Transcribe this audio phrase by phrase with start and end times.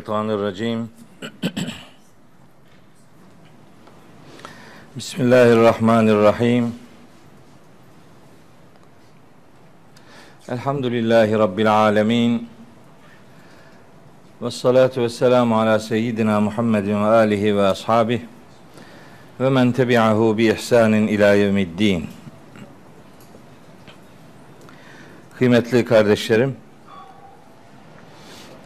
[0.00, 0.90] Mineşşeytanirracim.
[4.96, 6.74] Bismillahirrahmanirrahim.
[10.48, 12.48] Elhamdülillahi Rabbil alemin.
[14.42, 18.20] Ve salatu ve selamu ala seyyidina Muhammedin ve alihi ve ashabih
[19.40, 22.06] ve men tebi'ahu bi ihsanin ila yevmiddin.
[25.38, 26.56] Kıymetli kardeşlerim,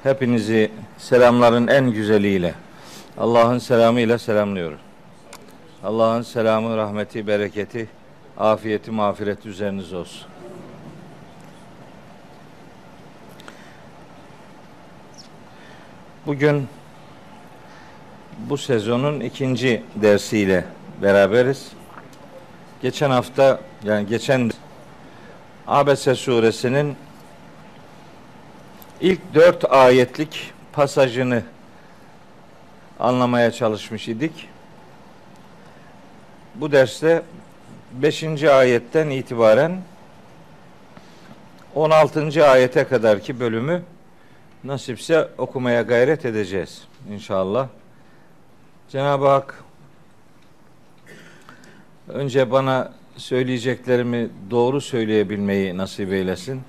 [0.02, 0.70] hepinizi
[1.04, 2.54] selamların en güzeliyle,
[3.18, 4.78] Allah'ın selamıyla selamlıyorum.
[5.84, 7.88] Allah'ın selamı, rahmeti, bereketi,
[8.38, 10.26] afiyeti, mağfireti üzeriniz olsun.
[16.26, 16.68] Bugün
[18.38, 20.64] bu sezonun ikinci dersiyle
[21.02, 21.68] beraberiz.
[22.82, 24.50] Geçen hafta yani geçen
[25.66, 26.96] Abese suresinin
[29.00, 31.42] ilk dört ayetlik pasajını
[33.00, 34.48] anlamaya çalışmış idik.
[36.54, 37.22] Bu derste
[37.92, 38.44] 5.
[38.44, 39.80] ayetten itibaren
[41.74, 42.48] 16.
[42.48, 43.82] ayete kadarki bölümü
[44.64, 47.68] nasipse okumaya gayret edeceğiz inşallah.
[48.88, 49.64] Cenab-ı Hak
[52.08, 56.62] önce bana söyleyeceklerimi doğru söyleyebilmeyi nasip eylesin.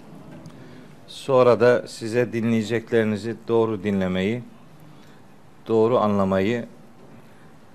[1.16, 4.44] Sonra da size dinleyeceklerinizi doğru dinlemeyi,
[5.68, 6.66] doğru anlamayı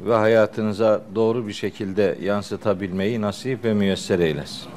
[0.01, 4.69] ve hayatınıza doğru bir şekilde yansıtabilmeyi nasip ve müyesser eylesin.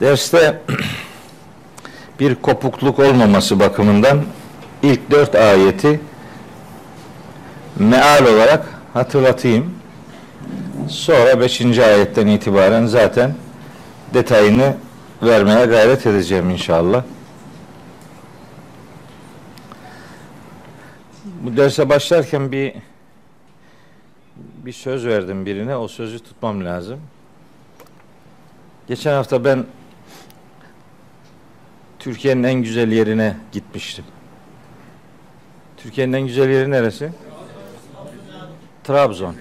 [0.00, 0.62] Derste
[2.20, 4.24] bir kopukluk olmaması bakımından
[4.82, 6.00] ilk dört ayeti
[7.78, 9.77] meal olarak hatırlatayım.
[10.88, 13.34] Sonra beşinci ayetten itibaren zaten
[14.14, 14.76] detayını
[15.22, 17.04] vermeye gayret edeceğim inşallah.
[21.24, 22.74] Bu derse başlarken bir
[24.36, 25.76] bir söz verdim birine.
[25.76, 27.00] O sözü tutmam lazım.
[28.88, 29.66] Geçen hafta ben
[31.98, 34.04] Türkiye'nin en güzel yerine gitmiştim.
[35.76, 37.12] Türkiye'nin en güzel yeri neresi?
[38.84, 39.34] Trabzon.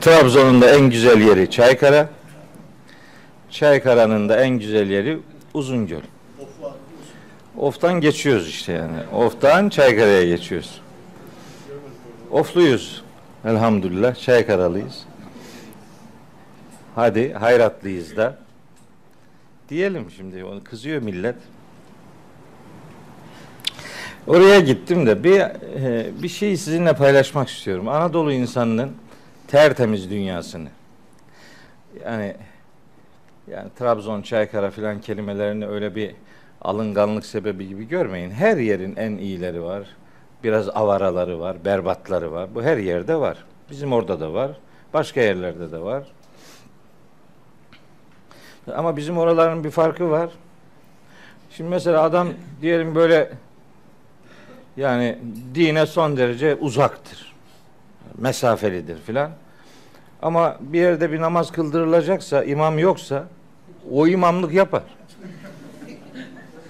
[0.00, 2.08] Trabzon'un da en güzel yeri Çaykara.
[3.50, 5.18] Çaykara'nın da en güzel yeri
[5.54, 6.00] Uzungöl.
[7.56, 8.96] Of'tan geçiyoruz işte yani.
[9.14, 10.80] Of'tan Çaykara'ya geçiyoruz.
[12.30, 13.02] Ofluyuz.
[13.44, 14.14] Elhamdülillah.
[14.14, 15.04] Çaykaralıyız.
[16.94, 18.38] Hadi hayratlıyız da.
[19.68, 20.44] Diyelim şimdi.
[20.44, 21.36] Onu kızıyor millet.
[24.26, 27.88] Oraya gittim de bir e, bir şey sizinle paylaşmak istiyorum.
[27.88, 28.92] Anadolu insanının
[29.48, 30.68] tertemiz dünyasını.
[32.04, 32.36] Yani
[33.50, 36.14] yani Trabzon, Çaykara filan kelimelerini öyle bir
[36.62, 38.30] alınganlık sebebi gibi görmeyin.
[38.30, 39.86] Her yerin en iyileri var.
[40.44, 42.54] Biraz avaraları var, berbatları var.
[42.54, 43.44] Bu her yerde var.
[43.70, 44.50] Bizim orada da var.
[44.94, 46.02] Başka yerlerde de var.
[48.74, 50.30] Ama bizim oraların bir farkı var.
[51.50, 52.28] Şimdi mesela adam
[52.62, 53.30] diyelim böyle
[54.80, 55.18] yani
[55.54, 57.32] dine son derece uzaktır.
[58.18, 59.30] Mesafelidir filan.
[60.22, 63.24] Ama bir yerde bir namaz kıldırılacaksa, imam yoksa
[63.90, 64.82] o imamlık yapar.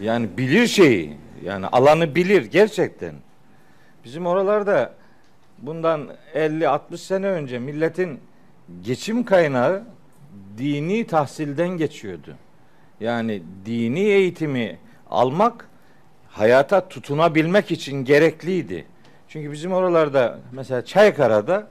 [0.00, 1.16] Yani bilir şeyi.
[1.44, 3.14] Yani alanı bilir gerçekten.
[4.04, 4.94] Bizim oralarda
[5.58, 8.20] bundan 50-60 sene önce milletin
[8.82, 9.84] geçim kaynağı
[10.58, 12.34] dini tahsilden geçiyordu.
[13.00, 14.78] Yani dini eğitimi
[15.10, 15.69] almak
[16.30, 18.86] hayata tutunabilmek için gerekliydi.
[19.28, 21.66] Çünkü bizim oralarda mesela Çaykara'da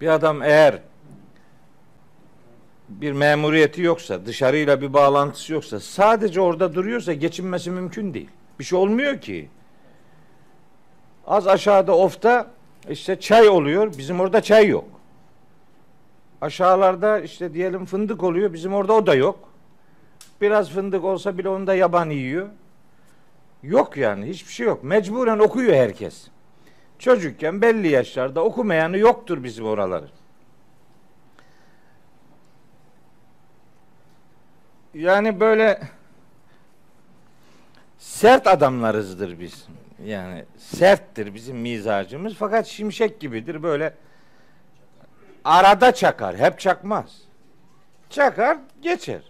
[0.00, 0.78] bir adam eğer
[2.88, 8.28] bir memuriyeti yoksa, dışarıyla bir bağlantısı yoksa, sadece orada duruyorsa geçinmesi mümkün değil.
[8.58, 9.48] Bir şey olmuyor ki.
[11.26, 12.50] Az aşağıda ofta
[12.90, 13.98] işte çay oluyor.
[13.98, 14.88] Bizim orada çay yok.
[16.40, 18.52] Aşağılarda işte diyelim fındık oluyor.
[18.52, 19.38] Bizim orada o da yok.
[20.40, 22.48] Biraz fındık olsa bile onu da yaban yiyor.
[23.62, 24.84] Yok yani hiçbir şey yok.
[24.84, 26.28] Mecburen okuyor herkes.
[26.98, 30.08] Çocukken belli yaşlarda okumayanı yoktur bizim oraları.
[34.94, 35.80] Yani böyle
[37.98, 39.66] sert adamlarızdır biz.
[40.04, 43.94] Yani serttir bizim mizacımız fakat şimşek gibidir böyle
[45.44, 46.36] arada çakar.
[46.36, 47.22] Hep çakmaz.
[48.10, 49.29] Çakar geçer.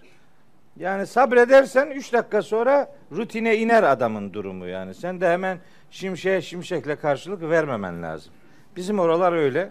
[0.77, 4.95] Yani sabredersen üç dakika sonra rutine iner adamın durumu yani.
[4.95, 5.59] Sen de hemen
[5.91, 8.33] şimşeğe şimşekle karşılık vermemen lazım.
[8.77, 9.71] Bizim oralar öyle.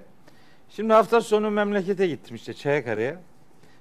[0.69, 3.15] Şimdi hafta sonu memlekete gittim işte Çaykara'ya.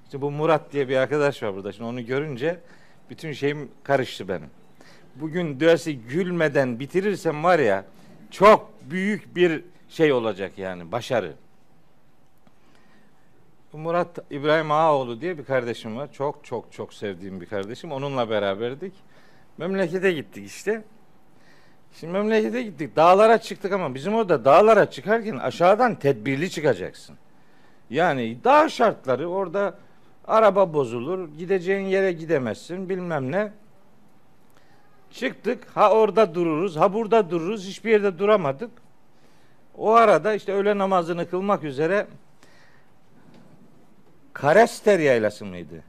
[0.05, 1.71] İşte bu Murat diye bir arkadaş var burada.
[1.71, 2.59] Şimdi onu görünce
[3.09, 4.49] bütün şeyim karıştı benim.
[5.15, 7.85] Bugün dersi gülmeden bitirirsem var ya
[8.31, 11.33] çok büyük bir şey olacak yani başarı.
[13.73, 16.11] Murat İbrahim Ağaoğlu diye bir kardeşim var.
[16.13, 17.91] Çok çok çok sevdiğim bir kardeşim.
[17.91, 18.93] Onunla beraberdik.
[19.57, 20.83] Memlekete gittik işte.
[21.93, 22.95] Şimdi memlekete gittik.
[22.95, 27.15] Dağlara çıktık ama bizim orada dağlara çıkarken aşağıdan tedbirli çıkacaksın.
[27.89, 29.77] Yani dağ şartları orada
[30.27, 33.51] araba bozulur, gideceğin yere gidemezsin bilmem ne.
[35.11, 35.67] Çıktık.
[35.75, 37.67] Ha orada dururuz, ha burada dururuz.
[37.67, 38.71] Hiçbir yerde duramadık.
[39.77, 42.07] O arada işte öğle namazını kılmak üzere
[44.41, 45.83] Karester yaylası mıydı?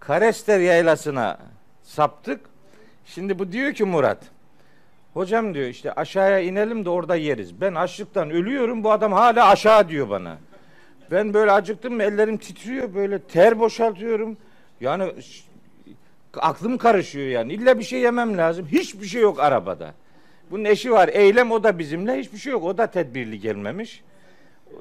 [0.00, 1.38] Karester yaylasına
[1.82, 2.40] saptık.
[3.06, 4.18] Şimdi bu diyor ki Murat.
[5.14, 7.60] Hocam diyor işte aşağıya inelim de orada yeriz.
[7.60, 10.38] Ben açlıktan ölüyorum bu adam hala aşağı diyor bana.
[11.10, 14.36] Ben böyle acıktım ellerim titriyor böyle ter boşaltıyorum.
[14.80, 15.12] Yani
[16.36, 17.52] aklım karışıyor yani.
[17.52, 18.66] İlla bir şey yemem lazım.
[18.66, 19.94] Hiçbir şey yok arabada.
[20.50, 21.08] Bunun eşi var.
[21.08, 22.18] Eylem o da bizimle.
[22.18, 22.64] Hiçbir şey yok.
[22.64, 24.02] O da tedbirli gelmemiş.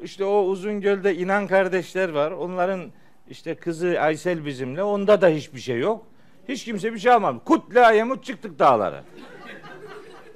[0.03, 2.31] İşte o uzun gölde inan kardeşler var.
[2.31, 2.91] Onların
[3.29, 4.83] işte kızı Aysel bizimle.
[4.83, 6.05] Onda da hiçbir şey yok.
[6.49, 7.39] Hiç kimse bir şey almadı.
[7.45, 9.03] Kutle ayemut çıktık dağlara.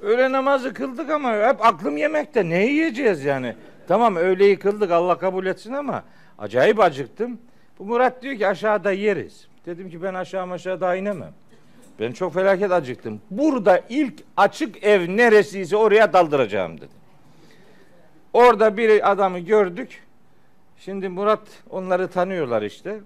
[0.01, 2.49] Öğle namazı kıldık ama hep aklım yemekte.
[2.49, 3.55] Ne yiyeceğiz yani?
[3.87, 6.03] Tamam öğleyi kıldık Allah kabul etsin ama
[6.37, 7.37] acayip acıktım.
[7.79, 9.47] Bu Murat diyor ki aşağıda yeriz.
[9.65, 11.33] Dedim ki ben aşağı aşağı daha inemem.
[11.99, 13.21] Ben çok felaket acıktım.
[13.31, 16.97] Burada ilk açık ev neresiyse oraya daldıracağım dedim.
[18.33, 20.06] Orada bir adamı gördük.
[20.79, 22.99] Şimdi Murat onları tanıyorlar işte.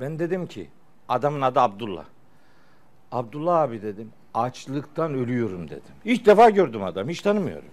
[0.00, 0.68] Ben dedim ki
[1.08, 2.04] adamın adı Abdullah.
[3.12, 5.94] Abdullah abi dedim açlıktan ölüyorum dedim.
[6.04, 7.68] İlk defa gördüm adam hiç tanımıyorum.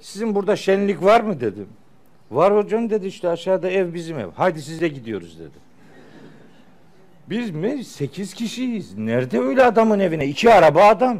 [0.00, 1.68] Sizin burada şenlik var mı dedim.
[2.30, 4.28] Var hocam dedi işte aşağıda ev bizim ev.
[4.34, 5.58] Haydi size gidiyoruz dedi.
[7.30, 7.84] Biz mi?
[7.84, 8.98] Sekiz kişiyiz.
[8.98, 10.26] Nerede öyle adamın evine?
[10.26, 11.18] İki araba adam.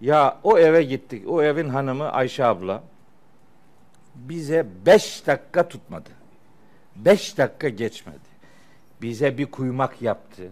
[0.00, 1.28] Ya o eve gittik.
[1.28, 2.82] O evin hanımı Ayşe abla
[4.14, 6.10] bize beş dakika tutmadı.
[6.96, 8.32] Beş dakika geçmedi.
[9.02, 10.42] Bize bir kuymak yaptı.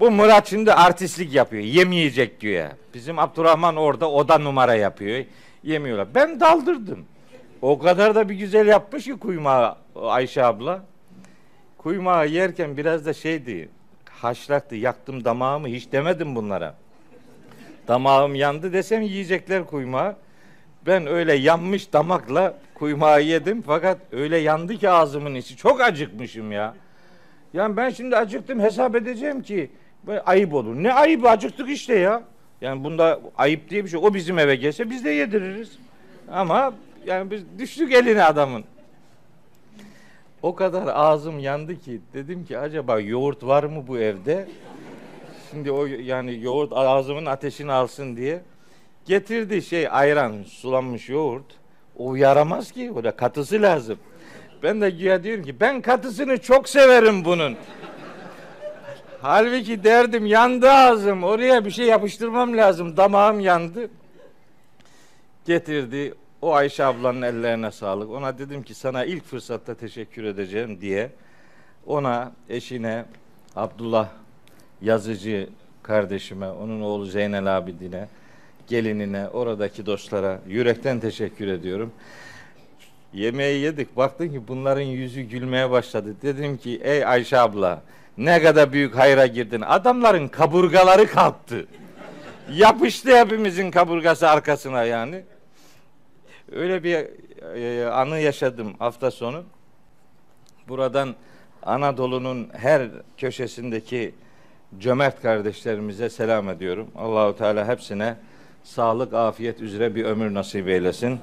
[0.00, 1.62] Bu Murat şimdi artistlik yapıyor.
[1.62, 2.76] Yemeyecek diyor ya.
[2.94, 5.24] Bizim Abdurrahman orada oda numara yapıyor.
[5.62, 6.14] Yemiyorlar.
[6.14, 7.04] Ben daldırdım.
[7.62, 10.84] O kadar da bir güzel yapmış ki kuymağı Ayşe abla.
[11.78, 13.68] Kuymağı yerken biraz da şeydi.
[14.10, 14.74] Haşlaktı.
[14.74, 15.68] Yaktım damağımı.
[15.68, 16.74] Hiç demedim bunlara.
[17.88, 20.16] Damağım yandı desem yiyecekler kuymağı.
[20.86, 25.56] Ben öyle yanmış damakla kuymağı yedim fakat öyle yandı ki ağzımın içi.
[25.56, 26.74] Çok acıkmışım ya.
[27.52, 29.70] Yani ben şimdi acıktım hesap edeceğim ki
[30.26, 30.74] ayıp olur.
[30.74, 32.22] Ne ayıbı acıktık işte ya.
[32.60, 34.00] Yani bunda ayıp diye bir şey.
[34.02, 35.78] O bizim eve gelse biz de yediririz.
[36.30, 36.74] Ama
[37.06, 38.64] yani biz düştük eline adamın.
[40.42, 44.48] O kadar ağzım yandı ki dedim ki acaba yoğurt var mı bu evde?
[45.50, 48.40] Şimdi o yani yoğurt ağzımın ateşini alsın diye
[49.06, 51.44] getirdi şey ayran sulanmış yoğurt.
[51.96, 52.92] O yaramaz ki.
[52.96, 53.98] O da katısı lazım.
[54.62, 57.56] Ben de güya diyorum ki ben katısını çok severim bunun.
[59.22, 61.24] Halbuki derdim yandı ağzım.
[61.24, 62.96] Oraya bir şey yapıştırmam lazım.
[62.96, 63.90] Damağım yandı.
[65.46, 66.14] Getirdi.
[66.42, 68.10] O Ayşe ablanın ellerine sağlık.
[68.10, 71.10] Ona dedim ki sana ilk fırsatta teşekkür edeceğim diye.
[71.86, 73.04] Ona, eşine,
[73.56, 74.08] Abdullah
[74.82, 75.48] yazıcı
[75.82, 78.08] kardeşime, onun oğlu Zeynel Abidin'e,
[78.68, 81.92] gelinine, oradaki dostlara yürekten teşekkür ediyorum.
[83.12, 83.96] Yemeği yedik.
[83.96, 86.14] Baktım ki bunların yüzü gülmeye başladı.
[86.22, 87.82] Dedim ki ey Ayşe abla
[88.18, 89.60] ne kadar büyük hayra girdin.
[89.60, 91.66] Adamların kaburgaları kalktı.
[92.52, 95.22] Yapıştı hepimizin kaburgası arkasına yani.
[96.52, 97.06] Öyle bir
[97.56, 99.44] e, anı yaşadım hafta sonu.
[100.68, 101.14] Buradan
[101.62, 104.14] Anadolu'nun her köşesindeki
[104.78, 106.90] cömert kardeşlerimize selam ediyorum.
[106.96, 108.16] Allahu Teala hepsine
[108.64, 111.18] sağlık, afiyet üzere bir ömür nasip eylesin.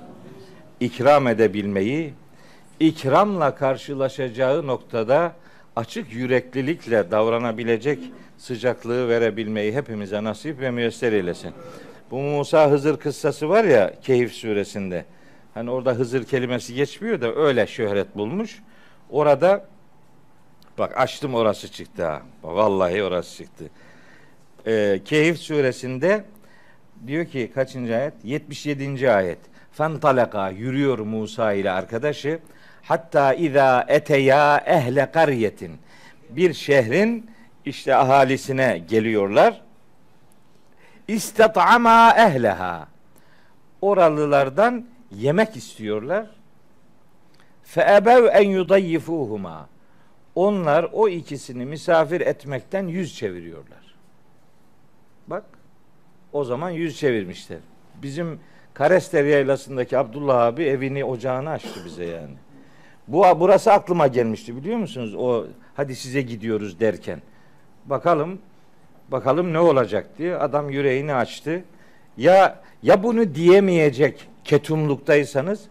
[0.80, 2.14] İkram edebilmeyi,
[2.80, 5.34] ikramla karşılaşacağı noktada
[5.76, 8.00] açık yüreklilikle davranabilecek
[8.38, 11.52] sıcaklığı verebilmeyi hepimize nasip ve müyesser eylesin.
[12.12, 15.06] Bu Musa Hızır kıssası var ya Keyif suresinde.
[15.54, 18.60] Hani orada Hızır kelimesi geçmiyor da öyle şöhret bulmuş.
[19.10, 19.66] Orada
[20.78, 22.22] bak açtım orası çıktı ha.
[22.44, 23.66] Vallahi orası çıktı.
[24.68, 26.24] Ee, Keyif suresinde
[27.08, 28.14] diyor ki kaçıncı ayet?
[28.24, 29.12] 77.
[29.12, 29.40] ayet.
[29.72, 32.40] Fentalaka yürüyor Musa ile arkadaşı.
[32.82, 35.78] Hatta iza eteya ehle kariyetin.
[36.30, 37.32] Bir şehrin
[37.66, 39.62] işte ahalisine geliyorlar.
[41.08, 42.88] İstat'ama ehleha.
[43.82, 46.28] Oralılardan yemek istiyorlar.
[47.64, 49.70] fe ebev en yudayyifuhuma.
[50.36, 53.96] Onlar o ikisini misafir etmekten yüz çeviriyorlar.
[55.28, 55.44] Bak
[56.34, 57.60] o zaman yüz çevirmişler.
[58.04, 58.40] Bizim
[58.74, 62.36] Karester Yaylası'ndaki Abdullah abi evini ocağını açtı bize yani.
[63.08, 65.16] Bu burası aklıma gelmişti biliyor musunuz?
[65.16, 65.46] O
[65.76, 67.22] hadi size gidiyoruz derken.
[67.86, 68.40] Bakalım
[69.10, 71.64] bakalım ne olacak diye adam yüreğini açtı.
[72.18, 75.64] Ya ya bunu diyemeyecek ketumluktaysanız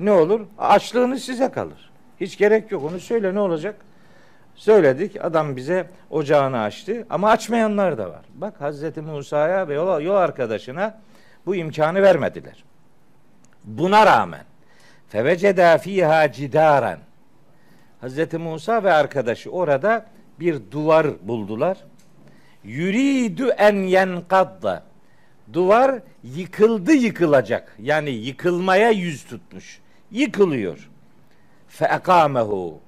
[0.00, 0.40] ne olur?
[0.58, 1.90] Açlığınız size kalır.
[2.20, 2.84] Hiç gerek yok.
[2.84, 3.76] Onu söyle ne olacak?
[4.54, 5.24] Söyledik.
[5.24, 7.06] Adam bize ocağını açtı.
[7.10, 8.22] Ama açmayanlar da var.
[8.34, 11.00] Bak Hazreti Musa'ya ve yol, yol arkadaşına
[11.46, 12.64] bu imkanı vermediler.
[13.64, 14.44] Buna rağmen
[15.08, 16.98] feveceda fiha cidaren
[18.00, 20.06] Hazreti Musa ve arkadaşı orada
[20.40, 21.78] bir duvar buldular.
[22.64, 24.82] Yuridu en yenkadda
[25.52, 27.76] duvar yıkıldı yıkılacak.
[27.78, 29.80] Yani yıkılmaya yüz tutmuş.
[30.10, 30.90] Yıkılıyor.
[31.68, 32.80] Feekamehu.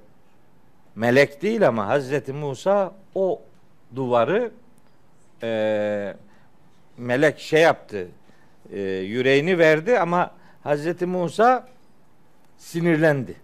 [0.97, 3.41] Melek değil ama Hazreti Musa o
[3.95, 4.51] duvarı
[5.43, 6.13] e,
[6.97, 8.07] melek şey yaptı.
[8.71, 10.31] E, yüreğini verdi ama
[10.63, 11.67] Hazreti Musa
[12.57, 13.35] sinirlendi.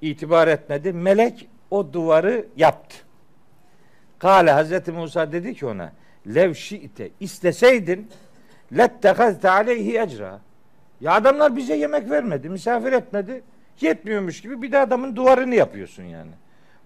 [0.00, 0.92] İtibar etmedi.
[0.92, 2.96] Melek o duvarı yaptı.
[4.18, 5.92] Kale Hazreti Musa dedi ki ona
[6.34, 8.10] lev şi'te isteseydin
[8.76, 10.40] lettehazte aleyhi ecra.
[11.00, 13.42] Ya adamlar bize yemek vermedi, misafir etmedi.
[13.80, 16.30] Yetmiyormuş gibi bir de adamın duvarını yapıyorsun yani.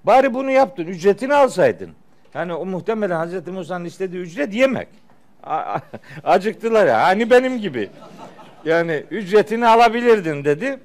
[0.04, 1.90] Bari bunu yaptın, ücretini alsaydın.
[2.34, 4.88] Yani o muhtemelen Hazreti Musa'nın istediği ücret yemek.
[6.24, 7.02] Acıktılar ya.
[7.02, 7.90] Hani benim gibi.
[8.64, 10.80] Yani ücretini alabilirdin dedi.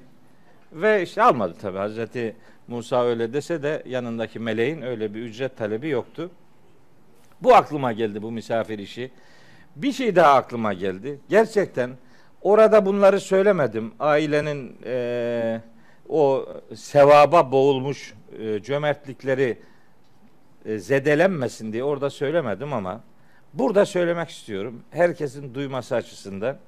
[0.72, 1.78] Ve işte almadı tabi.
[1.78, 2.36] Hazreti
[2.68, 6.30] Musa öyle dese de yanındaki meleğin öyle bir ücret talebi yoktu.
[7.42, 9.10] Bu aklıma geldi bu misafir işi.
[9.76, 11.20] Bir şey daha aklıma geldi.
[11.28, 11.90] Gerçekten
[12.42, 13.92] orada bunları söylemedim.
[14.00, 15.60] Ailenin e,
[16.08, 19.58] o sevaba boğulmuş e, cömertlikleri
[20.64, 23.00] e, zedelenmesin diye orada söylemedim ama
[23.54, 24.82] burada söylemek istiyorum.
[24.90, 26.58] Herkesin duyması açısından.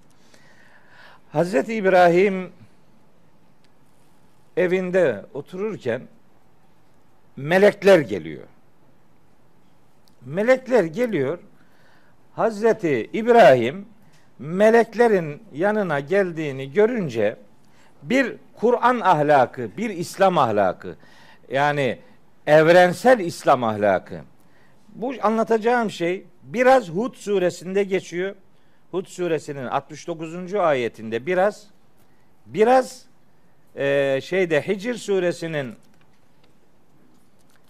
[1.33, 2.52] Hazreti İbrahim
[4.57, 6.02] evinde otururken
[7.37, 8.47] melekler geliyor.
[10.26, 11.38] Melekler geliyor.
[12.33, 13.87] Hazreti İbrahim
[14.38, 17.37] meleklerin yanına geldiğini görünce
[18.02, 20.97] bir Kur'an ahlakı, bir İslam ahlakı
[21.50, 21.99] yani
[22.47, 24.21] evrensel İslam ahlakı.
[24.88, 28.35] Bu anlatacağım şey biraz Hud suresinde geçiyor.
[28.91, 30.55] Hud suresinin 69.
[30.55, 31.67] ayetinde biraz
[32.47, 33.05] biraz
[33.77, 35.75] e, şeyde Hicr suresinin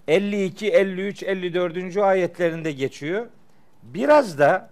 [0.07, 1.97] 52, 53, 54.
[1.97, 3.27] ayetlerinde geçiyor.
[3.83, 4.69] Biraz da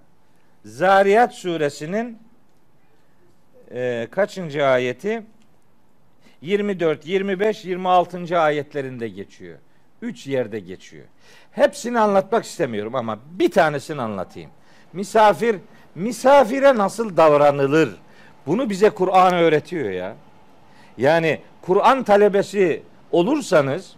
[0.66, 2.18] Zariyat suresinin
[3.72, 5.24] e, kaçıncı ayeti?
[6.42, 8.40] 24, 25, 26.
[8.40, 9.58] ayetlerinde geçiyor.
[10.02, 11.06] Üç yerde geçiyor.
[11.52, 14.52] Hepsini anlatmak istemiyorum ama bir tanesini anlatayım.
[14.94, 15.56] Misafir,
[15.96, 17.96] misafire nasıl davranılır?
[18.48, 20.16] Bunu bize Kur'an öğretiyor ya.
[20.98, 23.96] Yani Kur'an talebesi olursanız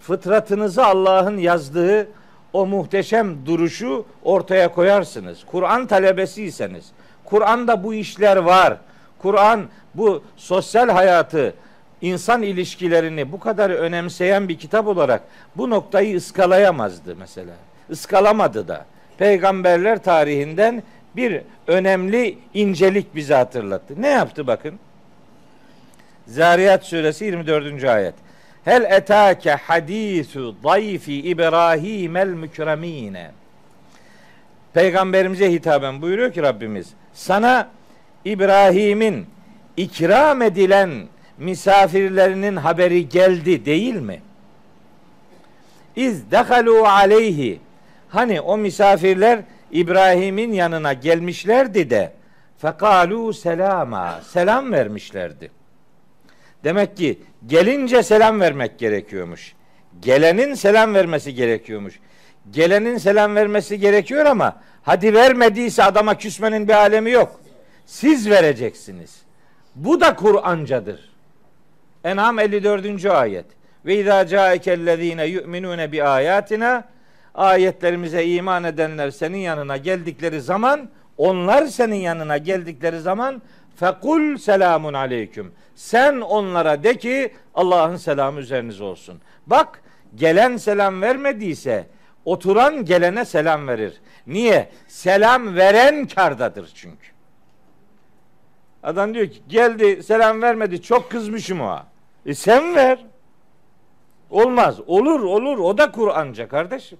[0.00, 2.08] fıtratınızı Allah'ın yazdığı
[2.52, 5.44] o muhteşem duruşu ortaya koyarsınız.
[5.46, 6.86] Kur'an talebesiyseniz,
[7.24, 8.76] Kur'an'da bu işler var.
[9.18, 11.54] Kur'an bu sosyal hayatı,
[12.00, 15.22] insan ilişkilerini bu kadar önemseyen bir kitap olarak
[15.56, 17.54] bu noktayı ıskalayamazdı mesela.
[17.90, 18.86] Iskalamadı da.
[19.18, 20.82] Peygamberler tarihinden
[21.16, 23.94] bir önemli incelik bize hatırlattı.
[24.02, 24.78] Ne yaptı bakın?
[26.26, 27.84] Zariyat suresi 24.
[27.84, 28.14] ayet.
[28.64, 33.30] Hel etake hadisu dayfi İbrahim el mükremine.
[34.74, 37.68] Peygamberimize hitaben buyuruyor ki Rabbimiz sana
[38.24, 39.26] İbrahim'in
[39.76, 44.22] ikram edilen misafirlerinin haberi geldi değil mi?
[45.96, 47.60] İz dehalu aleyhi
[48.08, 49.40] hani o misafirler
[49.72, 52.12] İbrahim'in yanına gelmişlerdi de
[52.58, 55.50] fekalu selama selam vermişlerdi.
[56.64, 59.54] Demek ki gelince selam vermek gerekiyormuş.
[60.00, 62.00] Gelenin selam vermesi gerekiyormuş.
[62.50, 67.40] Gelenin selam vermesi gerekiyor ama hadi vermediyse adama küsmenin bir alemi yok.
[67.86, 69.21] Siz vereceksiniz.
[69.76, 71.12] Bu da Kur'ancadır.
[72.04, 73.06] En'am 54.
[73.06, 73.46] ayet.
[73.86, 76.84] Ve izâ câekellezîne yu'minûne bi ayatina
[77.34, 80.88] ayetlerimize iman edenler senin yanına geldikleri zaman
[81.18, 83.42] onlar senin yanına geldikleri zaman
[83.76, 85.52] fekul selamun aleyküm.
[85.74, 89.20] Sen onlara de ki Allah'ın selamı üzeriniz olsun.
[89.46, 89.82] Bak
[90.14, 91.86] gelen selam vermediyse
[92.24, 94.00] oturan gelene selam verir.
[94.26, 94.68] Niye?
[94.88, 97.11] Selam veren kardadır çünkü.
[98.82, 101.78] Adam diyor ki geldi selam vermedi çok kızmışım o.
[102.26, 102.98] E sen ver.
[104.30, 104.80] Olmaz.
[104.86, 105.58] Olur olur.
[105.58, 106.98] O da Kur'anca kardeşim.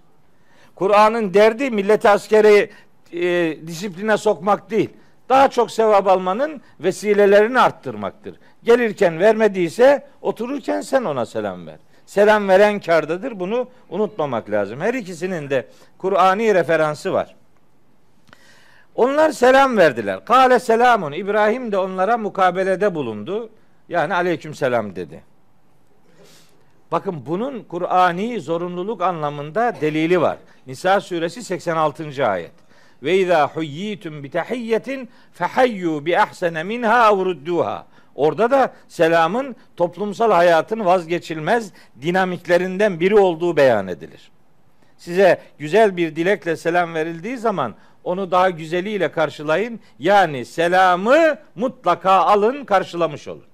[0.75, 2.71] Kur'an'ın derdi milleti askeri
[3.13, 4.91] e, disipline sokmak değil.
[5.29, 8.37] Daha çok sevap almanın vesilelerini arttırmaktır.
[8.63, 11.79] Gelirken vermediyse otururken sen ona selam ver.
[12.07, 13.41] Selam veren kardadır.
[13.41, 14.81] Bunu unutmamak lazım.
[14.81, 15.67] Her ikisinin de
[15.99, 17.37] Kur'ani referansı var.
[18.95, 20.25] Onlar selam verdiler.
[20.25, 21.13] Kale selamun.
[21.13, 23.51] İbrahim de onlara mukabelede bulundu.
[23.89, 25.23] Yani aleyküm selam dedi.
[26.93, 30.39] Bakın bunun Kur'ani zorunluluk anlamında delili var.
[30.67, 32.27] Nisa suresi 86.
[32.27, 32.53] ayet.
[33.03, 37.77] Ve izâ huyyitum bi tahiyyetin fehayyu bi ahsene minha ev
[38.15, 44.31] Orada da selamın toplumsal hayatın vazgeçilmez dinamiklerinden biri olduğu beyan edilir.
[44.99, 49.81] Size güzel bir dilekle selam verildiği zaman onu daha güzeliyle karşılayın.
[49.99, 53.45] Yani selamı mutlaka alın, karşılamış olun.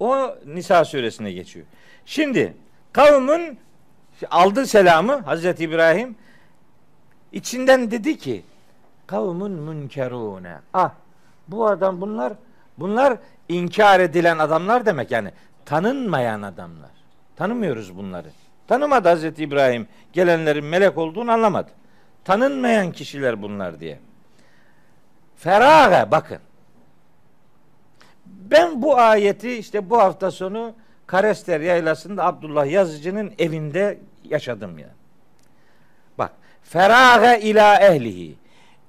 [0.00, 1.66] O Nisa suresine geçiyor.
[2.06, 2.56] Şimdi
[2.92, 3.58] kavmin
[4.30, 6.16] aldı selamı Hazreti İbrahim
[7.32, 8.42] içinden dedi ki
[9.06, 10.58] kavmun münkerune.
[10.72, 10.90] Ah
[11.48, 12.32] bu adam bunlar
[12.78, 15.32] bunlar inkar edilen adamlar demek yani
[15.64, 16.90] tanınmayan adamlar.
[17.36, 18.28] Tanımıyoruz bunları.
[18.68, 21.70] Tanımadı Hazreti İbrahim gelenlerin melek olduğunu anlamadı.
[22.24, 23.98] Tanınmayan kişiler bunlar diye.
[25.36, 26.38] Feraga bakın.
[28.26, 30.74] Ben bu ayeti işte bu hafta sonu
[31.06, 34.88] Karester Yaylası'nda Abdullah Yazıcı'nın evinde yaşadım ya.
[36.18, 36.32] Bak.
[36.62, 38.36] Feraga ila ehlihi.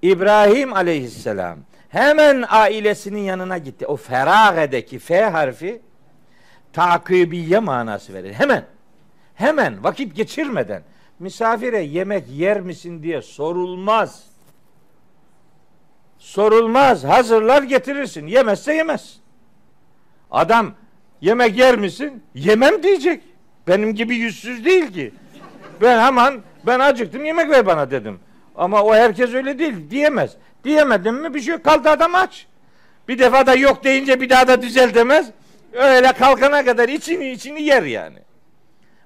[0.01, 1.59] İbrahim aleyhisselam
[1.89, 3.87] hemen ailesinin yanına gitti.
[3.87, 5.81] O feragedeki F harfi
[6.73, 8.33] takibiye manası verir.
[8.33, 8.74] Hemen.
[9.35, 10.83] Hemen vakit geçirmeden
[11.19, 14.23] misafire yemek yer misin diye sorulmaz.
[16.17, 17.03] Sorulmaz.
[17.03, 18.27] Hazırlar getirirsin.
[18.27, 19.19] Yemezse yemez.
[20.31, 20.73] Adam
[21.21, 22.23] yemek yer misin?
[22.35, 23.23] Yemem diyecek.
[23.67, 25.13] Benim gibi yüzsüz değil ki.
[25.81, 28.19] Ben hemen ben acıktım yemek ver bana dedim.
[28.55, 30.31] Ama o herkes öyle değil diyemez.
[30.63, 32.47] Diyemedim mi bir şey kaldı adam aç.
[33.07, 35.29] Bir defa da yok deyince bir daha da düzeltemez.
[35.73, 38.24] Öyle kalkana kadar içini içini yer yani.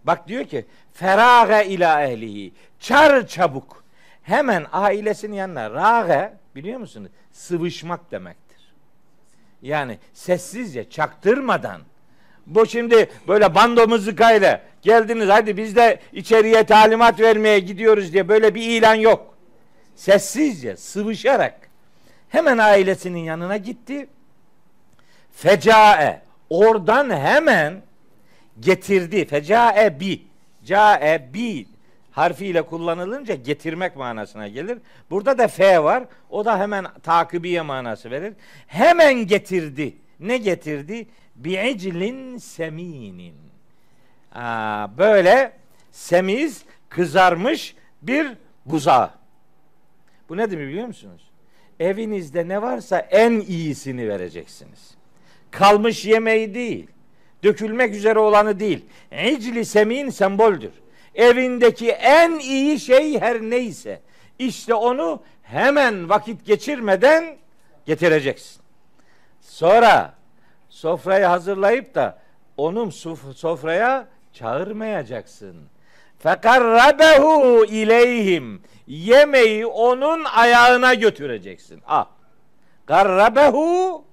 [0.03, 2.53] Bak diyor ki feraga ila ehlihi.
[2.79, 3.83] Çar çabuk.
[4.23, 7.11] Hemen ailesinin yanına rage biliyor musunuz?
[7.31, 8.73] Sıvışmak demektir.
[9.61, 11.81] Yani sessizce çaktırmadan
[12.47, 18.55] bu şimdi böyle bando mızıkayla geldiniz hadi biz de içeriye talimat vermeye gidiyoruz diye böyle
[18.55, 19.33] bir ilan yok.
[19.95, 21.69] Sessizce sıvışarak
[22.29, 24.07] hemen ailesinin yanına gitti.
[25.31, 27.81] Fecae oradan hemen
[28.59, 29.25] getirdi.
[29.25, 30.21] Fecae bi.
[30.65, 31.67] Cae bi
[32.11, 34.77] harfiyle kullanılınca getirmek manasına gelir.
[35.09, 36.03] Burada da F var.
[36.29, 38.33] O da hemen takibiye manası verir.
[38.67, 39.95] Hemen getirdi.
[40.19, 41.07] Ne getirdi?
[41.35, 43.35] Bi'iclin seminin.
[44.31, 45.51] Aa, böyle
[45.91, 48.27] semiz, kızarmış bir
[48.65, 49.11] buzağı.
[50.29, 51.21] Bu nedir biliyor musunuz?
[51.79, 54.95] Evinizde ne varsa en iyisini vereceksiniz.
[55.51, 56.87] Kalmış yemeği değil.
[57.43, 58.85] Dökülmek üzere olanı değil.
[59.11, 60.71] İcli semin semboldür
[61.19, 64.01] evindeki en iyi şey her neyse
[64.39, 67.37] işte onu hemen vakit geçirmeden
[67.85, 68.61] getireceksin.
[69.41, 70.13] Sonra
[70.69, 72.19] sofrayı hazırlayıp da
[72.57, 72.89] onun
[73.35, 75.55] sofraya çağırmayacaksın.
[76.19, 78.61] Fekarrabehu ileyhim.
[78.87, 81.81] Yemeği onun ayağına götüreceksin.
[81.87, 82.07] Ah.
[82.87, 84.03] Garrabehu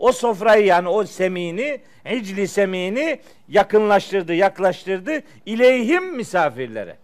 [0.00, 1.80] o sofrayı yani o semini,
[2.12, 6.96] icli semini yakınlaştırdı, yaklaştırdı ileyhim misafirlere.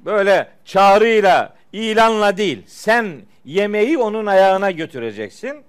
[0.00, 5.62] Böyle çağrıyla, ilanla değil, sen yemeği onun ayağına götüreceksin.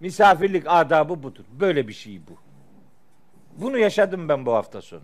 [0.00, 1.44] Misafirlik adabı budur.
[1.52, 2.36] Böyle bir şey bu.
[3.56, 5.02] Bunu yaşadım ben bu hafta sonu.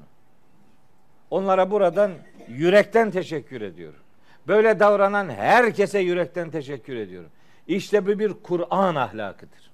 [1.31, 2.13] Onlara buradan
[2.49, 4.01] yürekten teşekkür ediyorum.
[4.47, 7.31] Böyle davranan herkese yürekten teşekkür ediyorum.
[7.69, 9.71] İşte bu bir Kur'an ahlakıdır.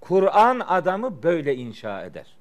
[0.00, 2.36] Kur'an adamı böyle inşa eder.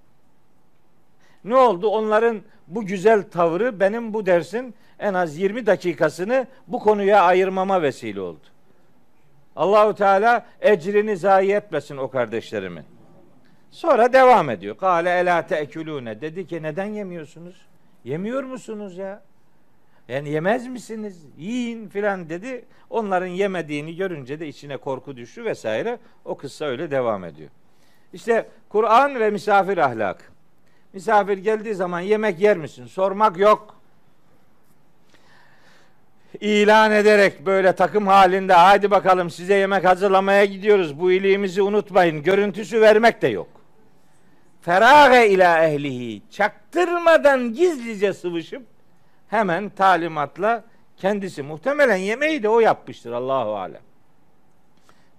[1.44, 1.88] Ne oldu?
[1.88, 8.22] Onların bu güzel tavrı benim bu dersin en az 20 dakikasını bu konuya ayırmama vesile
[8.22, 8.46] oldu.
[9.56, 12.84] Allahu Teala ecrini zayi etmesin o kardeşlerimin.
[13.72, 14.78] Sonra devam ediyor.
[14.78, 16.22] Kale ela te'kulune.
[16.22, 17.56] Dedi ki neden yemiyorsunuz?
[18.04, 19.22] Yemiyor musunuz ya?
[20.10, 21.26] Yani yemez misiniz?
[21.38, 22.66] Yiyin filan dedi.
[22.90, 26.00] Onların yemediğini görünce de içine korku düştü vesaire.
[26.26, 27.50] O kıssa öyle devam ediyor.
[28.14, 30.32] İşte Kur'an ve misafir ahlak.
[30.94, 32.86] Misafir geldiği zaman yemek yer misin?
[32.86, 33.76] Sormak yok.
[36.40, 41.00] ilan ederek böyle takım halinde hadi bakalım size yemek hazırlamaya gidiyoruz.
[41.00, 42.24] Bu iyiliğimizi unutmayın.
[42.24, 43.48] Görüntüsü vermek de yok.
[44.62, 48.64] Ferage ila ehlihi çaktırmadan gizlice sıvışıp
[49.32, 50.64] hemen talimatla
[50.98, 53.82] kendisi muhtemelen yemeği de o yapmıştır Allahu alem.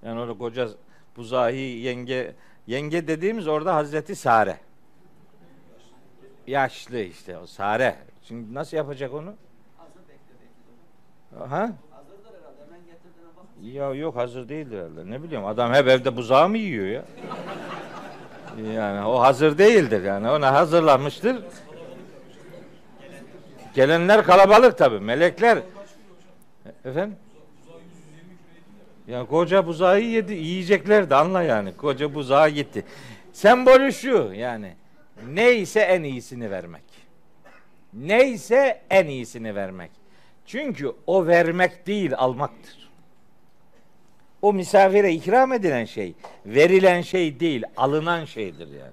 [0.07, 0.68] Yani orada koca
[1.16, 2.35] buzahi yenge
[2.66, 4.57] yenge dediğimiz orada Hazreti Sare.
[6.46, 7.96] Yaşlı işte o Sare.
[8.22, 9.35] Şimdi nasıl yapacak onu?
[11.48, 11.72] Ha?
[13.62, 15.11] Ya yok hazır değildir herhalde.
[15.11, 17.05] Ne bileyim adam hep evde buzağı mı yiyor ya?
[18.75, 20.31] Yani o hazır değildir yani.
[20.31, 21.37] Ona hazırlanmıştır.
[23.75, 25.01] Gelenler kalabalık tabi.
[25.01, 25.59] Melekler.
[26.85, 27.17] Efendim?
[29.09, 31.77] Yani koca buzağı yedi, yiyecekler de anla yani.
[31.77, 32.85] Koca buzağı gitti.
[33.33, 34.75] Sembolü şu yani.
[35.29, 36.83] Neyse en iyisini vermek.
[37.93, 39.91] Neyse en iyisini vermek.
[40.47, 42.91] Çünkü o vermek değil almaktır.
[44.43, 46.15] O misafire ikram edilen şey,
[46.47, 48.93] verilen şey değil, alınan şeydir yani.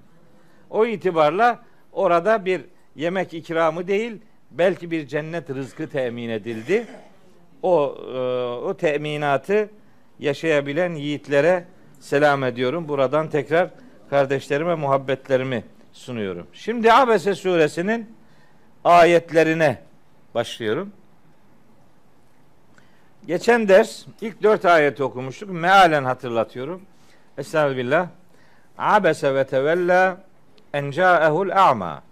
[0.70, 1.58] O itibarla
[1.92, 2.64] orada bir
[2.96, 6.86] yemek ikramı değil, belki bir cennet rızkı temin edildi.
[7.62, 8.18] O e,
[8.66, 9.70] o teminatı
[10.18, 11.64] yaşayabilen yiğitlere
[12.00, 12.88] selam ediyorum.
[12.88, 13.70] Buradan tekrar
[14.10, 16.46] kardeşlerime muhabbetlerimi sunuyorum.
[16.52, 18.16] Şimdi Abese suresinin
[18.84, 19.78] ayetlerine
[20.34, 20.92] başlıyorum.
[23.26, 25.50] Geçen ders ilk dört ayeti okumuştuk.
[25.50, 26.82] Mealen hatırlatıyorum.
[27.38, 28.08] Estağfirullah.
[28.78, 30.24] Abese ve tevella
[30.72, 32.02] en ca'ehul a'ma.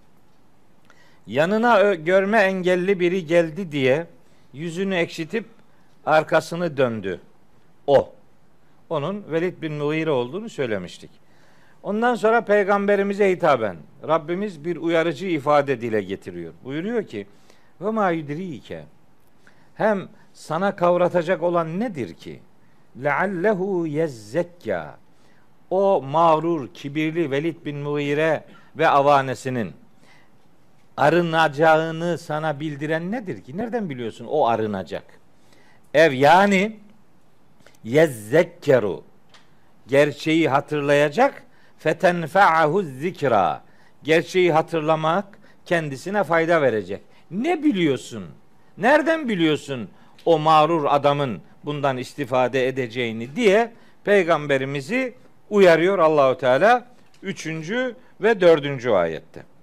[1.29, 4.07] Yanına görme engelli biri geldi diye
[4.53, 5.47] yüzünü ekşitip
[6.07, 7.21] arkasını döndü.
[7.87, 8.13] O.
[8.91, 11.11] Onun Velid bin Mughire olduğunu söylemiştik.
[11.83, 13.77] Ondan sonra peygamberimize hitaben
[14.09, 16.53] Rabbimiz bir uyarıcı ifade dile getiriyor.
[16.65, 17.27] Buyuruyor ki
[17.81, 18.85] ve ma yudrike
[19.75, 22.41] hem sana kavratacak olan nedir ki?
[23.05, 24.99] Leallehu yezzekka.
[25.71, 28.45] O mağrur, kibirli Velid bin Mughire
[28.79, 29.73] ve avanesinin
[30.99, 33.57] arınacağını sana bildiren nedir ki?
[33.57, 35.05] Nereden biliyorsun o arınacak?
[35.95, 36.77] Ev yani
[37.85, 39.05] yezzekkeru
[39.87, 41.43] gerçeği hatırlayacak
[41.79, 43.63] fetenfa'ahu zikra
[44.03, 47.01] gerçeği hatırlamak kendisine fayda verecek.
[47.31, 48.25] Ne biliyorsun?
[48.79, 49.89] Nereden biliyorsun
[50.25, 53.73] o mağrur adamın bundan istifade edeceğini diye
[54.05, 55.15] peygamberimizi
[55.51, 56.87] uyarıyor Allahu Teala
[57.23, 57.47] 3.
[58.21, 58.87] ve 4.
[58.87, 59.58] ayette.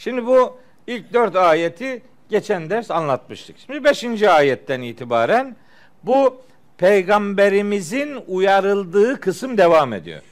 [0.00, 3.58] Şimdi bu ilk dört ayeti geçen ders anlatmıştık.
[3.58, 5.56] Şimdi beşinci ayetten itibaren
[6.02, 6.42] bu
[6.78, 10.22] peygamberimizin uyarıldığı kısım devam ediyor.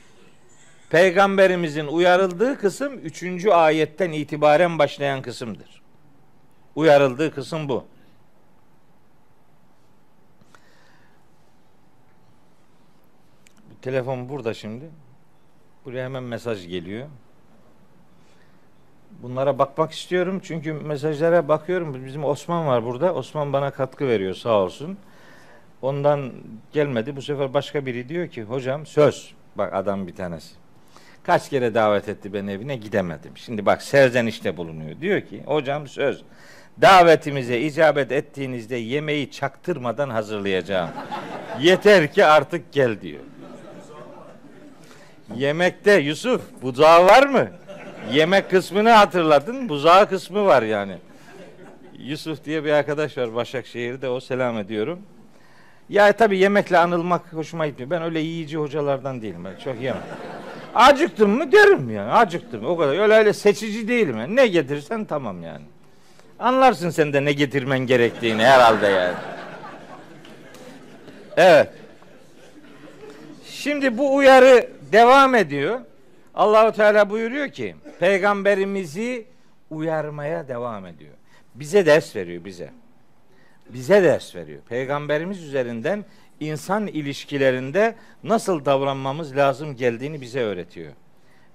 [0.90, 5.83] Peygamberimizin uyarıldığı kısım üçüncü ayetten itibaren başlayan kısımdır.
[6.74, 7.85] Uyarıldığı kısım bu.
[13.83, 14.85] telefon burada şimdi.
[15.85, 17.09] Buraya hemen mesaj geliyor.
[19.22, 22.04] Bunlara bakmak istiyorum çünkü mesajlara bakıyorum.
[22.07, 23.14] Bizim Osman var burada.
[23.14, 24.98] Osman bana katkı veriyor sağ olsun.
[25.83, 26.33] Ondan
[26.72, 27.16] gelmedi.
[27.16, 29.35] Bu sefer başka biri diyor ki hocam söz.
[29.57, 30.54] Bak adam bir tanesi.
[31.22, 33.33] Kaç kere davet etti ben evine gidemedim.
[33.37, 35.00] Şimdi bak serzenişte bulunuyor.
[35.00, 36.22] Diyor ki hocam söz.
[36.81, 40.90] Davetimize icabet ettiğinizde yemeği çaktırmadan hazırlayacağım.
[41.61, 43.20] Yeter ki artık gel diyor.
[45.35, 47.48] Yemekte Yusuf buzağı var mı?
[48.12, 49.68] Yemek kısmını hatırladın.
[49.68, 50.96] Buzağı kısmı var yani.
[51.98, 54.08] Yusuf diye bir arkadaş var Başakşehir'de.
[54.08, 54.98] O selam ediyorum.
[55.88, 57.90] Ya tabi yemekle anılmak hoşuma gitmiyor.
[57.90, 59.44] Ben öyle yiyici hocalardan değilim.
[59.44, 60.02] Ben çok yemem.
[60.74, 62.12] Acıktım mı derim yani.
[62.12, 62.66] Acıktım.
[62.66, 62.98] O kadar.
[62.98, 64.18] Öyle öyle seçici değilim.
[64.18, 64.37] Yani.
[64.37, 65.64] Ne getirsen tamam yani.
[66.38, 69.14] Anlarsın sen de ne getirmen gerektiğini herhalde yani.
[71.37, 71.68] Evet.
[73.46, 75.80] Şimdi bu uyarı devam ediyor.
[76.34, 79.26] Allahu Teala buyuruyor ki peygamberimizi
[79.70, 81.14] uyarmaya devam ediyor.
[81.54, 82.70] Bize ders veriyor bize.
[83.68, 84.61] Bize ders veriyor.
[84.68, 86.04] Peygamberimiz üzerinden
[86.40, 90.92] insan ilişkilerinde nasıl davranmamız lazım geldiğini bize öğretiyor.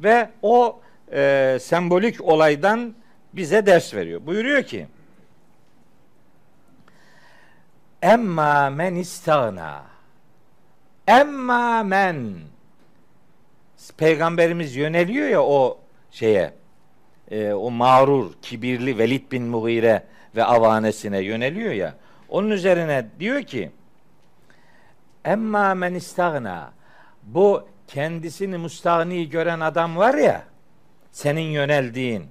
[0.03, 2.95] Ve o e, sembolik olaydan
[3.33, 4.25] bize ders veriyor.
[4.25, 4.87] Buyuruyor ki
[8.01, 9.83] Emma men istana
[11.07, 12.33] Emma men
[13.97, 15.82] Peygamberimiz yöneliyor ya o
[16.13, 16.53] şeye
[17.31, 20.03] e, o mağrur, kibirli Velid bin Mughire
[20.35, 21.95] ve avanesine yöneliyor ya.
[22.29, 23.71] Onun üzerine diyor ki
[25.25, 26.71] Emma men istagna
[27.23, 30.43] bu kendisini mustagni gören adam var ya
[31.11, 32.25] senin yöneldiğin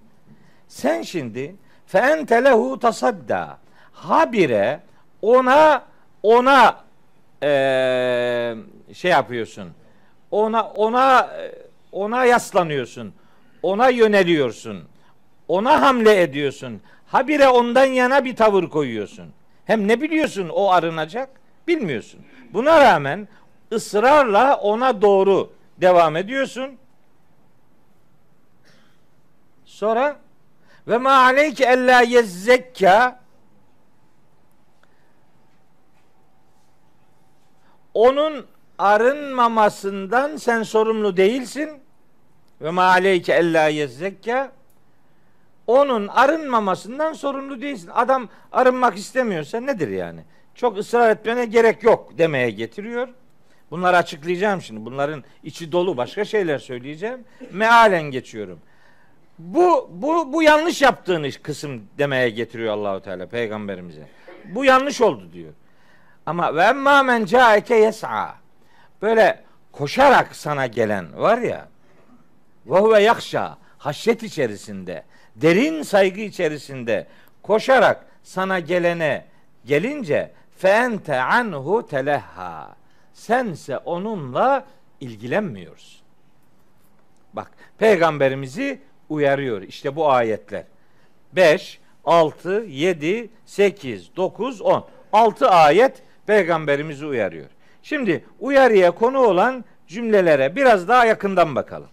[0.68, 3.58] sen şimdi fe ente lehu tasadda
[3.92, 4.80] habire
[5.22, 5.84] ona
[6.22, 6.84] ona
[7.42, 8.54] e,
[8.94, 9.72] şey yapıyorsun.
[10.30, 11.30] Ona ona
[11.92, 13.14] ona yaslanıyorsun.
[13.62, 14.84] Ona yöneliyorsun.
[15.48, 16.80] Ona hamle ediyorsun.
[17.06, 19.32] Habire ondan yana bir tavır koyuyorsun.
[19.64, 21.30] Hem ne biliyorsun o arınacak?
[21.68, 22.20] Bilmiyorsun.
[22.52, 23.28] Buna rağmen
[23.72, 26.70] ısrarla ona doğru devam ediyorsun.
[29.64, 30.16] Sonra
[30.88, 33.20] ve ma aleyke ella yezzekka
[37.94, 38.46] onun
[38.78, 41.70] arınmamasından sen sorumlu değilsin.
[42.62, 44.52] Ve ma aleyke ella yezzekka
[45.66, 47.90] onun arınmamasından sorumlu değilsin.
[47.94, 50.20] Adam arınmak istemiyorsa nedir yani?
[50.54, 53.08] Çok ısrar etmene gerek yok demeye getiriyor.
[53.70, 54.84] Bunları açıklayacağım şimdi.
[54.84, 57.24] Bunların içi dolu başka şeyler söyleyeceğim.
[57.52, 58.58] Mealen geçiyorum.
[59.38, 64.08] Bu bu bu yanlış yaptığın kısım demeye getiriyor Allahu Teala peygamberimize.
[64.44, 65.52] Bu yanlış oldu diyor.
[66.26, 68.34] Ama ve emma men caeke yes'a.
[69.02, 71.71] Böyle koşarak sana gelen var ya.
[72.66, 73.58] Ve huve yakşa.
[73.78, 75.04] Haşyet içerisinde,
[75.36, 77.06] derin saygı içerisinde
[77.42, 79.24] koşarak sana gelene
[79.64, 82.76] gelince fe ente anhu telehha.
[83.12, 84.66] Sense onunla
[85.00, 86.00] ilgilenmiyorsun.
[87.32, 89.62] Bak peygamberimizi uyarıyor.
[89.62, 90.64] İşte bu ayetler.
[91.32, 94.86] 5, 6, 7, 8, 9, 10.
[95.12, 97.48] 6 ayet peygamberimizi uyarıyor.
[97.82, 101.88] Şimdi uyarıya konu olan cümlelere biraz daha yakından bakalım.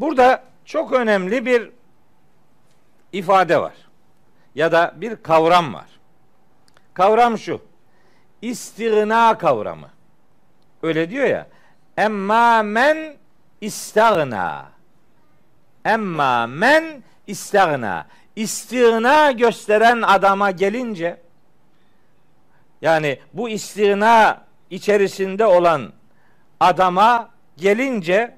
[0.00, 1.70] Burada çok önemli bir
[3.12, 3.74] ifade var.
[4.54, 5.86] Ya da bir kavram var.
[6.94, 7.60] Kavram şu.
[8.42, 9.88] İstigna kavramı.
[10.82, 11.46] Öyle diyor ya.
[11.96, 13.16] Emma men
[13.60, 14.66] istagna.
[15.84, 18.06] Emma men istagna.
[18.36, 21.20] İstigna gösteren adama gelince
[22.82, 25.92] yani bu istigna içerisinde olan
[26.60, 28.36] adama gelince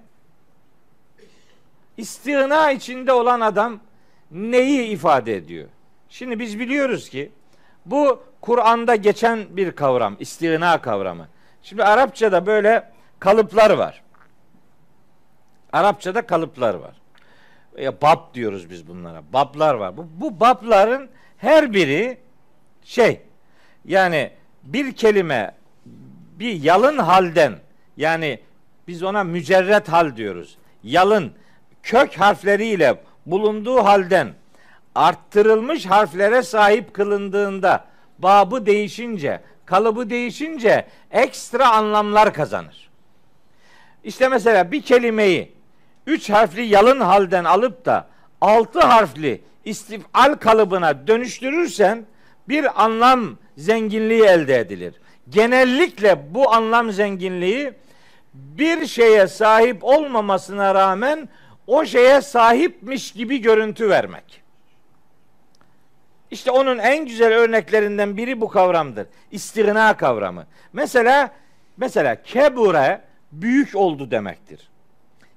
[1.97, 3.81] istigna içinde olan adam
[4.31, 5.69] neyi ifade ediyor?
[6.09, 7.33] Şimdi biz biliyoruz ki
[7.87, 11.29] bu Kur'an'da geçen bir kavram, istigna kavramı.
[11.63, 14.03] Şimdi Arapçada böyle kalıplar var.
[15.73, 16.97] Arapçada kalıplar var.
[17.79, 19.23] Ya bab diyoruz biz bunlara.
[19.33, 19.97] Bablar var.
[19.97, 22.19] Bu, bu babların her biri
[22.85, 23.21] şey
[23.85, 24.31] yani
[24.63, 25.55] bir kelime
[26.39, 27.55] bir yalın halden
[27.97, 28.41] yani
[28.89, 30.59] biz ona mücerret hal diyoruz.
[30.83, 31.33] Yalın
[31.87, 34.29] kök harfleriyle bulunduğu halden
[34.95, 37.85] arttırılmış harflere sahip kılındığında
[38.19, 42.91] babı değişince, kalıbı değişince ekstra anlamlar kazanır.
[44.05, 45.53] İşte mesela bir kelimeyi
[46.07, 48.07] üç harfli yalın halden alıp da
[48.41, 52.07] altı harfli istifal kalıbına dönüştürürsen
[52.49, 54.95] bir anlam zenginliği elde edilir.
[55.29, 57.73] Genellikle bu anlam zenginliği
[58.35, 61.29] bir şeye sahip olmamasına rağmen
[61.67, 64.43] o şeye sahipmiş gibi görüntü vermek.
[66.31, 69.07] İşte onun en güzel örneklerinden biri bu kavramdır.
[69.31, 70.47] İstigna kavramı.
[70.73, 71.31] Mesela
[71.77, 73.01] mesela kebure
[73.33, 74.69] büyük oldu demektir.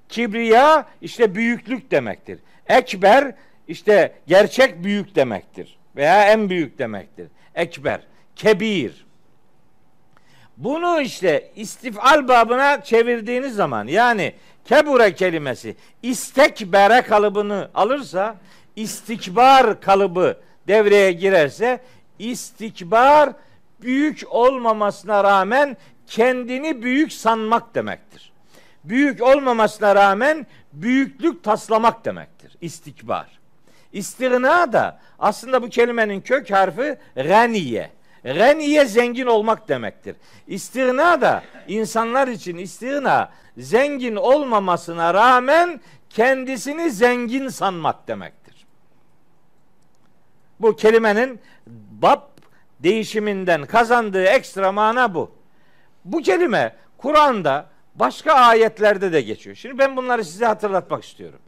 [0.10, 2.40] Kibriya işte büyüklük demektir.
[2.68, 3.36] Ekber
[3.68, 7.28] işte gerçek büyük demektir veya en büyük demektir.
[7.56, 8.02] Ekber,
[8.36, 9.06] kebir.
[10.60, 14.34] Bunu işte istifal babına çevirdiğiniz zaman yani
[14.66, 18.36] kebure kelimesi istekbere kalıbını alırsa
[18.76, 21.82] istikbar kalıbı devreye girerse
[22.20, 23.30] istikbar
[23.82, 28.32] büyük olmamasına rağmen kendini büyük sanmak demektir.
[28.84, 32.58] Büyük olmamasına rağmen büyüklük taslamak demektir.
[32.62, 33.28] İstikbar.
[33.94, 37.99] İstigna da aslında bu kelimenin kök harfi ganiye.
[38.24, 40.16] Ganiye zengin olmak demektir.
[40.48, 48.66] İstigna da insanlar için istigna zengin olmamasına rağmen kendisini zengin sanmak demektir.
[50.60, 51.40] Bu kelimenin
[52.02, 52.22] bab
[52.80, 55.32] değişiminden kazandığı ekstra mana bu.
[56.06, 59.56] Bu kelime Kur'an'da başka ayetlerde de geçiyor.
[59.56, 61.40] Şimdi ben bunları size hatırlatmak istiyorum.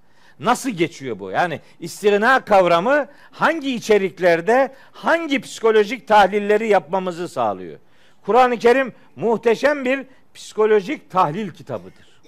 [0.41, 1.31] Nasıl geçiyor bu?
[1.31, 7.79] Yani istigna kavramı hangi içeriklerde hangi psikolojik tahlilleri yapmamızı sağlıyor?
[8.25, 12.21] Kur'an-ı Kerim muhteşem bir psikolojik tahlil kitabıdır.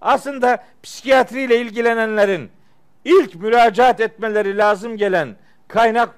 [0.00, 2.50] Aslında psikiyatriyle ilgilenenlerin
[3.04, 5.36] ilk müracaat etmeleri lazım gelen
[5.68, 6.14] kaynak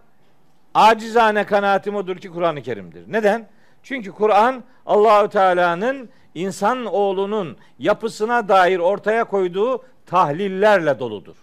[0.74, 3.04] acizane kanaatim odur ki Kur'an-ı Kerim'dir.
[3.12, 3.48] Neden?
[3.82, 11.36] Çünkü Kur'an Allahü Teala'nın insan oğlunun yapısına dair ortaya koyduğu tahlillerle doludur.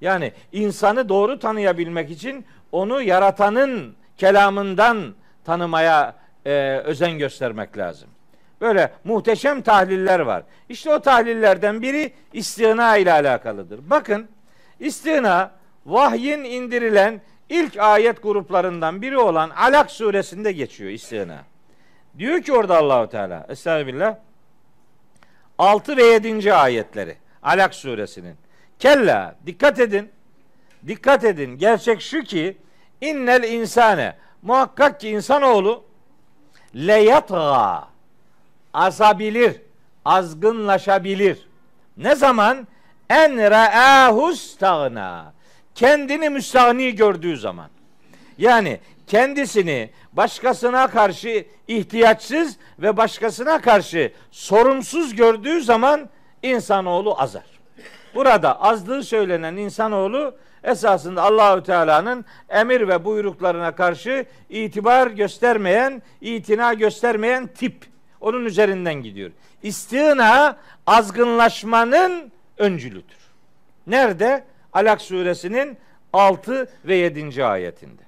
[0.00, 6.14] Yani insanı doğru tanıyabilmek için onu yaratanın kelamından tanımaya
[6.46, 8.08] e, özen göstermek lazım.
[8.60, 10.42] Böyle muhteşem tahliller var.
[10.68, 13.80] İşte o tahlillerden biri istina ile alakalıdır.
[13.90, 14.28] Bakın
[14.80, 15.50] istina
[15.86, 21.38] vahyin indirilen ilk ayet gruplarından biri olan Alak suresinde geçiyor istina.
[22.18, 24.16] Diyor ki orada Allahu Teala Estağfirullah
[25.58, 26.54] 6 ve 7.
[26.54, 28.36] ayetleri Alak suresinin.
[28.78, 30.10] Kella dikkat edin.
[30.86, 31.58] Dikkat edin.
[31.58, 32.56] Gerçek şu ki
[33.00, 35.84] innel insane muhakkak ki insanoğlu
[36.74, 37.88] leyatga
[38.74, 39.60] azabilir,
[40.04, 41.48] azgınlaşabilir.
[41.96, 42.66] Ne zaman?
[43.10, 45.32] En ra'ahu stagna.
[45.74, 47.70] Kendini müstahni gördüğü zaman.
[48.38, 56.08] Yani kendisini başkasına karşı ihtiyaçsız ve başkasına karşı sorumsuz gördüğü zaman
[56.44, 57.44] insanoğlu azar.
[58.14, 67.46] Burada azlığı söylenen insanoğlu esasında Allahü Teala'nın emir ve buyruklarına karşı itibar göstermeyen, itina göstermeyen
[67.46, 67.86] tip.
[68.20, 69.30] Onun üzerinden gidiyor.
[69.62, 73.16] İstina azgınlaşmanın öncülüdür.
[73.86, 74.44] Nerede?
[74.72, 75.78] Alak suresinin
[76.12, 77.44] 6 ve 7.
[77.44, 78.02] ayetinde.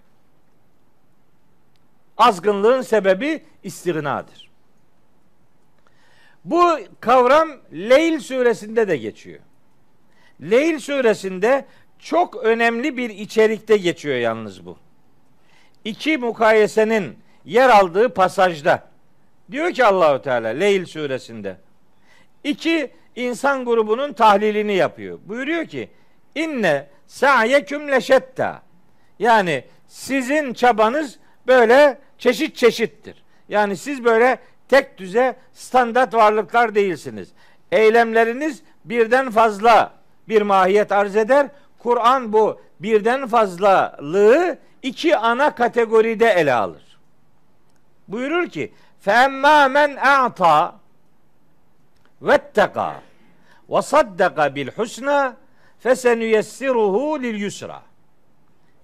[2.17, 4.46] Azgınlığın sebebi istignadır.
[6.47, 9.41] Bu kavram Leyl suresinde de geçiyor.
[10.41, 11.65] Leyl suresinde
[11.99, 14.77] çok önemli bir içerikte geçiyor yalnız bu.
[15.85, 18.89] İki mukayesenin yer aldığı pasajda
[19.51, 21.57] diyor ki Allahu Teala Leyl suresinde
[22.45, 25.19] iki insan grubunun tahlilini yapıyor.
[25.25, 25.91] Buyuruyor ki
[26.35, 28.63] inne sa'yeküm leşetta.
[29.19, 33.23] Yani sizin çabanız böyle çeşit çeşittir.
[33.49, 37.29] Yani siz böyle tek düze standart varlıklar değilsiniz.
[37.73, 39.93] Eylemleriniz birden fazla
[40.29, 41.49] bir mahiyet arz eder.
[41.79, 46.99] Kur'an bu birden fazlalığı iki ana kategoride ele alır.
[48.09, 50.75] Buyurur ki: "Femma men a'ta
[52.23, 52.95] vettaka
[53.71, 55.37] ve saddaka bil husna.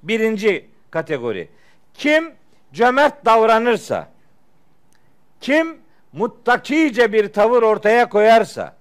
[0.03, 1.49] Birinci kategori.
[1.95, 2.35] Kim
[2.73, 4.09] cömert davranırsa,
[5.43, 5.79] kim
[6.13, 8.77] muttakice bir tavır ortaya koyarsa,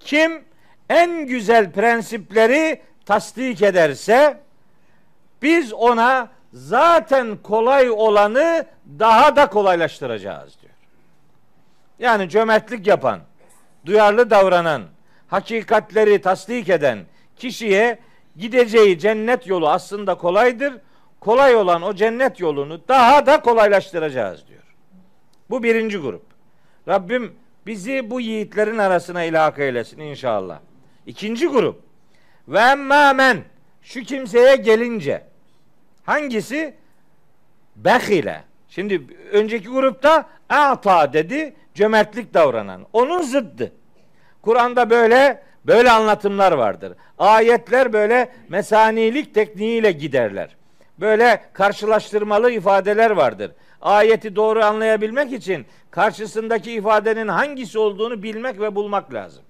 [0.00, 0.44] kim
[0.90, 4.40] en güzel prensipleri tasdik ederse
[5.42, 8.66] biz ona zaten kolay olanı
[8.98, 10.72] daha da kolaylaştıracağız diyor.
[11.98, 13.20] Yani cömertlik yapan,
[13.86, 14.82] duyarlı davranan,
[15.28, 16.98] hakikatleri tasdik eden
[17.36, 17.98] kişiye
[18.36, 20.74] gideceği cennet yolu aslında kolaydır.
[21.20, 24.61] Kolay olan o cennet yolunu daha da kolaylaştıracağız diyor.
[25.52, 26.22] Bu birinci grup.
[26.88, 27.32] Rabbim
[27.66, 30.58] bizi bu yiğitlerin arasına ilhak eylesin inşallah.
[31.06, 31.82] İkinci grup.
[32.48, 33.36] Ve emmâ
[33.82, 35.22] şu kimseye gelince
[36.04, 36.74] hangisi?
[37.76, 38.44] Behile.
[38.68, 42.86] Şimdi önceki grupta ata dedi cömertlik davranan.
[42.92, 43.72] Onun zıddı.
[44.42, 46.92] Kur'an'da böyle böyle anlatımlar vardır.
[47.18, 50.56] Ayetler böyle mesanilik tekniğiyle giderler.
[51.00, 53.52] Böyle karşılaştırmalı ifadeler vardır.
[53.82, 59.44] Ayeti doğru anlayabilmek için karşısındaki ifadenin hangisi olduğunu bilmek ve bulmak lazım.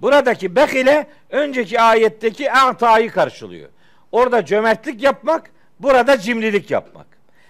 [0.00, 3.68] Buradaki bekile önceki ayetteki a'tayı karşılıyor.
[4.12, 5.50] Orada cömertlik yapmak,
[5.80, 7.06] burada cimrilik yapmak.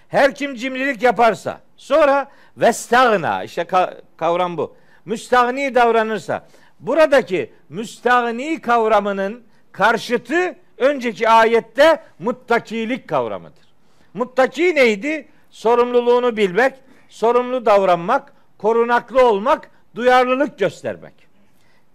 [0.09, 3.67] Her kim cimrilik yaparsa, sonra vestagna işte
[4.17, 4.77] kavram bu.
[5.05, 6.47] Müstahni davranırsa,
[6.81, 9.43] buradaki müstahni kavramının
[9.73, 13.65] karşıtı önceki ayette muttakilik kavramıdır.
[14.15, 15.29] Muttaki neydi?
[15.53, 16.75] Sorumluluğunu bilmek,
[17.09, 21.15] sorumlu davranmak, korunaklı olmak, duyarlılık göstermek.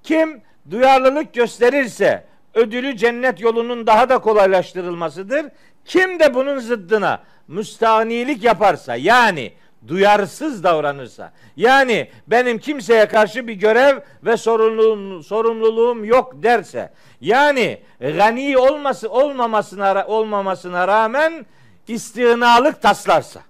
[0.04, 0.42] Kim
[0.72, 5.46] duyarlılık gösterirse ödülü cennet yolunun daha da kolaylaştırılmasıdır.
[5.86, 9.54] Kim de bunun zıddına müstahnilik yaparsa yani
[9.88, 18.58] duyarsız davranırsa yani benim kimseye karşı bir görev ve sorumluluğum, sorumluluğum yok derse yani gani
[18.58, 21.46] olması olmamasına olmamasına rağmen
[21.88, 23.42] istinalık taslarsa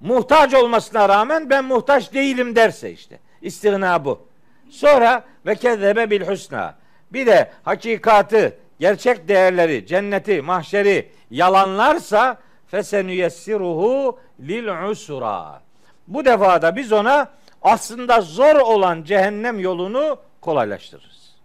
[0.00, 4.26] muhtaç olmasına rağmen ben muhtaç değilim derse işte istigna bu.
[4.70, 6.74] Sonra ve kezzebe bil husna.
[7.12, 15.62] Bir de hakikatı, gerçek değerleri, cenneti, mahşeri yalanlarsa fesenüyessiruhu lil usra.
[16.08, 17.30] Bu defada biz ona
[17.62, 21.36] aslında zor olan cehennem yolunu kolaylaştırırız.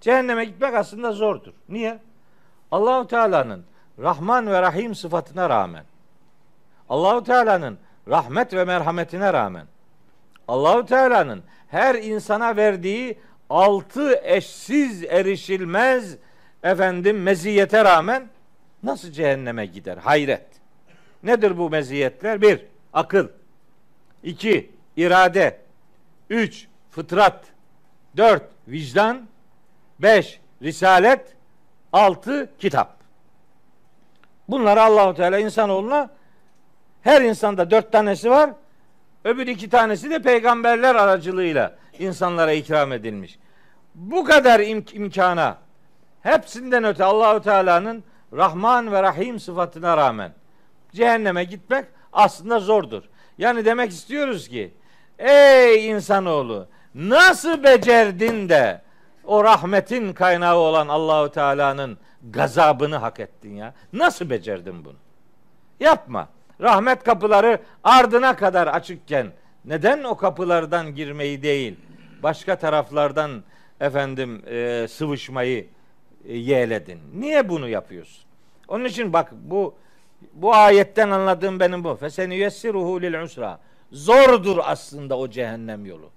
[0.00, 1.52] Cehenneme gitmek aslında zordur.
[1.68, 1.98] Niye?
[2.70, 3.64] Allahu Teala'nın
[3.98, 5.84] Rahman ve Rahim sıfatına rağmen
[6.88, 9.66] Allahu Teala'nın rahmet ve merhametine rağmen
[10.48, 13.18] Allahu Teala'nın her insana verdiği
[13.50, 16.16] altı eşsiz erişilmez
[16.62, 18.28] efendim meziyete rağmen
[18.82, 19.96] nasıl cehenneme gider?
[19.96, 20.46] Hayret.
[21.22, 22.42] Nedir bu meziyetler?
[22.42, 23.28] Bir, akıl.
[24.22, 25.60] iki irade.
[26.30, 27.44] Üç, fıtrat.
[28.16, 29.28] Dört, vicdan.
[29.98, 31.35] Beş, risalet.
[31.96, 32.96] Altı, kitap.
[34.48, 36.10] Bunları Allahu Teala insanoğluna
[37.02, 38.50] her insanda dört tanesi var.
[39.24, 43.38] Öbür iki tanesi de peygamberler aracılığıyla insanlara ikram edilmiş.
[43.94, 45.58] Bu kadar im- imkana
[46.22, 50.32] hepsinden öte Allahu Teala'nın Rahman ve Rahim sıfatına rağmen
[50.92, 53.02] cehenneme gitmek aslında zordur.
[53.38, 54.74] Yani demek istiyoruz ki
[55.18, 58.85] ey insanoğlu nasıl becerdin de
[59.26, 61.98] o rahmetin kaynağı olan Allahu Teala'nın
[62.30, 63.74] gazabını hak ettin ya?
[63.92, 64.96] Nasıl becerdin bunu?
[65.80, 66.28] Yapma.
[66.60, 69.32] Rahmet kapıları ardına kadar açıkken
[69.64, 71.76] neden o kapılardan girmeyi değil
[72.22, 73.44] başka taraflardan
[73.80, 75.66] efendim e, sıvışmayı
[76.28, 77.00] e, yeğledin?
[77.14, 78.24] Niye bunu yapıyorsun?
[78.68, 79.74] Onun için bak bu
[80.32, 81.96] bu ayetten anladığım benim bu.
[81.96, 83.58] Feseni yessiruhu lil usra.
[83.92, 86.10] Zordur aslında o cehennem yolu.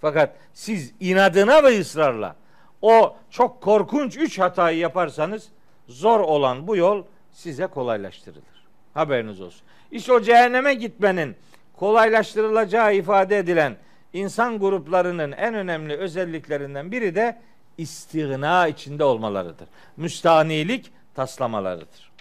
[0.00, 2.36] Fakat siz inadına ve ısrarla
[2.84, 5.48] o çok korkunç üç hatayı yaparsanız
[5.88, 8.64] zor olan bu yol size kolaylaştırılır.
[8.94, 9.60] Haberiniz olsun.
[9.90, 11.36] İşte o cehenneme gitmenin
[11.76, 13.76] kolaylaştırılacağı ifade edilen
[14.12, 17.40] insan gruplarının en önemli özelliklerinden biri de
[17.78, 19.68] istigna içinde olmalarıdır.
[19.96, 22.12] Müstanilik taslamalarıdır.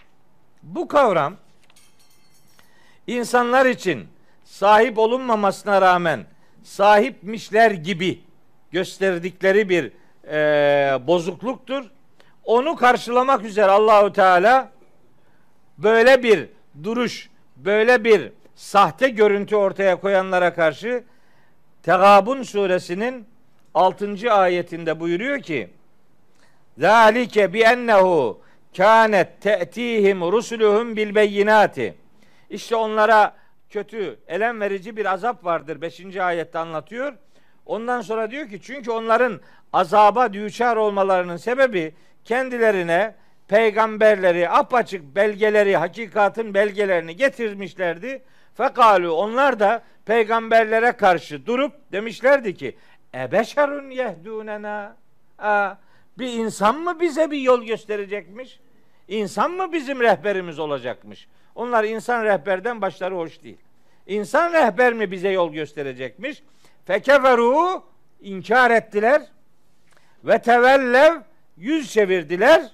[0.63, 1.35] Bu kavram
[3.07, 4.07] insanlar için
[4.43, 6.25] sahip olunmamasına rağmen
[6.63, 8.21] sahipmişler gibi
[8.71, 9.91] gösterdikleri bir
[10.27, 10.37] e,
[11.07, 11.83] bozukluktur.
[12.43, 14.71] Onu karşılamak üzere Allahu Teala
[15.77, 16.49] böyle bir
[16.83, 21.03] duruş, böyle bir sahte görüntü ortaya koyanlara karşı
[21.83, 23.25] Tegabun suresinin
[23.73, 24.33] 6.
[24.33, 25.69] ayetinde buyuruyor ki
[26.77, 28.41] Zalike bi ennehu
[28.77, 31.95] kânet te'tihim rusuluhum bil beyinati.
[32.49, 33.35] İşte onlara
[33.69, 35.81] kötü, elem verici bir azap vardır.
[35.81, 36.15] 5.
[36.17, 37.13] ayette anlatıyor.
[37.65, 39.39] Ondan sonra diyor ki çünkü onların
[39.73, 41.93] azaba düçar olmalarının sebebi
[42.23, 43.15] kendilerine
[43.47, 48.21] peygamberleri, apaçık belgeleri, hakikatin belgelerini getirmişlerdi.
[48.53, 52.75] Fekalu onlar da peygamberlere karşı durup demişlerdi ki
[53.15, 54.95] ebeşerun yehdunena
[56.19, 58.59] bir insan mı bize bir yol gösterecekmiş?
[59.07, 61.27] İnsan mı bizim rehberimiz olacakmış?
[61.55, 63.57] Onlar insan rehberden başları hoş değil.
[64.07, 66.43] İnsan rehber mi bize yol gösterecekmiş?
[66.85, 67.83] Fekeferu
[68.21, 69.21] inkar ettiler
[70.23, 71.21] ve tevellev
[71.57, 72.71] yüz çevirdiler.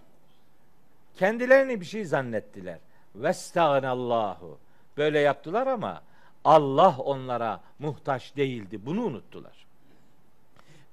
[1.18, 2.78] Kendilerini bir şey zannettiler.
[3.16, 4.60] Vestağnallahu.
[4.97, 6.01] Böyle yaptılar ama
[6.45, 8.86] Allah onlara muhtaç değildi.
[8.86, 9.66] Bunu unuttular.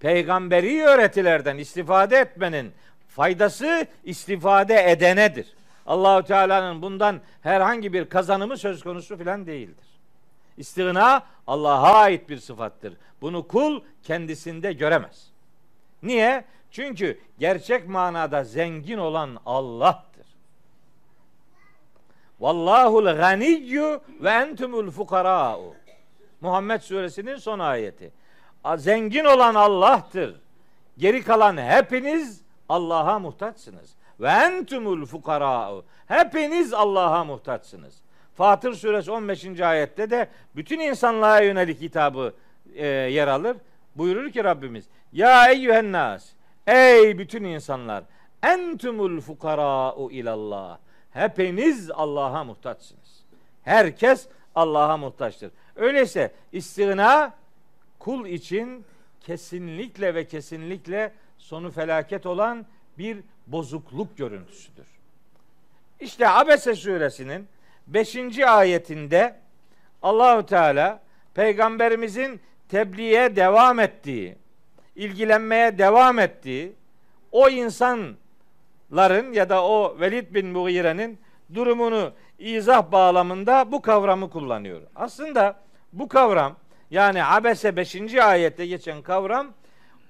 [0.01, 2.73] Peygamberi öğretilerden istifade etmenin
[3.09, 5.57] faydası istifade edenedir.
[5.87, 9.87] Allahu Teala'nın bundan herhangi bir kazanımı söz konusu filan değildir.
[10.57, 12.95] İstigna Allah'a ait bir sıfattır.
[13.21, 15.31] Bunu kul kendisinde göremez.
[16.03, 16.45] Niye?
[16.71, 20.27] Çünkü gerçek manada zengin olan Allah'tır.
[22.41, 25.75] Vallahul ganiyyu ve entumul fukara'u.
[26.41, 28.13] Muhammed suresinin son ayeti.
[28.77, 30.41] Zengin olan Allah'tır.
[30.99, 33.95] Geri kalan hepiniz Allah'a muhtaçsınız.
[34.21, 35.85] Ve entumul fukara'u.
[36.07, 37.95] Hepiniz Allah'a muhtaçsınız.
[38.37, 39.61] Fatır suresi 15.
[39.61, 42.35] ayette de bütün insanlığa yönelik hitabı
[42.75, 43.57] e, yer alır.
[43.97, 46.29] Buyurur ki Rabbimiz Ya eyyühen nas
[46.67, 48.05] Ey bütün insanlar
[48.43, 50.79] entumul fukara'u ilallah
[51.13, 53.25] Hepiniz Allah'a muhtaçsınız.
[53.63, 55.51] Herkes Allah'a muhtaçtır.
[55.77, 57.35] Öyleyse istigna
[57.99, 58.85] kul için
[59.21, 62.67] kesinlikle ve kesinlikle sonu felaket olan
[62.99, 64.87] bir bozukluk görüntüsüdür.
[66.01, 67.49] İşte Abese suresinin
[67.87, 68.39] 5.
[68.39, 69.35] ayetinde
[70.03, 71.03] Allahü Teala
[71.35, 74.37] peygamberimizin tebliğe devam ettiği,
[74.97, 76.73] ilgilenmeye devam ettiği
[77.33, 81.19] o insanların ya da o Velid bin Mughire'nin
[81.55, 84.81] durumunu izah bağlamında bu kavramı kullanıyor.
[84.97, 85.61] Aslında
[85.93, 86.57] bu kavram
[86.91, 88.15] yani Abese 5.
[88.15, 89.47] ayette geçen kavram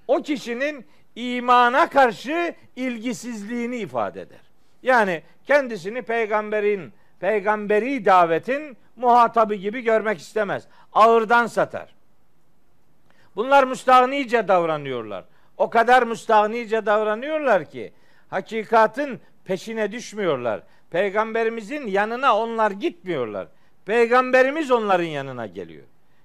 [0.08, 4.40] o kişinin imana karşı ilgisizliğini ifade eder.
[4.82, 10.64] Yani kendisini peygamberin, peygamberi davetin muhatabı gibi görmek istemez.
[10.92, 11.94] Ağırdan satar.
[13.36, 15.24] Bunlar müstahnice davranıyorlar.
[15.56, 17.92] O kadar müstahnice davranıyorlar ki
[18.30, 20.62] hakikatin peşine düşmüyorlar.
[20.90, 23.48] Peygamberimizin yanına onlar gitmiyorlar.
[23.84, 25.84] Peygamberimiz onların yanına geliyor.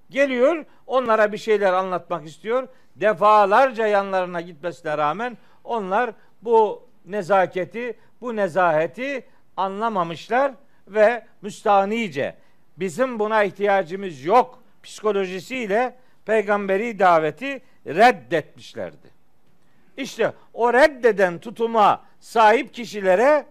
[0.10, 2.68] Geliyor, onlara bir şeyler anlatmak istiyor.
[2.96, 6.12] Defalarca yanlarına gitmesine rağmen onlar
[6.42, 9.26] bu nezaketi, bu nezaheti
[9.58, 10.52] anlamamışlar
[10.94, 12.36] ve müstahnice
[12.78, 19.12] bizim buna ihtiyacımız yok psikolojisiyle peygamberi daveti reddetmişlerdi.
[19.98, 23.46] İşte o reddeden tutuma sahip kişilere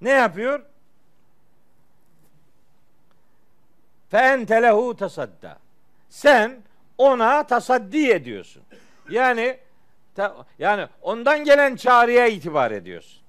[0.00, 0.62] ne yapıyor?
[4.10, 5.58] Fe entelehu tasadda.
[6.08, 6.62] Sen
[6.98, 8.62] ona tasaddi ediyorsun.
[9.10, 9.58] Yani
[10.58, 13.22] yani ondan gelen çağrıya itibar ediyorsun.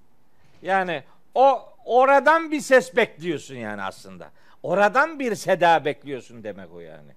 [0.61, 1.03] Yani
[1.35, 4.31] o oradan bir ses bekliyorsun yani aslında.
[4.63, 7.11] Oradan bir seda bekliyorsun demek o yani.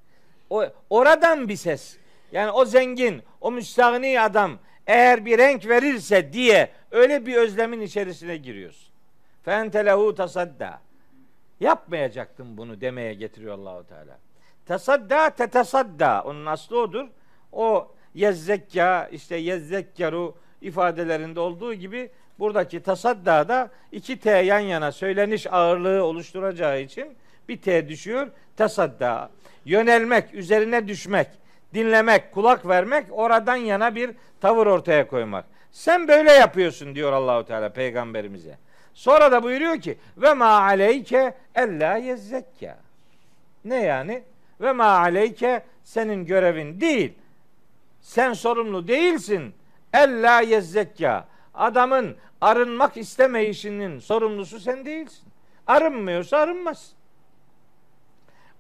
[0.51, 1.97] O oradan bir ses.
[2.33, 8.37] Yani o zengin, o müstahni adam eğer bir renk verirse diye öyle bir özlemin içerisine
[8.37, 8.93] giriyorsun.
[9.45, 10.81] Fente lehu tasadda.
[11.61, 14.19] Yapmayacaktım bunu demeye getiriyor Allahu Teala.
[14.67, 16.23] Tasadda tetesadda.
[16.27, 17.07] Onun aslı odur.
[17.53, 25.53] O yezzekka işte yezzekkaru ifadelerinde olduğu gibi buradaki tasadda da iki T yan yana söyleniş
[25.53, 27.17] ağırlığı oluşturacağı için
[27.49, 28.29] bir T düşüyor.
[28.57, 29.31] Tasadda.
[29.65, 31.29] Yönelmek, üzerine düşmek,
[31.75, 34.11] dinlemek, kulak vermek, oradan yana bir
[34.41, 35.45] tavır ortaya koymak.
[35.73, 38.59] Sen böyle yapıyorsun diyor Allahu Teala peygamberimize.
[38.95, 42.79] Sonra da buyuruyor ki ve ma aleyke ella yezzekka.
[43.65, 44.23] Ne yani?
[44.61, 47.13] Ve ma aleyke senin görevin değil.
[48.01, 49.55] Sen sorumlu değilsin.
[49.95, 51.29] Ella yezzekka.
[51.57, 55.25] Adamın arınmak istemeyişinin sorumlusu sen değilsin.
[55.67, 56.93] Arınmıyorsa arınmaz.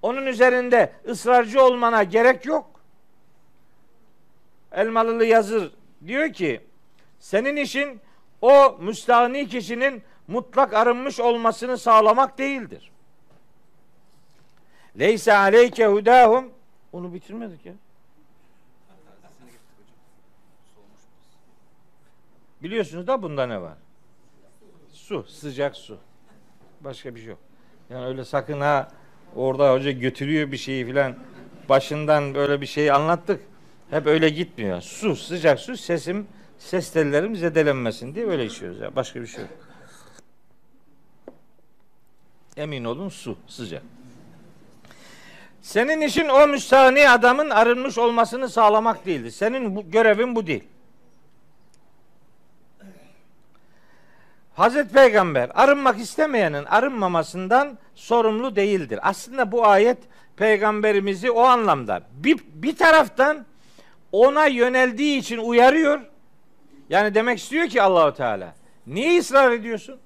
[0.02, 2.80] Onun üzerinde ısrarcı olmana gerek yok.
[4.72, 5.72] Elmalılı yazır
[6.06, 6.60] diyor ki
[7.18, 8.00] senin işin
[8.42, 12.90] o müstahni kişinin mutlak arınmış olmasını sağlamak değildir.
[14.98, 16.52] Leyse aleyke hudahum
[16.92, 17.72] onu bitirmedik ya.
[22.62, 23.74] Biliyorsunuz da bunda ne var?
[24.92, 25.98] Su, sıcak su.
[26.80, 27.38] Başka bir şey yok.
[27.90, 28.88] Yani öyle sakın ha
[29.36, 31.16] orada hoca götürüyor bir şeyi filan
[31.68, 33.40] başından böyle bir şey anlattık.
[33.90, 34.80] Hep öyle gitmiyor.
[34.80, 36.26] Su, sıcak su, sesim,
[36.58, 38.96] ses tellerim zedelenmesin diye böyle içiyoruz ya.
[38.96, 39.50] Başka bir şey yok.
[42.56, 43.82] Emin olun su, sıcak.
[45.62, 49.30] Senin işin o müstahni adamın arınmış olmasını sağlamak değildir.
[49.30, 50.64] Senin bu, görevin bu değil.
[54.56, 59.00] Hazreti Peygamber arınmak istemeyenin arınmamasından sorumlu değildir.
[59.02, 59.98] Aslında bu ayet
[60.36, 63.46] peygamberimizi o anlamda bir, bir taraftan
[64.12, 66.00] ona yöneldiği için uyarıyor.
[66.88, 68.54] Yani demek istiyor ki Allahu Teala
[68.86, 69.98] niye ısrar ediyorsun?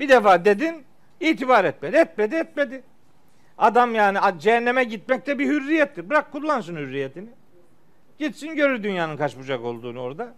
[0.00, 0.84] Bir defa dedin
[1.20, 1.96] itibar etmedi.
[1.96, 2.82] Etmedi etmedi.
[3.58, 6.10] Adam yani cehenneme gitmek de bir hürriyettir.
[6.10, 7.28] Bırak kullansın hürriyetini.
[8.18, 10.34] Gitsin görür dünyanın kaç bucak olduğunu orada.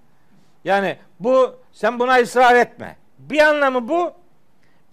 [0.65, 2.97] Yani bu sen buna ısrar etme.
[3.31, 4.13] Bir anlamı bu.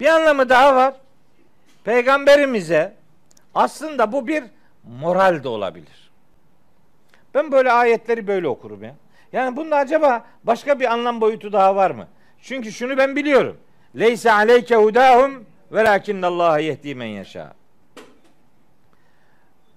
[0.00, 0.94] Bir anlamı daha var.
[1.84, 2.94] Peygamberimize
[3.54, 4.44] aslında bu bir
[5.00, 6.10] moral de olabilir.
[7.34, 8.94] Ben böyle ayetleri böyle okurum ya.
[9.32, 12.08] Yani bunda acaba başka bir anlam boyutu daha var mı?
[12.42, 13.56] Çünkü şunu ben biliyorum.
[13.98, 17.52] Leyse aleyke hudahum velakinnallaha yehdi men yeşâ.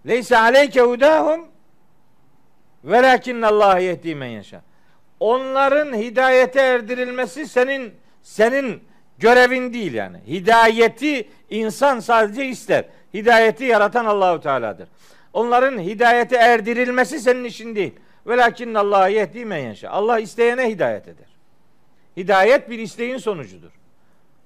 [0.07, 1.47] Leyse aleyke hudahum
[2.83, 4.61] velakinnallaha yehdi men yeşâ.
[5.19, 7.93] Onların hidayete erdirilmesi senin
[8.27, 8.83] senin
[9.17, 10.17] görevin değil yani.
[10.27, 12.85] Hidayeti insan sadece ister.
[13.13, 14.89] Hidayeti yaratan Allahu Teala'dır.
[15.33, 17.95] Onların hidayete erdirilmesi senin işin değil.
[18.27, 19.89] Velakin Allah yehdi men yaşa.
[19.89, 21.27] Allah isteyene hidayet eder.
[22.17, 23.71] Hidayet bir isteğin sonucudur.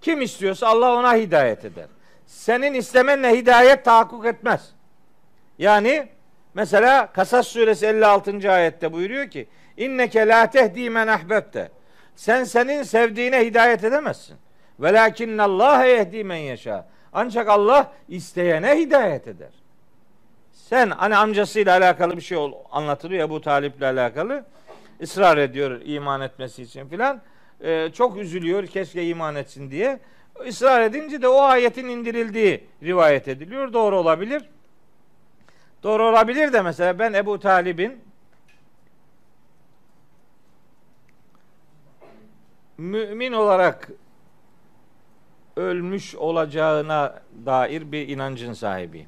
[0.02, 1.88] Kim istiyorsa Allah ona hidayet eder.
[2.26, 4.70] Senin istemenle hidayet tahakkuk etmez.
[5.58, 6.08] Yani
[6.54, 8.52] mesela Kasas suresi 56.
[8.52, 11.72] ayette buyuruyor ki inneke la tehdi men ahbebte.
[12.16, 14.38] Sen senin sevdiğine hidayet edemezsin.
[14.80, 16.88] Velakin Allah yehdi men yaşa.
[17.14, 19.50] Ancak Allah isteyene hidayet eder.
[20.52, 22.38] Sen hani amcasıyla alakalı bir şey
[22.72, 24.46] anlatılıyor bu Talip'le alakalı.
[25.02, 27.22] ısrar ediyor iman etmesi için filan.
[27.64, 30.00] Ee, çok üzülüyor keşke iman etsin diye.
[30.46, 33.74] Israr edince de o ayetin indirildiği rivayet ediliyor.
[33.74, 34.50] Doğru olabilir.
[35.84, 38.02] Doğru olabilir de mesela ben Ebu Talib'in
[42.82, 43.90] mümin olarak
[45.56, 49.08] ölmüş olacağına dair bir inancın sahibiyim.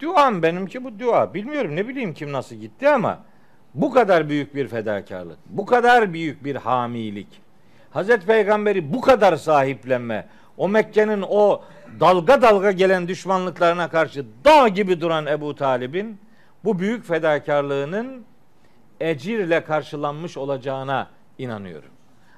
[0.00, 1.34] Duam benimki bu dua.
[1.34, 3.18] Bilmiyorum ne bileyim kim nasıl gitti ama
[3.74, 7.28] bu kadar büyük bir fedakarlık, bu kadar büyük bir hamilik,
[7.90, 11.62] Hazreti Peygamberi bu kadar sahiplenme, o Mekke'nin o
[12.00, 16.18] dalga dalga gelen düşmanlıklarına karşı dağ gibi duran Ebu Talib'in
[16.64, 18.24] bu büyük fedakarlığının
[19.00, 21.08] ecirle karşılanmış olacağına
[21.38, 21.95] inanıyorum.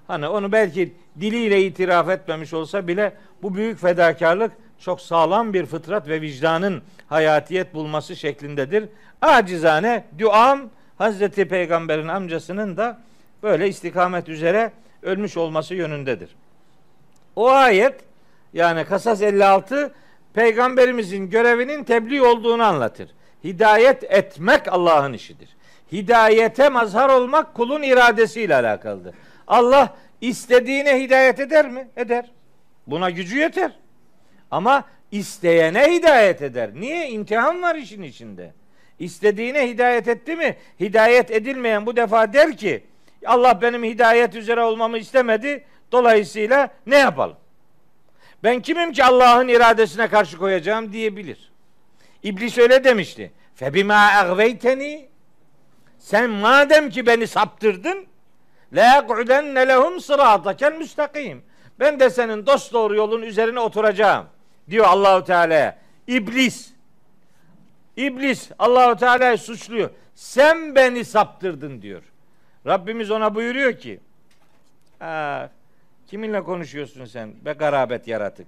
[0.08, 6.08] Hani onu belki diliyle itiraf etmemiş olsa bile bu büyük fedakarlık çok sağlam bir fıtrat
[6.08, 8.84] ve vicdanın hayatiyet bulması şeklindedir.
[9.22, 10.60] Acizane duam
[10.98, 13.00] Hazreti Peygamber'in amcasının da
[13.42, 16.36] böyle istikamet üzere ölmüş olması yönündedir.
[17.36, 17.94] O ayet
[18.52, 19.92] yani Kasas 56
[20.34, 23.10] peygamberimizin görevinin tebliğ olduğunu anlatır.
[23.44, 25.48] Hidayet etmek Allah'ın işidir.
[25.92, 29.14] Hidayete mazhar olmak kulun iradesiyle alakalıdır.
[29.48, 31.88] Allah istediğine hidayet eder mi?
[31.96, 32.30] Eder.
[32.86, 33.72] Buna gücü yeter.
[34.50, 36.70] Ama isteyene hidayet eder.
[36.74, 37.08] Niye?
[37.08, 38.52] İmtihan var işin içinde.
[38.98, 40.56] İstediğine hidayet etti mi?
[40.80, 42.84] Hidayet edilmeyen bu defa der ki
[43.26, 45.64] Allah benim hidayet üzere olmamı istemedi.
[45.92, 47.36] Dolayısıyla ne yapalım?
[48.44, 51.52] Ben kimim ki Allah'ın iradesine karşı koyacağım diyebilir.
[52.22, 53.32] İblis öyle demişti.
[53.54, 55.08] Febima agveyteni
[55.98, 58.06] sen madem ki beni saptırdın
[58.72, 61.42] la yaq'udenne lehum sıratakel müstakim.
[61.80, 64.26] Ben de senin dost doğru yolun üzerine oturacağım
[64.70, 65.78] diyor Allahu Teala.
[66.06, 66.72] İblis
[67.96, 69.90] İblis Allahu Teala'yı suçluyor.
[70.14, 72.02] Sen beni saptırdın diyor.
[72.66, 74.00] Rabbimiz ona buyuruyor ki
[76.06, 78.46] kiminle konuşuyorsun sen be garabet yaratık.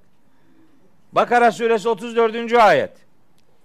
[1.13, 2.53] Bakara suresi 34.
[2.53, 2.93] ayet.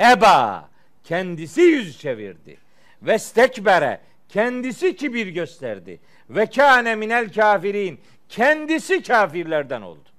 [0.02, 0.70] Eba
[1.04, 2.58] kendisi yüz çevirdi.
[3.02, 4.00] Ve stekbere
[4.30, 6.00] kendisi kibir gösterdi.
[6.30, 8.00] Ve kâne minel kafirin
[8.30, 10.10] kendisi kafirlerden oldu.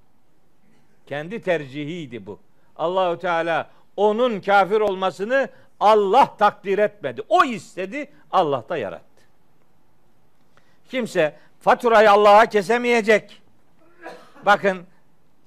[1.07, 2.41] Kendi tercihiydi bu.
[2.77, 5.49] Allahu Teala onun kafir olmasını
[5.81, 7.23] Allah takdir etmedi.
[7.29, 9.23] O istedi, Allah da yarattı.
[10.91, 13.43] Kimse faturayı Allah'a kesemeyecek.
[14.47, 14.87] Bakın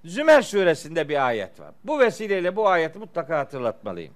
[0.05, 1.73] Zümer suresinde bir ayet var.
[1.83, 4.13] Bu vesileyle bu ayeti mutlaka hatırlatmalıyım.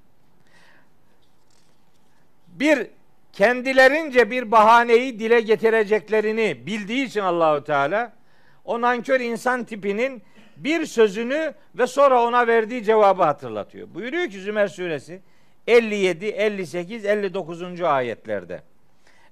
[2.47, 2.87] Bir
[3.33, 8.11] kendilerince bir bahaneyi dile getireceklerini bildiği için Allahu Teala
[8.65, 10.23] o nankör insan tipinin
[10.57, 13.87] bir sözünü ve sonra ona verdiği cevabı hatırlatıyor.
[13.93, 15.21] Buyuruyor ki Zümer suresi
[15.67, 17.81] 57, 58, 59.
[17.81, 18.61] ayetlerde.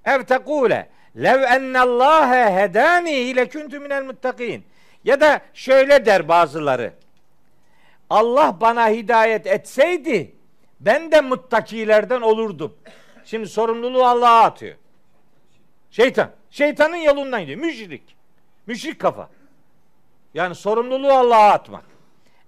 [0.04, 4.64] Ev tekule lev ennallâhe hedâni ile küntü minel muttakin.
[5.04, 6.92] Ya da şöyle der bazıları.
[8.10, 10.34] Allah bana hidayet etseydi
[10.80, 12.74] ben de muttakilerden olurdum.
[13.24, 14.76] Şimdi sorumluluğu Allah'a atıyor.
[15.90, 16.30] Şeytan.
[16.50, 17.58] Şeytanın yolundan gidiyor.
[17.58, 18.16] Müşrik.
[18.66, 19.28] Müşrik kafa.
[20.34, 21.84] Yani sorumluluğu Allah'a atmak.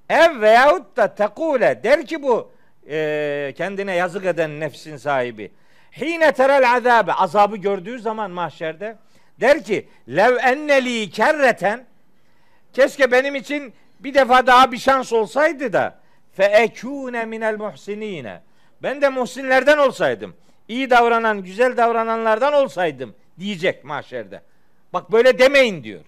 [0.08, 2.50] Ev veyahut da tekule der ki bu
[2.88, 5.52] e, kendine yazık eden nefsin sahibi.
[6.00, 8.96] Hine terel azabe azabı gördüğü zaman mahşerde
[9.40, 11.84] der ki lev enneli kerreten
[12.72, 15.98] keşke benim için bir defa daha bir şans olsaydı da
[16.32, 18.40] fe ekune minel muhsinine
[18.82, 20.36] ben de muhsinlerden olsaydım
[20.68, 24.42] iyi davranan güzel davrananlardan olsaydım diyecek mahşerde.
[24.92, 26.00] Bak böyle demeyin diyor.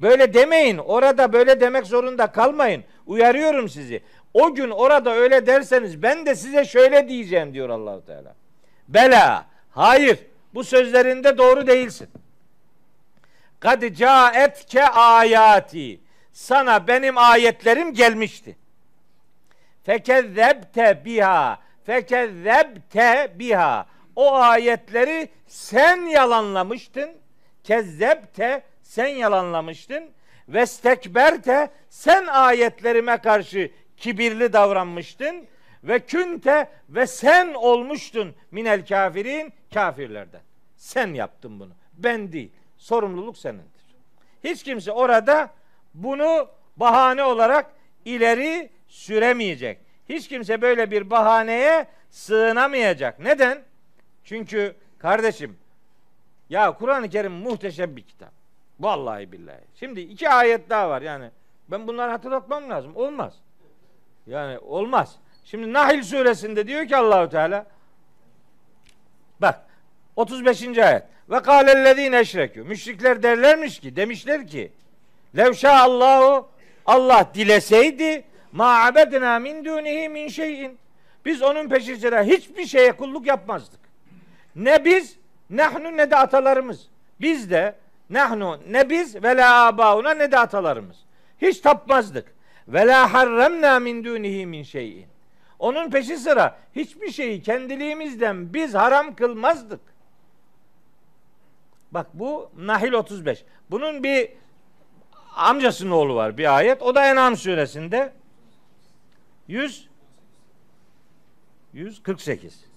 [0.00, 0.78] Böyle demeyin.
[0.78, 2.84] Orada böyle demek zorunda kalmayın.
[3.06, 4.02] Uyarıyorum sizi.
[4.34, 8.34] O gün orada öyle derseniz ben de size şöyle diyeceğim diyor Allahu Teala.
[8.88, 9.46] Bela.
[9.70, 10.18] Hayır.
[10.54, 12.08] Bu sözlerinde doğru değilsin.
[13.60, 16.00] Kad caetke ayati.
[16.32, 18.56] Sana benim ayetlerim gelmişti.
[19.84, 21.58] Fekezzebte biha.
[21.86, 23.86] Fekezzebte biha.
[24.16, 27.10] O ayetleri sen yalanlamıştın.
[27.64, 30.10] Kezzebte sen yalanlamıştın.
[30.48, 35.46] Ve stekberte sen ayetlerime karşı kibirli davranmıştın
[35.84, 40.40] ve künte ve sen olmuştun minel kafirin kafirlerden.
[40.76, 41.72] Sen yaptın bunu.
[41.98, 42.50] Ben değil.
[42.78, 43.84] Sorumluluk senindir.
[44.44, 45.50] Hiç kimse orada
[45.94, 47.72] bunu bahane olarak
[48.04, 49.78] ileri süremeyecek.
[50.08, 53.18] Hiç kimse böyle bir bahaneye sığınamayacak.
[53.20, 53.62] Neden?
[54.24, 55.56] Çünkü kardeşim
[56.50, 58.32] ya Kur'an-ı Kerim muhteşem bir kitap.
[58.80, 59.60] Vallahi billahi.
[59.74, 61.30] Şimdi iki ayet daha var yani.
[61.68, 62.96] Ben bunları hatırlatmam lazım.
[62.96, 63.34] Olmaz.
[64.26, 65.16] Yani olmaz.
[65.44, 67.66] Şimdi Nahil suresinde diyor ki Allahu Teala
[69.40, 69.60] bak
[70.16, 70.78] 35.
[70.78, 74.72] ayet ve kâlellezîne eşrekû müşrikler derlermiş ki demişler ki
[75.36, 76.48] levşâ Allahu
[76.86, 80.78] Allah dileseydi ma abedna min dunihi min şeyin
[81.24, 83.83] biz onun peşi hiçbir şeye kulluk yapmazdık.
[84.56, 85.18] Ne biz
[85.50, 86.88] nahnu ne de atalarımız.
[87.20, 87.74] Biz de
[88.10, 90.96] nahnu ne biz ve la abauna ne de atalarımız.
[91.42, 92.34] Hiç tapmazdık.
[92.68, 95.06] Ve la harramna min dunihi min şeyin.
[95.58, 99.80] Onun peşi sıra hiçbir şeyi kendiliğimizden biz haram kılmazdık.
[101.90, 103.44] Bak bu Nahil 35.
[103.70, 104.30] Bunun bir
[105.36, 106.82] amcasının oğlu var bir ayet.
[106.82, 108.12] O da En'am suresinde
[109.48, 109.88] 100
[111.72, 112.73] 148.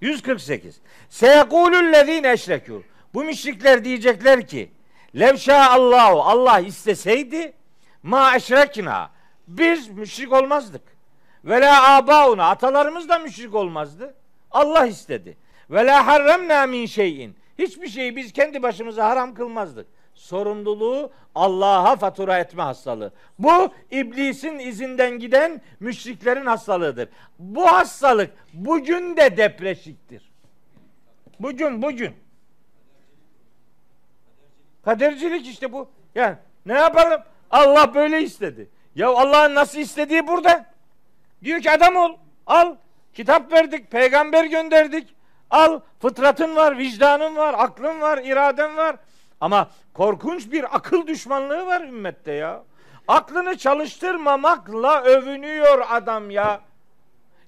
[0.00, 0.80] 148.
[1.08, 2.82] Seyekulul lezine eşrekû.
[3.14, 4.70] Bu müşrikler diyecekler ki
[5.18, 7.52] Levşa Allahu Allah isteseydi
[8.02, 9.10] ma eşrekna
[9.48, 10.82] biz müşrik olmazdık.
[11.44, 14.14] Ve la abauna atalarımız da müşrik olmazdı.
[14.50, 15.36] Allah istedi.
[15.70, 17.36] Ve la harramna min şeyin.
[17.58, 19.86] Hiçbir şeyi biz kendi başımıza haram kılmazdık.
[20.18, 23.12] Sorumluluğu Allah'a fatura etme hastalığı.
[23.38, 27.08] Bu iblisin izinden giden müşriklerin hastalığıdır.
[27.38, 30.32] Bu hastalık bugün de depreşiktir.
[31.40, 32.14] Bugün bugün.
[34.84, 35.88] Kadercilik işte bu.
[36.14, 37.20] Yani ne yapalım?
[37.50, 38.68] Allah böyle istedi.
[38.94, 40.66] Ya Allah'ın nasıl istediği burada.
[41.44, 42.16] Diyor ki adam ol.
[42.46, 42.76] Al.
[43.14, 43.90] Kitap verdik.
[43.90, 45.14] Peygamber gönderdik.
[45.50, 45.80] Al.
[46.00, 48.96] Fıtratın var, vicdanın var, aklın var, iraden var.
[49.40, 52.62] Ama korkunç bir akıl düşmanlığı var ümmette ya.
[53.08, 56.60] Aklını çalıştırmamakla övünüyor adam ya.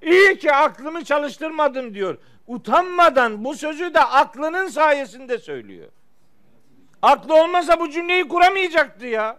[0.02, 2.18] İyi ki aklımı çalıştırmadım diyor.
[2.46, 5.88] Utanmadan bu sözü de aklının sayesinde söylüyor.
[7.02, 9.38] Aklı olmasa bu cümleyi kuramayacaktı ya.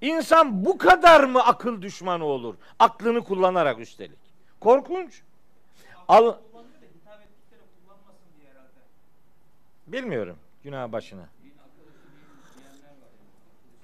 [0.00, 2.54] İnsan bu kadar mı akıl düşmanı olur?
[2.78, 4.18] Aklını kullanarak üstelik.
[4.60, 5.22] Korkunç.
[6.08, 6.34] Al
[9.86, 10.38] Bilmiyorum.
[10.64, 11.28] Günah başına.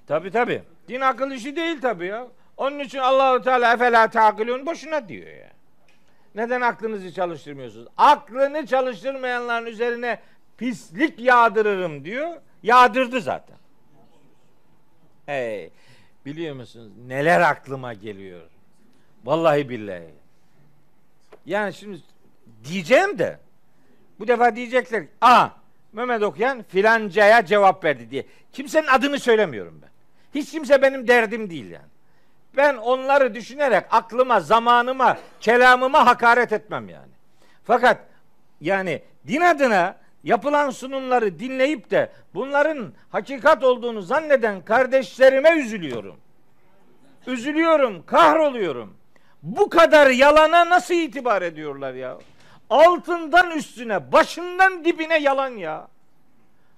[0.06, 0.62] Tabi tabi.
[0.88, 2.26] Din akıl işi değil tabi ya.
[2.56, 5.50] Onun için Allahu Teala efela takilun boşuna diyor ya.
[6.34, 7.88] Neden aklınızı çalıştırmıyorsunuz?
[7.96, 10.20] Aklını çalıştırmayanların üzerine
[10.58, 12.36] pislik yağdırırım diyor.
[12.62, 13.56] Yağdırdı zaten.
[15.26, 15.70] Hey,
[16.26, 18.42] biliyor musunuz neler aklıma geliyor?
[19.24, 20.10] Vallahi billahi.
[21.46, 21.98] Yani şimdi
[22.64, 23.38] diyeceğim de
[24.18, 25.48] bu defa diyecekler a
[25.92, 28.26] Mehmet Okuyan filancaya cevap verdi diye.
[28.52, 29.88] Kimsenin adını söylemiyorum ben.
[30.40, 31.86] Hiç kimse benim derdim değil yani.
[32.56, 37.12] Ben onları düşünerek aklıma, zamanıma, kelamıma hakaret etmem yani.
[37.64, 37.98] Fakat
[38.60, 46.16] yani din adına yapılan sunumları dinleyip de bunların hakikat olduğunu zanneden kardeşlerime üzülüyorum.
[47.26, 48.96] Üzülüyorum, kahroluyorum.
[49.42, 52.18] Bu kadar yalana nasıl itibar ediyorlar ya?
[52.70, 55.88] Altından üstüne, başından dibine yalan ya.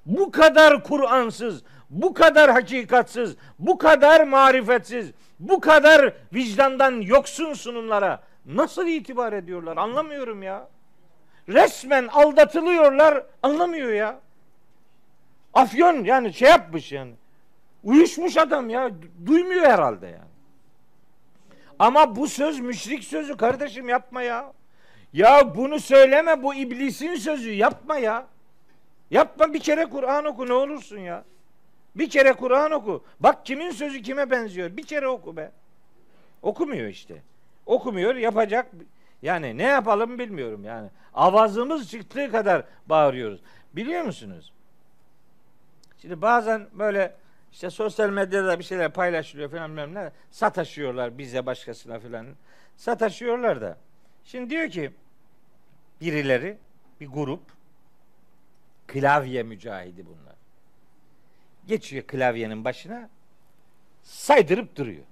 [0.07, 5.11] Bu kadar Kur'ansız, bu kadar hakikatsız, bu kadar marifetsiz,
[5.41, 10.69] bu kadar vicdandan yoksun sunumlara nasıl itibar ediyorlar anlamıyorum ya.
[11.49, 14.21] Resmen aldatılıyorlar anlamıyor ya.
[15.55, 17.15] Afyon yani şey yapmış yani.
[17.85, 18.91] Uyuşmuş adam ya.
[19.27, 20.31] Duymuyor herhalde yani.
[21.79, 24.53] Ama bu söz müşrik sözü kardeşim yapma ya.
[25.13, 28.27] Ya bunu söyleme bu iblisin sözü yapma ya.
[29.11, 31.25] Yapma bir kere Kur'an oku ne olursun ya.
[31.97, 33.05] Bir kere Kur'an oku.
[33.21, 34.77] Bak kimin sözü kime benziyor.
[34.77, 35.51] Bir kere oku be.
[36.43, 37.23] Okumuyor işte.
[37.67, 38.71] Okumuyor yapacak.
[39.23, 40.89] Yani ne yapalım bilmiyorum yani.
[41.15, 43.41] Avazımız çıktığı kadar bağırıyoruz.
[43.73, 44.53] Biliyor musunuz?
[45.99, 47.15] Şimdi bazen böyle
[47.53, 50.13] işte sosyal medyada bir şeyler paylaşılıyor falan bilmem ne.
[50.31, 52.27] Sataşıyorlar bize başkasına falan.
[52.77, 53.77] Sataşıyorlar da.
[54.25, 54.91] Şimdi diyor ki
[56.01, 56.59] birileri
[57.01, 57.43] bir grup
[58.87, 60.35] klavye mücahidi bunlar.
[61.67, 63.09] Geçiyor klavyenin başına
[64.03, 65.05] saydırıp duruyor.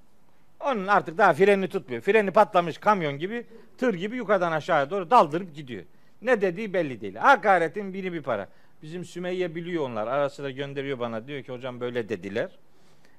[0.61, 2.03] Onun artık daha freni tutmuyor.
[2.03, 3.47] Freni patlamış kamyon gibi
[3.79, 5.85] tır gibi yukarıdan aşağıya doğru daldırıp gidiyor.
[6.23, 7.15] Ne dediği belli değil.
[7.15, 8.49] Hakaretin biri bir para.
[8.83, 10.07] Bizim Sümeyye biliyor onlar.
[10.07, 11.27] Arasında gönderiyor bana.
[11.27, 12.51] Diyor ki hocam böyle dediler.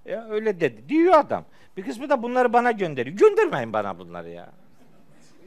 [0.06, 0.90] Ya öyle dedi.
[0.90, 1.46] Diyor adam.
[1.78, 3.18] Bir kısmı da bunları bana gönderiyor.
[3.18, 4.52] Göndermeyin bana bunları ya.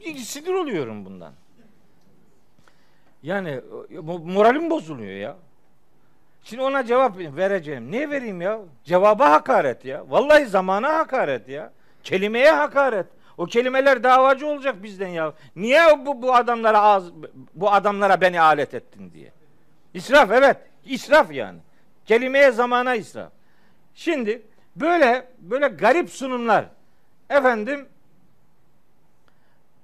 [0.02, 1.32] Sinir oluyorum bundan.
[3.22, 3.60] Yani
[4.24, 5.36] moralim bozuluyor ya.
[6.44, 7.92] Şimdi ona cevap vereceğim.
[7.92, 8.58] Ne vereyim ya?
[8.84, 10.04] Cevaba hakaret ya.
[10.08, 11.72] Vallahi zamana hakaret ya.
[12.04, 13.06] Kelimeye hakaret.
[13.38, 15.32] O kelimeler davacı olacak bizden ya.
[15.56, 17.04] Niye bu, bu adamlara az,
[17.54, 19.32] bu adamlara beni alet ettin diye.
[19.94, 20.56] İsraf evet.
[20.84, 21.58] İsraf yani.
[22.06, 23.32] Kelimeye zamana israf.
[23.94, 24.42] Şimdi
[24.76, 26.64] böyle böyle garip sunumlar.
[27.30, 27.88] Efendim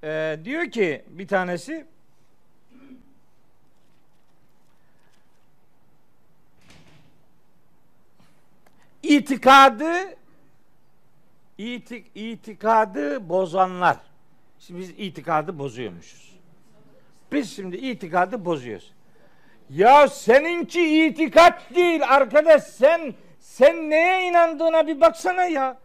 [0.04, 1.86] e, diyor ki bir tanesi
[9.02, 9.92] itikadı
[11.58, 13.96] itik, itikadı bozanlar.
[14.58, 16.38] Şimdi biz itikadı bozuyormuşuz.
[17.32, 18.92] Biz şimdi itikadı bozuyoruz.
[19.70, 25.78] Ya seninki itikat değil arkadaş sen sen neye inandığına bir baksana ya.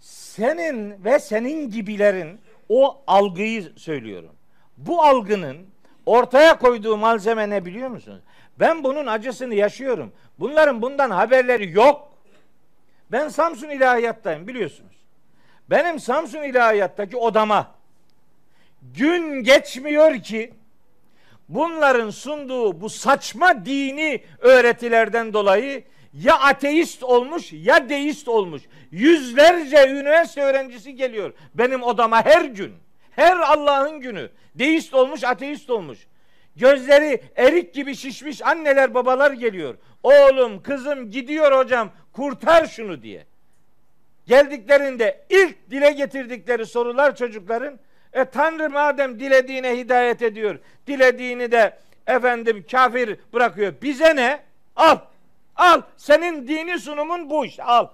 [0.00, 2.40] Senin ve senin gibilerin
[2.70, 4.34] o algıyı söylüyorum.
[4.76, 5.66] Bu algının
[6.06, 8.20] ortaya koyduğu malzeme ne biliyor musunuz?
[8.58, 10.12] Ben bunun acısını yaşıyorum.
[10.38, 12.12] Bunların bundan haberleri yok.
[13.12, 14.96] Ben Samsun İlahiyat'tayım biliyorsunuz.
[15.70, 17.74] Benim Samsun İlahiyat'taki odama
[18.82, 20.54] gün geçmiyor ki
[21.48, 28.62] bunların sunduğu bu saçma dini öğretilerden dolayı ya ateist olmuş ya deist olmuş.
[28.90, 32.72] Yüzlerce üniversite öğrencisi geliyor benim odama her gün.
[33.10, 34.30] Her Allah'ın günü.
[34.54, 35.98] Deist olmuş, ateist olmuş.
[36.56, 39.74] Gözleri erik gibi şişmiş anneler babalar geliyor.
[40.02, 43.26] Oğlum, kızım gidiyor hocam kurtar şunu diye.
[44.26, 47.78] Geldiklerinde ilk dile getirdikleri sorular çocukların
[48.12, 53.74] e Tanrı madem dilediğine hidayet ediyor, dilediğini de efendim kafir bırakıyor.
[53.82, 54.40] Bize ne?
[54.76, 54.98] Al.
[55.60, 55.82] Al.
[55.96, 57.64] Senin dini sunumun bu işte.
[57.64, 57.86] Al.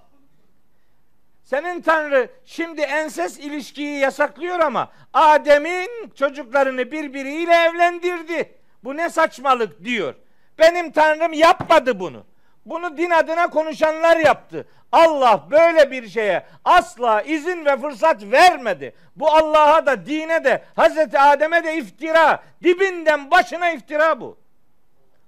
[1.44, 8.54] Senin Tanrı şimdi enses ilişkiyi yasaklıyor ama Adem'in çocuklarını birbiriyle evlendirdi.
[8.84, 10.14] Bu ne saçmalık diyor.
[10.58, 12.24] Benim Tanrım yapmadı bunu.
[12.66, 14.68] Bunu din adına konuşanlar yaptı.
[14.92, 18.94] Allah böyle bir şeye asla izin ve fırsat vermedi.
[19.16, 22.42] Bu Allah'a da dine de Hazreti Adem'e de iftira.
[22.62, 24.45] Dibinden başına iftira bu.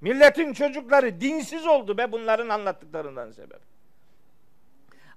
[0.01, 3.61] Milletin çocukları dinsiz oldu be bunların anlattıklarından sebep.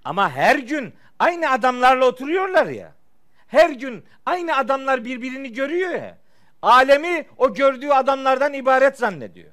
[0.04, 2.92] Ama her gün aynı adamlarla oturuyorlar ya.
[3.46, 6.18] Her gün aynı adamlar birbirini görüyor ya.
[6.62, 9.52] Alemi o gördüğü adamlardan ibaret zannediyor.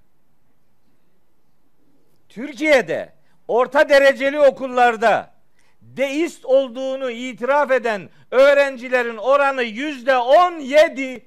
[2.30, 3.13] Türkiye'de
[3.47, 5.34] orta dereceli okullarda
[5.82, 11.25] deist olduğunu itiraf eden öğrencilerin oranı yüzde on yedi.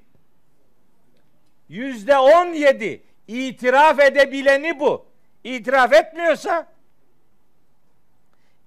[1.69, 3.03] Yüzde on yedi.
[3.27, 5.05] İtiraf edebileni bu.
[5.43, 6.67] İtiraf etmiyorsa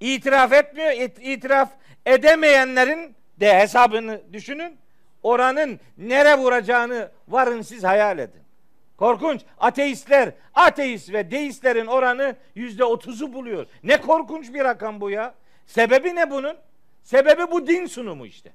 [0.01, 1.71] itiraf etmiyor, itiraf
[2.07, 4.79] edemeyenlerin de hesabını düşünün.
[5.23, 8.43] Oranın nere vuracağını varın siz hayal edin.
[8.97, 9.41] Korkunç.
[9.59, 13.67] Ateistler, ateist ve deistlerin oranı yüzde otuzu buluyor.
[13.83, 15.35] Ne korkunç bir rakam bu ya.
[15.67, 16.57] Sebebi ne bunun?
[17.03, 18.53] Sebebi bu din sunumu işte.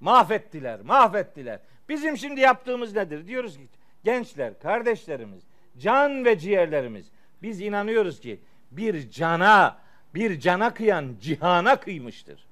[0.00, 1.60] Mahvettiler, mahvettiler.
[1.88, 3.26] Bizim şimdi yaptığımız nedir?
[3.26, 3.68] Diyoruz ki
[4.04, 5.42] gençler, kardeşlerimiz,
[5.78, 7.06] can ve ciğerlerimiz.
[7.42, 9.78] Biz inanıyoruz ki bir cana,
[10.14, 12.46] bir cana kıyan cihana kıymıştır.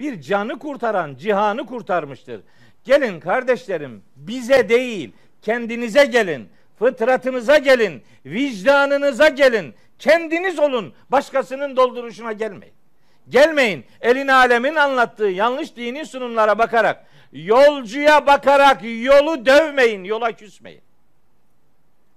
[0.00, 2.40] Bir canı kurtaran cihanı kurtarmıştır.
[2.84, 5.12] Gelin kardeşlerim bize değil
[5.42, 6.48] kendinize gelin.
[6.78, 8.02] Fıtratınıza gelin.
[8.26, 9.74] Vicdanınıza gelin.
[9.98, 10.94] Kendiniz olun.
[11.10, 12.74] Başkasının dolduruşuna gelmeyin.
[13.28, 13.84] Gelmeyin.
[14.00, 20.82] Elin alemin anlattığı yanlış dini sunumlara bakarak, yolcuya bakarak yolu dövmeyin, yola küsmeyin.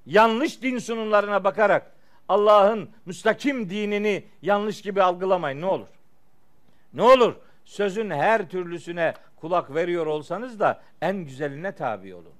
[0.05, 1.91] Yanlış din sunumlarına bakarak
[2.29, 5.87] Allah'ın müstakim dinini yanlış gibi algılamayın ne olur.
[6.93, 7.35] Ne olur
[7.65, 12.33] sözün her türlüsüne kulak veriyor olsanız da en güzeline tabi olun.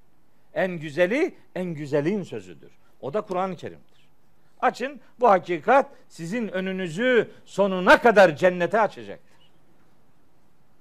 [0.53, 2.71] En güzeli en güzelin sözüdür.
[3.01, 4.09] O da Kur'an-ı Kerim'dir.
[4.61, 9.33] Açın bu hakikat sizin önünüzü sonuna kadar cennete açacaktır.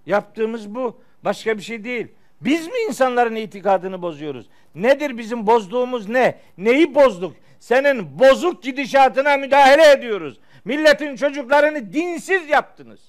[0.06, 1.00] Yaptığımız bu.
[1.24, 2.08] Başka bir şey değil.
[2.40, 4.46] Biz mi insanların itikadını bozuyoruz?
[4.74, 6.38] Nedir bizim bozduğumuz ne?
[6.58, 7.36] Neyi bozduk?
[7.60, 10.40] Senin bozuk gidişatına müdahale ediyoruz.
[10.64, 13.00] Milletin çocuklarını dinsiz yaptınız.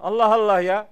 [0.00, 0.88] Allah Allah ya.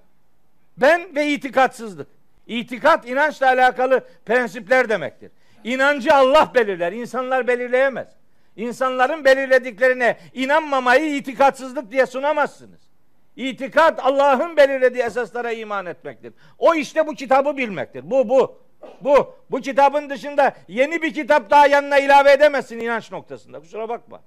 [0.77, 2.07] Ben ve itikatsızlık.
[2.47, 5.31] İtikat inançla alakalı prensipler demektir.
[5.63, 8.07] İnancı Allah belirler, insanlar belirleyemez.
[8.55, 12.90] İnsanların belirlediklerine inanmamayı itikatsızlık diye sunamazsınız.
[13.35, 16.33] İtikat Allah'ın belirlediği esaslara iman etmektir.
[16.57, 18.11] O işte bu kitabı bilmektir.
[18.11, 18.59] Bu bu.
[19.01, 19.35] Bu.
[19.51, 23.59] Bu kitabın dışında yeni bir kitap daha yanına ilave edemezsin inanç noktasında.
[23.59, 24.21] Kusura bakma.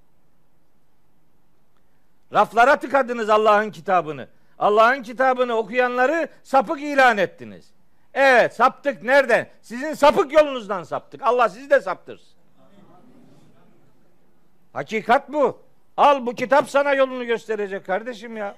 [2.33, 4.29] Raflara tıkadınız Allah'ın kitabını.
[4.59, 7.75] Allah'ın kitabını okuyanları sapık ilan ettiniz.
[8.15, 9.49] Evet saptık nereden?
[9.63, 11.23] Sizin sapık yolunuzdan saptık.
[11.23, 12.35] Allah sizi de saptırsın.
[14.73, 15.63] Hakikat bu.
[15.97, 18.57] Al bu kitap sana yolunu gösterecek kardeşim ya.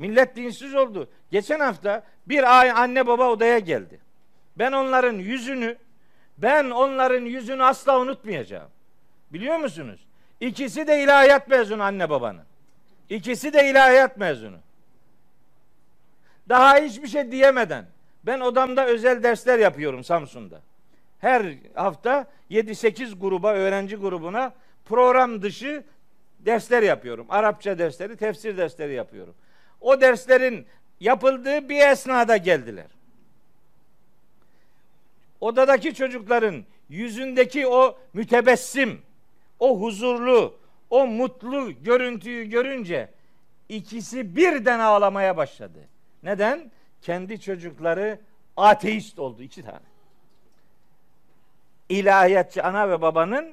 [0.00, 1.08] Millet dinsiz oldu.
[1.30, 2.42] Geçen hafta bir
[2.82, 4.00] anne baba odaya geldi.
[4.56, 5.76] Ben onların yüzünü
[6.38, 8.68] ben onların yüzünü asla unutmayacağım.
[9.32, 10.00] Biliyor musunuz?
[10.40, 12.44] İkisi de ilahiyat mezunu anne babanın.
[13.10, 14.56] İkisi de ilahiyat mezunu.
[16.48, 17.84] Daha hiçbir şey diyemeden
[18.24, 20.60] ben odamda özel dersler yapıyorum Samsun'da.
[21.18, 24.52] Her hafta 7-8 gruba, öğrenci grubuna
[24.84, 25.84] program dışı
[26.38, 27.26] dersler yapıyorum.
[27.28, 29.34] Arapça dersleri, tefsir dersleri yapıyorum.
[29.80, 30.66] O derslerin
[31.00, 32.86] yapıldığı bir esnada geldiler.
[35.40, 39.02] Odadaki çocukların yüzündeki o mütebessim,
[39.58, 40.58] o huzurlu,
[40.90, 43.08] o mutlu görüntüyü görünce
[43.68, 45.78] ikisi birden ağlamaya başladı.
[46.22, 46.70] Neden?
[47.02, 48.20] Kendi çocukları
[48.56, 49.90] ateist oldu iki tane.
[51.88, 53.52] İlahiyatçı ana ve babanın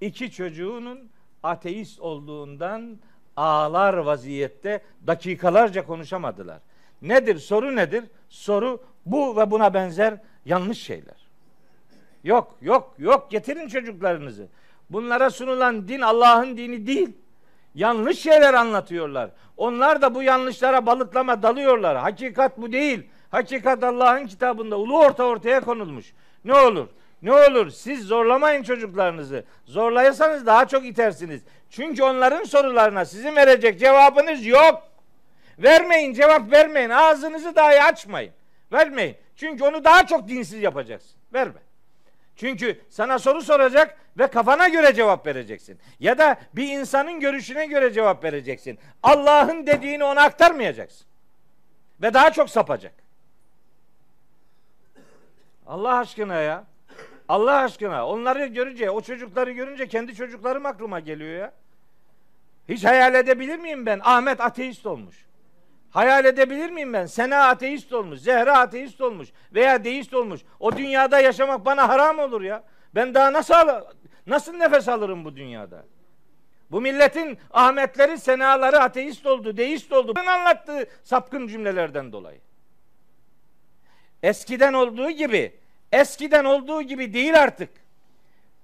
[0.00, 1.10] iki çocuğunun
[1.42, 2.98] ateist olduğundan
[3.36, 6.58] ağlar vaziyette dakikalarca konuşamadılar.
[7.02, 7.38] Nedir?
[7.38, 8.04] Soru nedir?
[8.28, 10.14] Soru bu ve buna benzer
[10.44, 11.22] yanlış şeyler.
[12.24, 13.30] Yok, yok, yok.
[13.30, 14.48] Getirin çocuklarınızı.
[14.90, 17.16] Bunlara sunulan din Allah'ın dini değil.
[17.74, 19.30] Yanlış şeyler anlatıyorlar.
[19.56, 21.96] Onlar da bu yanlışlara balıklama dalıyorlar.
[21.96, 23.06] Hakikat bu değil.
[23.30, 26.12] Hakikat Allah'ın kitabında ulu orta ortaya konulmuş.
[26.44, 26.88] Ne olur?
[27.22, 29.44] Ne olur siz zorlamayın çocuklarınızı.
[29.64, 31.42] Zorlayırsanız daha çok itersiniz.
[31.70, 34.82] Çünkü onların sorularına sizin verecek cevabınız yok.
[35.58, 36.90] Vermeyin, cevap vermeyin.
[36.90, 38.32] Ağzınızı dahi açmayın.
[38.72, 39.16] Vermeyin.
[39.36, 41.12] Çünkü onu daha çok dinsiz yapacaksın.
[41.32, 41.60] Verme.
[42.36, 45.78] Çünkü sana soru soracak ve kafana göre cevap vereceksin.
[46.00, 48.78] Ya da bir insanın görüşüne göre cevap vereceksin.
[49.02, 51.06] Allah'ın dediğini ona aktarmayacaksın.
[52.02, 52.92] Ve daha çok sapacak.
[55.66, 56.71] Allah aşkına ya.
[57.32, 61.52] Allah aşkına onları görünce, o çocukları görünce kendi çocuklarım aklıma geliyor ya.
[62.68, 64.00] Hiç hayal edebilir miyim ben?
[64.04, 65.26] Ahmet ateist olmuş.
[65.90, 67.06] Hayal edebilir miyim ben?
[67.06, 70.40] Sena ateist olmuş, Zehra ateist olmuş veya deist olmuş.
[70.60, 72.64] O dünyada yaşamak bana haram olur ya.
[72.94, 73.54] Ben daha nasıl
[74.26, 75.84] nasıl nefes alırım bu dünyada?
[76.70, 80.12] Bu milletin Ahmetleri, Senaları ateist oldu, deist oldu.
[80.16, 82.40] Ben anlattığı sapkın cümlelerden dolayı.
[84.22, 85.61] Eskiden olduğu gibi,
[85.92, 87.68] eskiden olduğu gibi değil artık.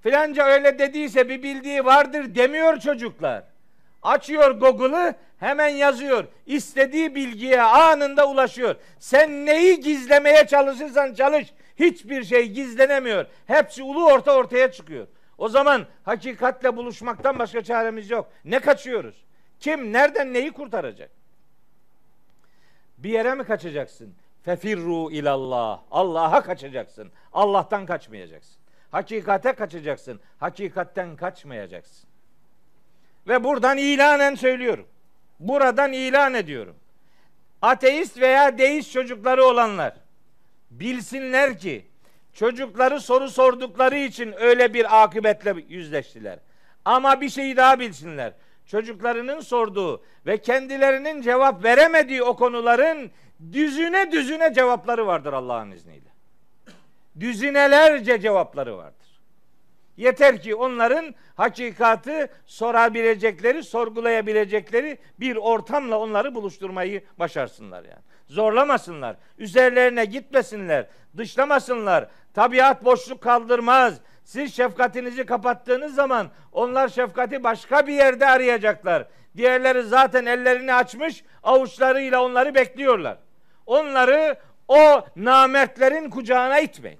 [0.02, 3.44] Filanca öyle dediyse bir bildiği vardır demiyor çocuklar.
[4.02, 6.24] Açıyor Google'ı hemen yazıyor.
[6.46, 8.76] İstediği bilgiye anında ulaşıyor.
[8.98, 13.26] Sen neyi gizlemeye çalışırsan çalış hiçbir şey gizlenemiyor.
[13.46, 15.06] Hepsi ulu orta ortaya çıkıyor.
[15.38, 18.30] O zaman hakikatle buluşmaktan başka çaremiz yok.
[18.44, 19.24] Ne kaçıyoruz?
[19.60, 21.10] Kim nereden neyi kurtaracak?
[22.98, 24.14] Bir yere mi kaçacaksın?
[24.44, 25.80] Fefirru ilallah.
[25.90, 27.10] Allah'a kaçacaksın.
[27.32, 28.56] Allah'tan kaçmayacaksın.
[28.90, 30.20] Hakikate kaçacaksın.
[30.38, 32.08] Hakikatten kaçmayacaksın.
[33.28, 34.86] Ve buradan ilanen söylüyorum.
[35.40, 36.76] Buradan ilan ediyorum.
[37.62, 39.94] Ateist veya deist çocukları olanlar
[40.70, 41.86] bilsinler ki
[42.32, 46.38] çocukları soru sordukları için öyle bir akıbetle yüzleştiler.
[46.84, 48.32] Ama bir şeyi daha bilsinler.
[48.66, 53.10] Çocuklarının sorduğu ve kendilerinin cevap veremediği o konuların
[53.52, 56.08] düzüne düzüne cevapları vardır Allah'ın izniyle.
[57.20, 59.08] Düzinelerce cevapları vardır.
[59.96, 68.02] Yeter ki onların hakikatı sorabilecekleri, sorgulayabilecekleri bir ortamla onları buluşturmayı başarsınlar yani.
[68.26, 70.86] Zorlamasınlar, üzerlerine gitmesinler,
[71.16, 72.08] dışlamasınlar.
[72.34, 74.00] Tabiat boşluk kaldırmaz.
[74.24, 79.06] Siz şefkatinizi kapattığınız zaman onlar şefkati başka bir yerde arayacaklar.
[79.36, 83.18] Diğerleri zaten ellerini açmış, avuçlarıyla onları bekliyorlar.
[83.68, 84.36] Onları
[84.68, 86.98] o namertlerin kucağına itmeyin.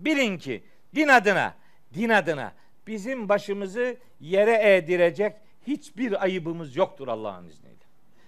[0.00, 0.62] Bilin ki
[0.94, 1.54] din adına,
[1.94, 2.52] din adına
[2.86, 7.76] bizim başımızı yere eğdirecek hiçbir ayıbımız yoktur Allah'ın izniyle.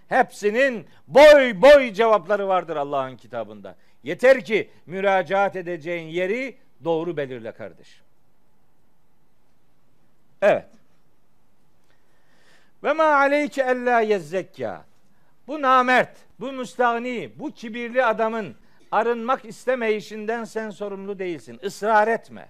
[0.08, 3.76] Hepsinin boy boy cevapları vardır Allah'ın kitabında.
[4.04, 8.00] Yeter ki müracaat edeceğin yeri doğru belirle kardeş.
[10.42, 10.66] Evet.
[12.84, 14.84] Ve ma aleyke ella yezzekya.
[15.46, 18.56] Bu namert, bu müstahni, bu kibirli adamın
[18.90, 21.58] arınmak istemeyişinden sen sorumlu değilsin.
[21.62, 22.48] Israr etme.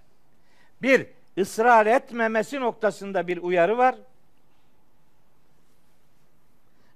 [0.83, 1.07] Bir,
[1.39, 3.95] ısrar etmemesi noktasında bir uyarı var.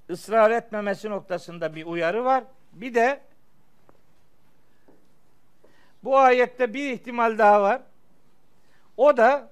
[0.08, 2.44] Israr etmemesi noktasında bir uyarı var.
[2.72, 3.20] Bir de
[6.04, 7.82] bu ayette bir ihtimal daha var.
[8.96, 9.50] O da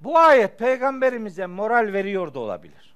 [0.00, 2.94] bu ayet peygamberimize moral veriyor da olabilir.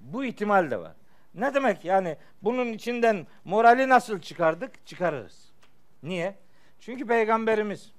[0.00, 0.92] Bu ihtimal de var.
[1.34, 4.86] Ne demek yani bunun içinden morali nasıl çıkardık?
[4.86, 5.48] Çıkarırız.
[6.02, 6.34] Niye?
[6.80, 7.92] Çünkü peygamberimiz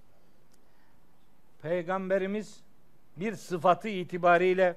[1.61, 2.59] peygamberimiz
[3.17, 4.75] bir sıfatı itibariyle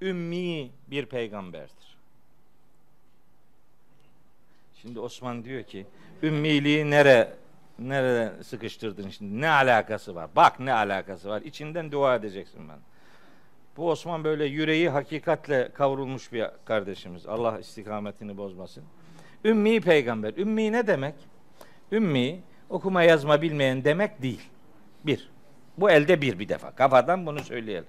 [0.00, 1.96] ümmi bir peygamberdir.
[4.74, 5.86] Şimdi Osman diyor ki
[6.22, 7.32] ümmiliği nere
[7.78, 9.40] nerede sıkıştırdın şimdi?
[9.40, 10.30] Ne alakası var?
[10.36, 11.42] Bak ne alakası var.
[11.42, 12.78] İçinden dua edeceksin ben.
[13.76, 17.26] Bu Osman böyle yüreği hakikatle kavrulmuş bir kardeşimiz.
[17.26, 18.84] Allah istikametini bozmasın.
[19.44, 20.34] Ümmi peygamber.
[20.36, 21.14] Ümmi ne demek?
[21.92, 24.42] Ümmi okuma yazma bilmeyen demek değil.
[25.06, 25.30] Bir.
[25.78, 26.70] Bu elde bir bir defa.
[26.70, 27.88] Kafadan bunu söyleyelim.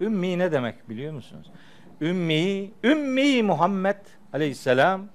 [0.00, 1.50] Ümmi ne demek biliyor musunuz?
[2.00, 3.96] Ümmi, Ümmi Muhammed
[4.32, 5.08] aleyhisselam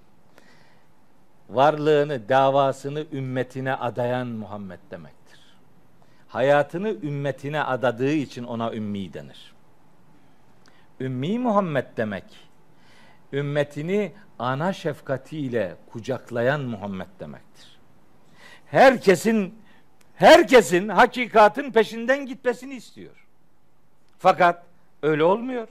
[1.49, 5.39] varlığını, davasını ümmetine adayan Muhammed demektir.
[6.27, 9.54] Hayatını ümmetine adadığı için ona ümmi denir.
[10.99, 12.23] Ümmi Muhammed demek.
[13.33, 17.79] Ümmetini ana şefkatiyle kucaklayan Muhammed demektir.
[18.65, 19.59] Herkesin
[20.15, 23.25] herkesin hakikatin peşinden gitmesini istiyor.
[24.19, 24.63] Fakat
[25.03, 25.67] öyle olmuyor.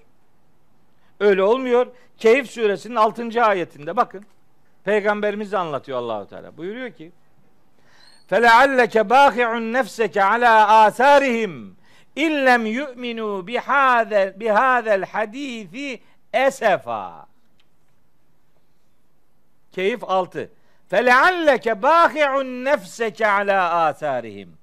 [1.21, 1.87] Öyle olmuyor.
[2.19, 3.45] Keyif suresinin 6.
[3.45, 4.25] ayetinde bakın.
[4.85, 6.57] Peygamberimiz anlatıyor Allahu Teala.
[6.57, 7.13] Buyuruyor ki:
[8.27, 11.77] "Felealleke bâhi'un nefseke alâ âsârihim
[12.17, 16.03] illem yu'minu bihâzel bihâzel hadîfi
[16.33, 17.27] esefa.
[19.73, 20.51] Keyif 6.
[20.89, 24.57] Felealleke bâhi'un nefseke alâ âthârihim.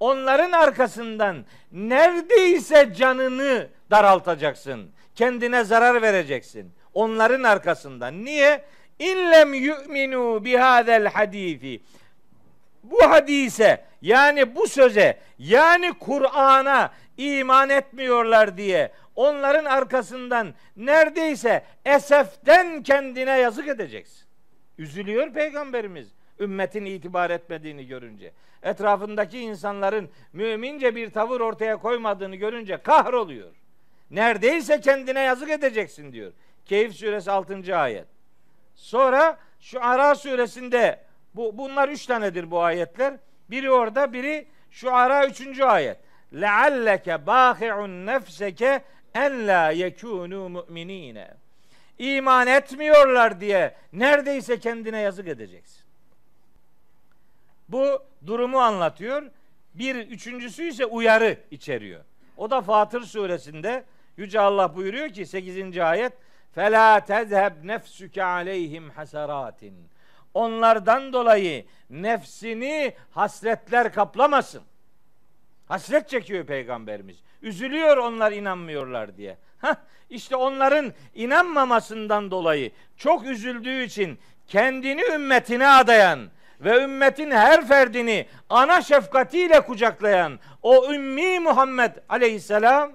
[0.00, 4.90] Onların arkasından neredeyse canını daraltacaksın.
[5.14, 6.72] Kendine zarar vereceksin.
[6.94, 8.24] Onların arkasından.
[8.24, 8.64] Niye?
[8.98, 11.80] İllem yu'minu bihâzel hadîfi
[12.90, 23.38] bu hadise yani bu söze yani Kur'an'a iman etmiyorlar diye onların arkasından neredeyse eseften kendine
[23.38, 24.26] yazık edeceksin.
[24.78, 26.08] Üzülüyor peygamberimiz
[26.40, 28.32] ümmetin itibar etmediğini görünce.
[28.62, 33.50] Etrafındaki insanların mümince bir tavır ortaya koymadığını görünce kahroluyor.
[34.10, 36.32] Neredeyse kendine yazık edeceksin diyor.
[36.64, 37.76] Keyif suresi 6.
[37.76, 38.06] ayet.
[38.74, 43.13] Sonra şu Ara suresinde bu bunlar üç tanedir bu ayetler.
[43.49, 45.97] Biri orada, biri şu ara üçüncü ayet.
[46.33, 48.81] Lealleke bâhi'un nefseke
[49.15, 51.33] en la yekûnû mu'minîne.
[51.99, 55.81] İman etmiyorlar diye neredeyse kendine yazık edeceksin.
[57.69, 59.23] Bu durumu anlatıyor.
[59.73, 62.03] Bir üçüncüsü ise uyarı içeriyor.
[62.37, 63.83] O da Fatır suresinde
[64.17, 65.77] Yüce Allah buyuruyor ki 8.
[65.77, 66.13] ayet
[66.55, 69.71] فَلَا تَذْهَبْ نَفْسُكَ عَلَيْهِمْ حَسَرَاتٍ
[70.36, 74.62] onlardan dolayı nefsini hasretler kaplamasın.
[75.68, 77.16] Hasret çekiyor peygamberimiz.
[77.42, 79.38] Üzülüyor onlar inanmıyorlar diye.
[79.58, 79.76] Hah,
[80.10, 86.20] işte onların inanmamasından dolayı çok üzüldüğü için kendini ümmetine adayan
[86.60, 92.92] ve ümmetin her ferdini ana şefkatiyle kucaklayan o ümmi Muhammed aleyhisselam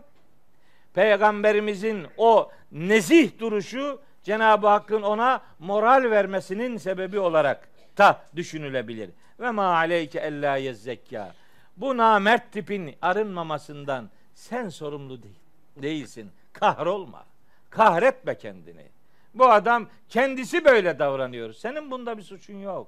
[0.93, 9.09] peygamberimizin o nezih duruşu Cenab-ı Hakk'ın ona moral vermesinin sebebi olarak da düşünülebilir.
[9.39, 11.33] Ve ma aleyke ella yezzekka.
[11.77, 15.39] Bu namert tipin arınmamasından sen sorumlu değil,
[15.75, 16.31] değilsin.
[16.53, 17.25] Kahrolma.
[17.69, 18.85] Kahretme kendini.
[19.33, 21.53] Bu adam kendisi böyle davranıyor.
[21.53, 22.87] Senin bunda bir suçun yok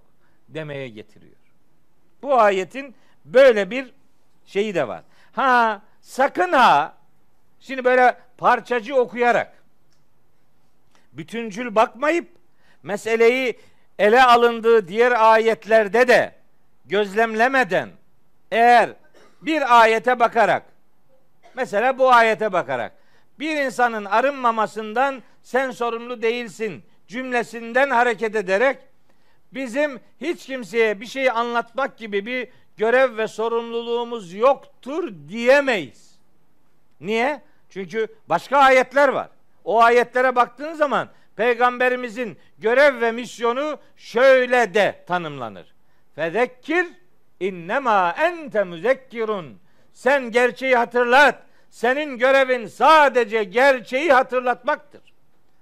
[0.50, 1.36] demeye getiriyor.
[2.22, 2.96] Bu ayetin
[3.26, 3.94] böyle bir
[4.46, 5.04] şeyi de var.
[5.34, 6.94] Ha sakın ha
[7.60, 9.63] şimdi böyle parçacı okuyarak
[11.14, 12.28] bütüncül bakmayıp
[12.84, 13.60] meseleyi
[14.00, 16.36] ele alındığı diğer ayetlerde de
[16.86, 17.90] gözlemlemeden
[18.52, 18.90] eğer
[19.42, 20.64] bir ayete bakarak
[21.56, 22.92] mesela bu ayete bakarak
[23.40, 28.78] bir insanın arınmamasından sen sorumlu değilsin cümlesinden hareket ederek
[29.54, 36.20] bizim hiç kimseye bir şey anlatmak gibi bir görev ve sorumluluğumuz yoktur diyemeyiz.
[37.02, 37.42] Niye?
[37.70, 39.30] Çünkü başka ayetler var.
[39.64, 45.74] O ayetlere baktığın zaman peygamberimizin görev ve misyonu şöyle de tanımlanır.
[46.16, 46.88] Fezekkir
[47.40, 49.60] innema ente müzekkirun.
[49.94, 51.44] Sen gerçeği hatırlat.
[51.70, 55.02] Senin görevin sadece gerçeği hatırlatmaktır.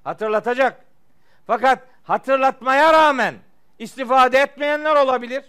[0.04, 0.86] Hatırlatacak.
[1.48, 3.36] Fakat hatırlatmaya rağmen
[3.80, 5.44] istifade etmeyenler olabilir.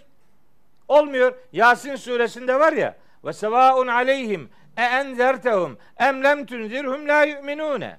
[0.87, 1.33] Olmuyor.
[1.53, 7.97] Yasin suresinde var ya ve sevaun aleyhim e enzertehum em lem tunzirhum la yu'minune.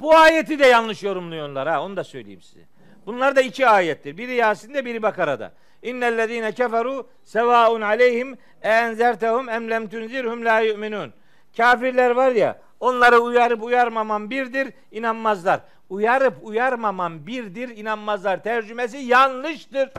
[0.00, 2.60] Bu ayeti de yanlış yorumluyorlar ha onu da söyleyeyim size.
[3.06, 4.16] Bunlar da iki ayettir.
[4.16, 5.52] Biri Yasin'de biri Bakara'da.
[5.82, 11.12] İnnellezîne keferu sevaun aleyhim enzertehum em lem tunzirhum la yu'minun.
[11.56, 15.60] Kafirler var ya onları uyarıp uyarmaman birdir inanmazlar.
[15.90, 18.42] Uyarıp uyarmaman birdir inanmazlar.
[18.42, 19.90] Tercümesi yanlıştır.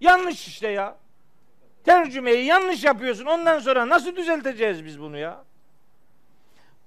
[0.00, 0.96] Yanlış işte ya.
[1.84, 3.24] Tercümeyi yanlış yapıyorsun.
[3.24, 5.44] Ondan sonra nasıl düzelteceğiz biz bunu ya?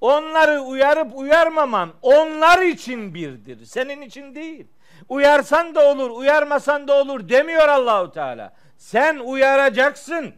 [0.04, 3.66] Onları uyarıp uyarmaman onlar için birdir.
[3.66, 4.68] Senin için değil.
[5.10, 8.54] Uyarsan da olur, uyarmasan da olur demiyor Allahu Teala.
[8.78, 10.34] Sen uyaracaksın.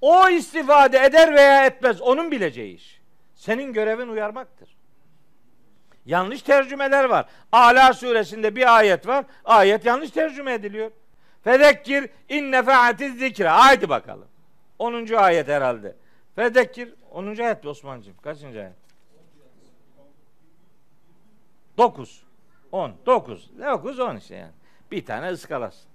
[0.00, 3.00] O istifade eder veya etmez onun bileceği iş.
[3.34, 4.76] Senin görevin uyarmaktır.
[6.06, 7.26] Yanlış tercümeler var.
[7.52, 9.24] Ala suresinde bir ayet var.
[9.44, 10.90] Ayet yanlış tercüme ediliyor.
[11.44, 13.48] Fedekkir in nefaatiz zikre.
[13.48, 14.28] Haydi bakalım.
[14.78, 15.14] 10.
[15.14, 15.96] ayet herhalde.
[16.36, 17.36] Fedekkir 10.
[17.36, 18.14] ayet Osman'cığım.
[18.22, 18.72] Kaçıncı ayet?
[21.78, 22.22] 9.
[22.72, 22.92] 10.
[23.06, 23.50] 9.
[23.58, 24.52] 9 10 işte yani.
[24.90, 25.88] Bir tane ıskalasın.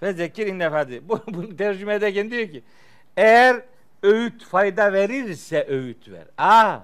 [0.00, 1.08] Fezekkir innefadi.
[1.08, 2.62] Bu, bu tercüme ederken diyor ki
[3.16, 3.62] eğer
[4.02, 6.24] öğüt fayda verirse öğüt ver.
[6.38, 6.78] Aa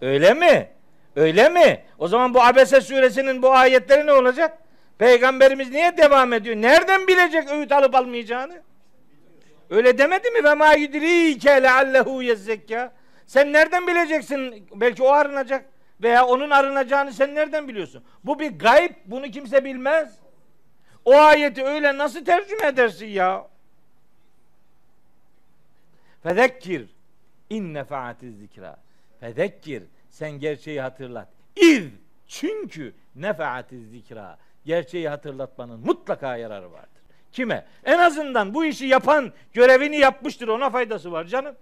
[0.00, 0.68] öyle mi?
[1.16, 1.84] Öyle mi?
[1.98, 4.58] O zaman bu Abese suresinin bu ayetleri ne olacak?
[4.98, 6.56] Peygamberimiz niye devam ediyor?
[6.56, 8.62] Nereden bilecek öğüt alıp almayacağını?
[9.70, 10.44] Öyle demedi mi?
[10.44, 12.92] Ve ma yudrike leallehu yezzekka.
[13.26, 14.68] Sen nereden bileceksin?
[14.74, 15.64] Belki o arınacak
[16.02, 18.04] veya onun arınacağını sen nereden biliyorsun?
[18.24, 18.92] Bu bir gayb.
[19.06, 20.18] Bunu kimse bilmez.
[21.04, 23.46] O ayeti öyle nasıl tercüme edersin ya?
[26.22, 26.88] Fezekkir
[27.50, 28.76] in nefaatiz zikra.
[29.20, 31.28] Fezekkir sen gerçeği hatırlat.
[31.56, 31.86] İz
[32.26, 34.38] çünkü nefaatiz zikra.
[34.64, 37.02] Gerçeği hatırlatmanın mutlaka yararı vardır.
[37.32, 37.66] Kime?
[37.84, 41.56] En azından bu işi yapan görevini yapmıştır ona faydası var canım.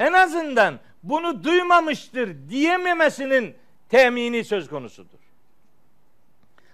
[0.00, 3.54] En azından bunu duymamıştır diyememesinin
[3.88, 5.18] temini söz konusudur.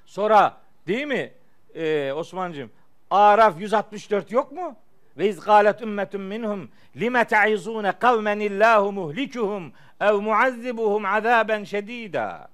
[0.06, 1.32] Sonra değil mi
[1.74, 2.70] ee, Osman'cığım
[3.10, 4.76] Araf 164 yok mu?
[5.18, 12.48] Ve iz galet ümmetun minhum lime ta'izune kavmen illahu muhlikuhum ev muazzibuhum azaben şedida.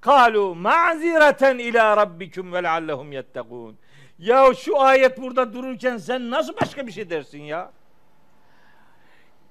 [0.00, 3.74] Kalu ma'zireten ila rabbikum ve leallehum yettegûn.
[4.18, 7.70] Ya şu ayet burada dururken sen nasıl başka bir şey dersin ya?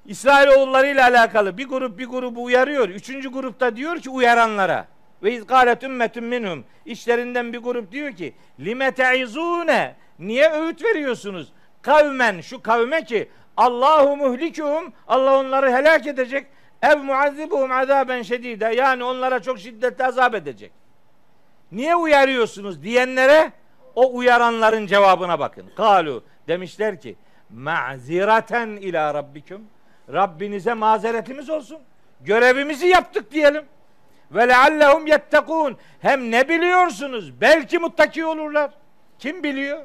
[0.06, 2.90] İsrailoğulları ile alakalı bir grup bir grubu uyarıyor.
[2.90, 4.88] Üçüncü grupta diyor ki uyaranlara.
[5.23, 6.65] Ve iz galet ümmetun minhum.
[6.86, 9.95] İşlerinden bir grup diyor ki lime teizune.
[10.19, 11.53] Niye öğüt veriyorsunuz?
[11.82, 16.48] Kavmen şu kavme ki Allahu muhlikuhum Allah onları helak edecek.
[16.82, 18.65] Ev muazzibuhum azaben şedide.
[18.65, 20.72] Yani onlara çok şiddetli azap edecek.
[21.72, 23.52] Niye uyarıyorsunuz diyenlere
[23.95, 25.65] o uyaranların cevabına bakın.
[25.76, 27.15] Kalu demişler ki
[27.49, 29.61] ma'ziraten ila rabbikum.
[30.10, 31.78] Rabbinize mazeretimiz olsun.
[32.22, 33.65] Görevimizi yaptık diyelim.
[34.32, 35.78] Ve leallehum yettekûn.
[35.99, 37.41] Hem ne biliyorsunuz?
[37.41, 38.72] Belki muttaki olurlar.
[39.19, 39.84] Kim biliyor?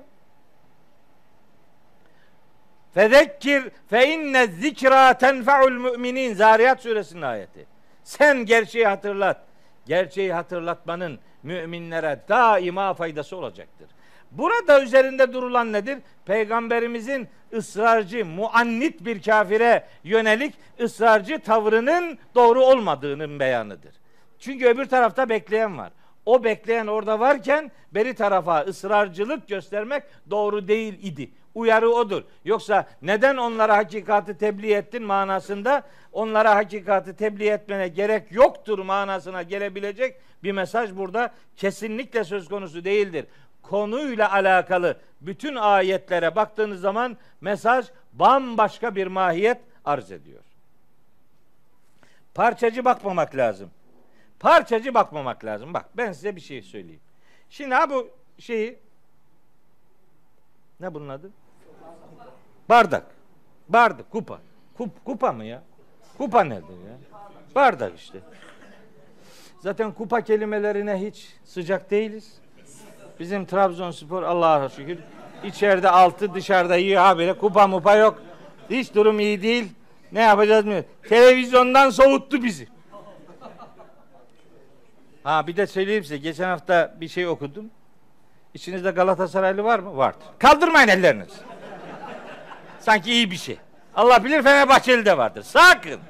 [2.95, 6.35] Fezekkir fe inne zikra tenfa'ul müminin.
[6.35, 7.67] Zariyat suresinin ayeti.
[8.05, 9.41] Sen gerçeği hatırlat.
[9.87, 13.89] Gerçeği hatırlatmanın müminlere daima faydası olacaktır.
[14.31, 15.99] Burada üzerinde durulan nedir?
[16.27, 23.95] Peygamberimizin ısrarcı, muannit bir kafire yönelik ısrarcı tavrının doğru olmadığının beyanıdır.
[24.39, 25.93] Çünkü öbür tarafta bekleyen var.
[26.27, 31.31] O bekleyen orada varken beri tarafa ısrarcılık göstermek doğru değil idi.
[31.55, 32.23] Uyarı odur.
[32.45, 35.83] Yoksa neden onlara hakikati tebliğ ettin manasında
[36.13, 43.27] onlara hakikati tebliğ etmene gerek yoktur manasına gelebilecek bir mesaj burada kesinlikle söz konusu değildir.
[43.71, 50.43] Konuyla alakalı bütün ayetlere baktığınız zaman mesaj bambaşka bir mahiyet arz ediyor.
[52.35, 53.71] Parçacı bakmamak lazım.
[54.41, 55.75] Parçacı bakmamak lazım.
[55.75, 57.01] Bak ben size bir şey söyleyeyim.
[57.51, 58.79] Şimdi ha bu şeyi
[60.81, 61.31] ne bunun adı?
[62.69, 63.07] Bardak.
[63.69, 64.41] Bardak, kupa.
[64.77, 65.63] Kup, kupa mı ya?
[66.19, 66.99] Kupa nedir ya?
[67.55, 68.19] Bardak işte.
[69.61, 72.41] Zaten kupa kelimelerine hiç sıcak değiliz.
[73.21, 74.99] Bizim Trabzonspor Allah'a şükür
[75.45, 78.23] içeride altı dışarıda iyi habire kupa mupa yok.
[78.71, 79.73] Hiç durum iyi değil.
[80.13, 80.83] Ne yapacağız mı?
[81.09, 82.69] Televizyondan soğuttu bizi.
[85.25, 86.17] Ha bir de söyleyeyim size.
[86.17, 87.71] Geçen hafta bir şey okudum.
[88.55, 89.97] İçinizde Galatasaraylı var mı?
[89.97, 90.15] Var.
[90.39, 91.41] Kaldırmayın elleriniz.
[92.81, 93.59] Sanki iyi bir şey.
[93.95, 95.43] Allah bilir Fenerbahçeli de vardır.
[95.43, 96.01] Sakın.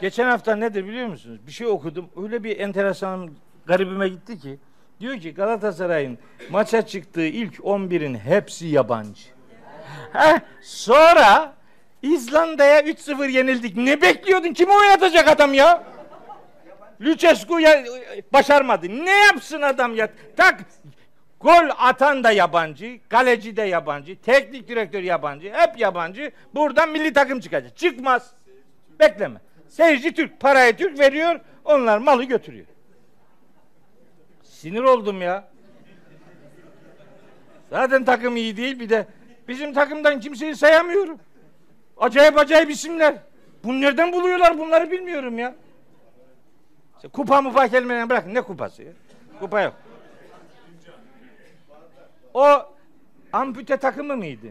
[0.00, 1.40] Geçen hafta nedir biliyor musunuz?
[1.46, 2.10] Bir şey okudum.
[2.22, 3.30] Öyle bir enteresan
[3.66, 4.58] garibime gitti ki.
[5.00, 6.18] Diyor ki Galatasaray'ın
[6.50, 9.22] maça çıktığı ilk 11'in hepsi yabancı.
[10.12, 11.54] Heh, sonra
[12.02, 13.76] İzlanda'ya 3-0 yenildik.
[13.76, 14.52] Ne bekliyordun?
[14.52, 15.84] Kimi oynatacak adam ya?
[17.00, 17.84] Lucescu ya,
[18.32, 18.88] başarmadı.
[18.88, 20.08] Ne yapsın adam ya?
[20.36, 20.60] Tak
[21.40, 26.32] gol atan da yabancı, kaleci de yabancı, teknik direktör yabancı, hep yabancı.
[26.54, 27.76] Buradan milli takım çıkacak.
[27.76, 28.30] Çıkmaz.
[29.00, 29.40] Bekleme.
[29.68, 32.66] Seyirci Türk, parayı Türk veriyor, onlar malı götürüyor.
[34.64, 35.48] Sinir oldum ya.
[37.70, 39.06] Zaten takım iyi değil bir de
[39.48, 41.18] bizim takımdan kimseyi sayamıyorum.
[41.96, 43.14] Acayip acayip isimler.
[43.64, 45.54] Bunu nereden buluyorlar bunları bilmiyorum ya.
[46.96, 48.34] İşte kupa mupa kelimelerini bırakın.
[48.34, 48.92] Ne kupası ya?
[49.40, 49.74] Kupa yok.
[52.34, 52.46] O
[53.32, 54.46] ampute takımı mıydı?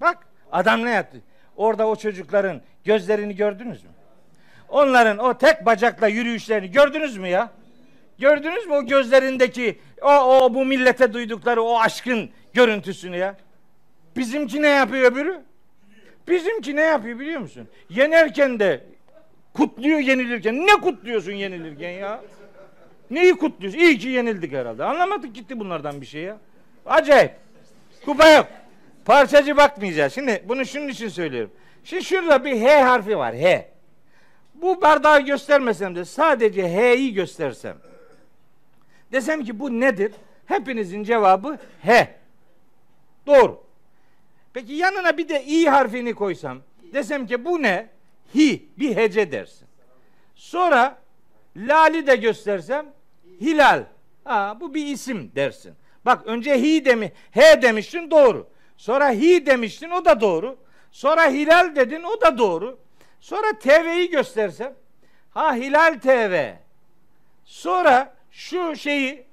[0.00, 1.20] Bak adam ne yaptı?
[1.56, 3.90] Orada o çocukların gözlerini gördünüz mü?
[4.68, 7.50] Onların o tek bacakla yürüyüşlerini gördünüz mü ya?
[8.18, 13.36] Gördünüz mü o gözlerindeki o, o bu millete duydukları o aşkın görüntüsünü ya?
[14.16, 15.42] Bizimki ne yapıyor öbürü?
[16.28, 17.68] Bizimki ne yapıyor biliyor musun?
[17.90, 18.84] Yenerken de
[19.54, 20.66] kutluyor yenilirken.
[20.66, 22.20] Ne kutluyorsun yenilirken ya?
[23.10, 23.78] Neyi kutluyorsun?
[23.78, 24.84] İyi ki yenildik herhalde.
[24.84, 26.38] Anlamadık gitti bunlardan bir şey ya.
[26.86, 27.32] Acayip.
[28.04, 28.46] Kupa yok.
[29.04, 30.14] Parçacı bakmayacağız.
[30.14, 31.50] Şimdi bunu şunun için söylüyorum.
[31.84, 33.34] Şimdi şurada bir H harfi var.
[33.34, 33.68] H.
[34.54, 37.76] Bu bardağı göstermesem de sadece H'yi göstersem.
[39.12, 40.12] Desem ki bu nedir?
[40.46, 42.14] Hepinizin cevabı H.
[43.26, 43.64] Doğru.
[44.52, 46.58] Peki yanına bir de İ harfini koysam.
[46.92, 47.88] Desem ki bu ne?
[48.34, 48.68] Hi.
[48.78, 49.68] Bir hece dersin.
[50.34, 50.98] Sonra
[51.56, 52.86] Lali de göstersem
[53.40, 53.84] Hilal.
[54.24, 55.74] Ha, bu bir isim dersin.
[56.04, 58.48] Bak önce hi demi, he demiştin doğru.
[58.76, 60.58] Sonra hi demiştin o da doğru.
[60.92, 62.78] Sonra hilal dedin o da doğru.
[63.20, 64.74] Sonra TV'yi göstersem
[65.30, 66.52] ha Hilal TV.
[67.44, 69.26] Sonra şu şeyi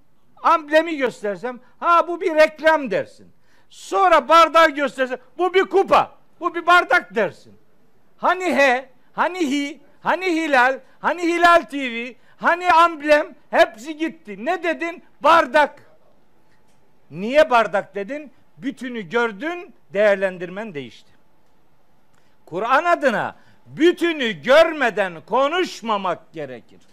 [0.44, 3.32] amblemi göstersem ha bu bir reklam dersin.
[3.70, 6.12] Sonra bardağı göstersem bu bir kupa.
[6.40, 7.54] Bu bir bardak dersin.
[8.18, 14.46] Hani he, hani hi, hani hilal, hani hilal TV, hani amblem hepsi gitti.
[14.46, 15.04] Ne dedin?
[15.22, 15.84] Bardak.
[17.12, 18.32] Niye bardak dedin?
[18.58, 21.12] Bütünü gördün, değerlendirmen değişti.
[22.46, 23.36] Kur'an adına
[23.66, 26.93] bütünü görmeden konuşmamak gerekir.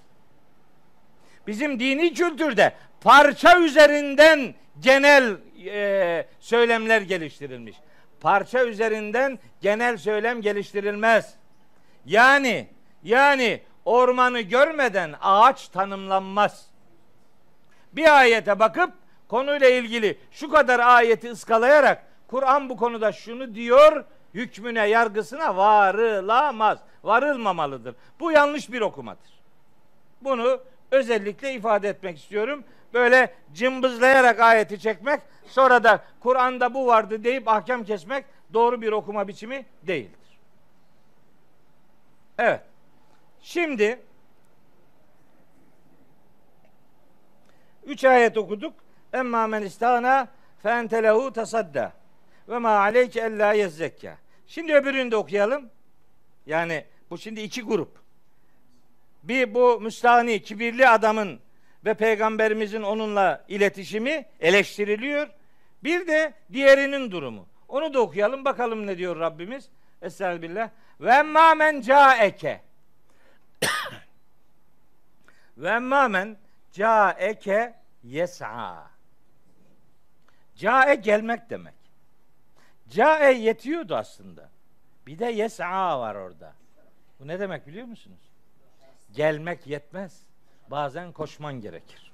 [1.46, 5.36] Bizim dini kültürde parça üzerinden genel
[5.66, 7.76] e, söylemler geliştirilmiş.
[8.20, 11.34] Parça üzerinden genel söylem geliştirilmez.
[12.06, 12.68] Yani
[13.02, 16.66] yani ormanı görmeden ağaç tanımlanmaz.
[17.92, 18.92] Bir ayete bakıp
[19.28, 24.04] konuyla ilgili şu kadar ayeti ıskalayarak Kur'an bu konuda şunu diyor
[24.34, 26.78] hükmüne yargısına varılamaz.
[27.04, 27.94] Varılmamalıdır.
[28.20, 29.30] Bu yanlış bir okumadır.
[30.20, 30.60] Bunu
[30.90, 32.64] özellikle ifade etmek istiyorum.
[32.94, 39.28] Böyle cımbızlayarak ayeti çekmek sonra da Kur'an'da bu vardı deyip ahkam kesmek doğru bir okuma
[39.28, 40.38] biçimi değildir.
[42.38, 42.60] Evet.
[43.42, 44.00] Şimdi
[47.84, 48.74] üç ayet okuduk.
[49.12, 50.28] Emma men istana
[50.62, 51.92] fe entelehu tasadda
[52.48, 54.18] ve ma aleyke ella yezzekka.
[54.46, 55.70] Şimdi öbürünü de okuyalım.
[56.46, 57.99] Yani bu şimdi iki grup.
[59.22, 61.40] Bir bu müstahni, kibirli adamın
[61.84, 65.28] ve peygamberimizin onunla iletişimi eleştiriliyor.
[65.84, 67.46] Bir de diğerinin durumu.
[67.68, 69.68] Onu da okuyalım bakalım ne diyor Rabbimiz.
[70.02, 70.70] Estağfirullah.
[71.00, 72.60] Ve ma men caeke.
[75.56, 76.36] Ve ma men
[76.72, 77.74] caeke
[78.04, 78.90] yes'a.
[80.56, 81.74] Cae gelmek demek.
[82.88, 84.48] Cae yetiyordu aslında.
[85.06, 86.52] Bir de yes'a var orada.
[87.20, 88.29] Bu ne demek biliyor musunuz?
[89.14, 90.22] Gelmek yetmez.
[90.70, 92.12] Bazen koşman gerekir.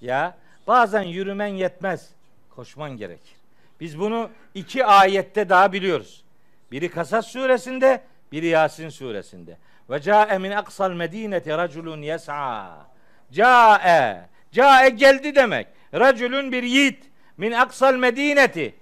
[0.00, 2.10] Ya bazen yürümen yetmez.
[2.50, 3.34] Koşman gerekir.
[3.80, 6.24] Biz bunu iki ayette daha biliyoruz.
[6.72, 8.02] Biri Kasas suresinde,
[8.32, 9.56] biri Yasin suresinde.
[9.90, 12.86] Ve ca'e min aksal medineti raculun yes'a.
[13.32, 14.28] Ca'e.
[14.52, 15.66] Ca'e geldi demek.
[15.94, 17.04] Raculun bir yiğit.
[17.36, 18.74] Min aksal medineti.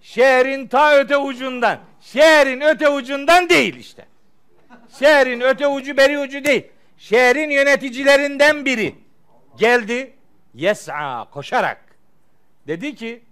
[0.00, 1.78] Şehrin ta öte ucundan.
[2.00, 4.06] Şehrin öte ucundan değil işte.
[4.98, 6.66] Şehrin öte ucu beri ucu değil.
[6.98, 8.94] Şehrin yöneticilerinden biri
[9.58, 10.12] geldi.
[10.54, 11.84] Yes'a koşarak.
[12.66, 13.22] Dedi ki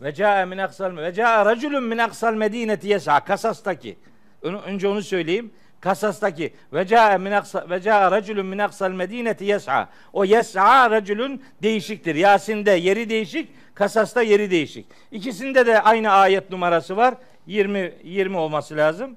[0.00, 3.98] ve ca'e min aksal ve ca'e raculun min aksal medineti yes'a Kasas'taki.
[4.42, 5.52] Önce onu söyleyeyim.
[5.80, 9.88] Kasas'taki ve ca'e min aksa ve ca'a raculun min aksal medineti yes'a.
[10.12, 12.14] O yes'a raculun değişiktir.
[12.14, 14.86] Yasin'de yeri değişik, Kasas'ta yeri değişik.
[15.12, 17.14] İkisinde de aynı ayet numarası var.
[17.46, 19.16] 20 20 olması lazım.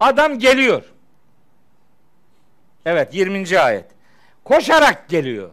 [0.00, 0.82] Adam geliyor.
[2.86, 3.58] Evet 20.
[3.58, 3.84] ayet.
[4.44, 5.50] Koşarak geliyor.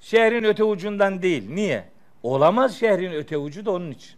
[0.00, 1.50] Şehrin öte ucundan değil.
[1.50, 1.88] Niye?
[2.22, 4.16] Olamaz şehrin öte ucu da onun için.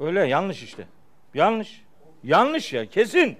[0.00, 0.86] Öyle yanlış işte.
[1.34, 1.82] Yanlış.
[2.24, 3.36] Yanlış ya kesin.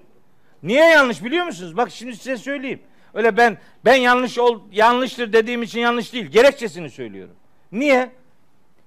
[0.62, 1.76] Niye yanlış biliyor musunuz?
[1.76, 2.82] Bak şimdi size söyleyeyim.
[3.14, 6.26] Öyle ben ben yanlış ol yanlıştır dediğim için yanlış değil.
[6.26, 7.34] Gerekçesini söylüyorum.
[7.72, 8.10] Niye?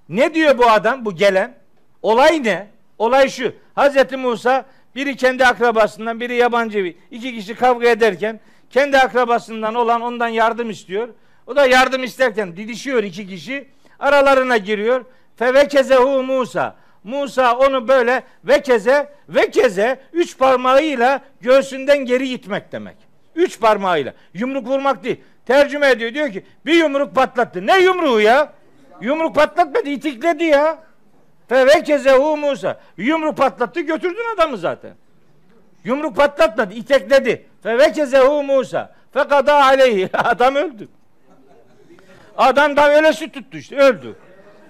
[0.09, 1.57] Ne diyor bu adam, bu gelen?
[2.01, 2.67] Olay ne?
[2.97, 3.53] Olay şu.
[3.75, 4.65] Hazreti Musa
[4.95, 8.39] biri kendi akrabasından, biri yabancı bir iki kişi kavga ederken
[8.69, 11.09] kendi akrabasından olan ondan yardım istiyor.
[11.47, 13.67] O da yardım isterken didişiyor iki kişi.
[13.99, 15.05] Aralarına giriyor.
[15.35, 16.75] Fevekezehu Musa.
[17.03, 22.95] Musa onu böyle vekeze vekeze üç parmağıyla göğsünden geri itmek demek.
[23.35, 24.13] Üç parmağıyla.
[24.33, 25.21] Yumruk vurmak değil.
[25.45, 26.13] Tercüme ediyor.
[26.13, 27.67] Diyor ki bir yumruk patlattı.
[27.67, 28.53] Ne yumruğu ya?
[29.01, 29.89] Yumruk patlatmadı.
[29.89, 30.77] itikledi ya.
[31.49, 32.79] Fevekezehu Musa.
[32.97, 34.91] Yumruk patlattı götürdün adamı zaten.
[35.83, 36.73] Yumruk patlatmadı.
[36.73, 37.45] itekledi.
[37.63, 38.95] Fevekezehu Musa.
[39.13, 40.09] Fekada aleyhi.
[40.17, 40.87] Adam öldü.
[42.37, 43.75] Adam da öyle süt tuttu işte.
[43.75, 44.15] Öldü.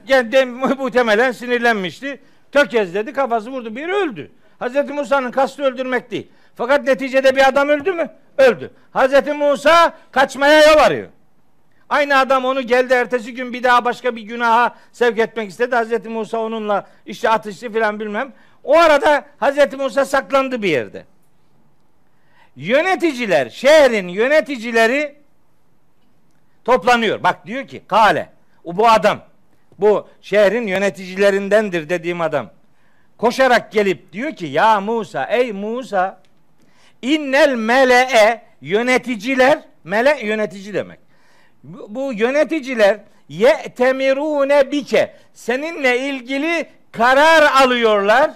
[0.07, 0.45] Yani
[0.77, 2.21] muhtemelen sinirlenmişti.
[2.51, 4.31] Tökezledi kafası vurdu bir öldü.
[4.59, 6.27] Hazreti Musa'nın kastı öldürmek değil.
[6.55, 8.09] Fakat neticede bir adam öldü mü?
[8.37, 8.71] Öldü.
[8.91, 11.07] Hazreti Musa kaçmaya yol arıyor.
[11.89, 15.75] Aynı adam onu geldi ertesi gün bir daha başka bir günaha sevk etmek istedi.
[15.75, 18.33] Hazreti Musa onunla işte atıştı filan bilmem.
[18.63, 21.05] O arada Hazreti Musa saklandı bir yerde.
[22.55, 25.15] Yöneticiler, şehrin yöneticileri
[26.65, 27.23] toplanıyor.
[27.23, 28.29] Bak diyor ki kale.
[28.63, 29.19] O bu adam.
[29.79, 32.49] Bu şehrin yöneticilerindendir dediğim adam.
[33.17, 36.21] Koşarak gelip diyor ki ya Musa ey Musa
[37.01, 41.04] innel mele'e yöneticiler mele yönetici demek.
[41.65, 48.31] Bu, bu yöneticiler ye'temirune bike seninle ilgili karar alıyorlar.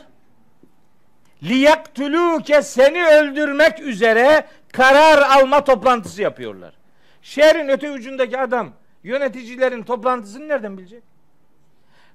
[1.43, 6.73] Liyaktuluke seni öldürmek üzere karar alma toplantısı yapıyorlar.
[7.21, 8.73] Şehrin öte ucundaki adam
[9.03, 11.03] yöneticilerin toplantısını nereden bilecek?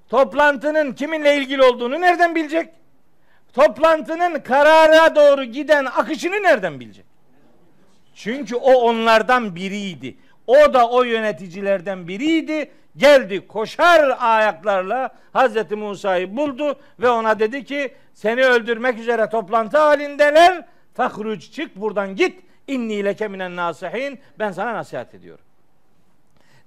[0.09, 2.69] Toplantının kiminle ilgili olduğunu nereden bilecek?
[3.53, 7.05] Toplantının karara doğru giden akışını nereden bilecek?
[8.15, 10.17] Çünkü o onlardan biriydi.
[10.47, 12.71] O da o yöneticilerden biriydi.
[12.97, 20.65] Geldi koşar ayaklarla Hazreti Musa'yı buldu ve ona dedi ki seni öldürmek üzere toplantı halindeler.
[20.93, 22.41] Fahruc çık buradan git.
[22.67, 24.19] İnni leke minen nasihin.
[24.39, 25.45] Ben sana nasihat ediyorum.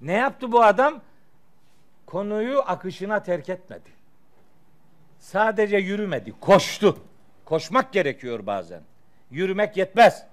[0.00, 1.00] Ne yaptı bu adam?
[2.06, 3.90] Konuyu akışına terk etmedi.
[5.18, 6.98] Sadece yürümedi, koştu.
[7.44, 8.82] Koşmak gerekiyor bazen.
[9.30, 10.26] Yürümek yetmez.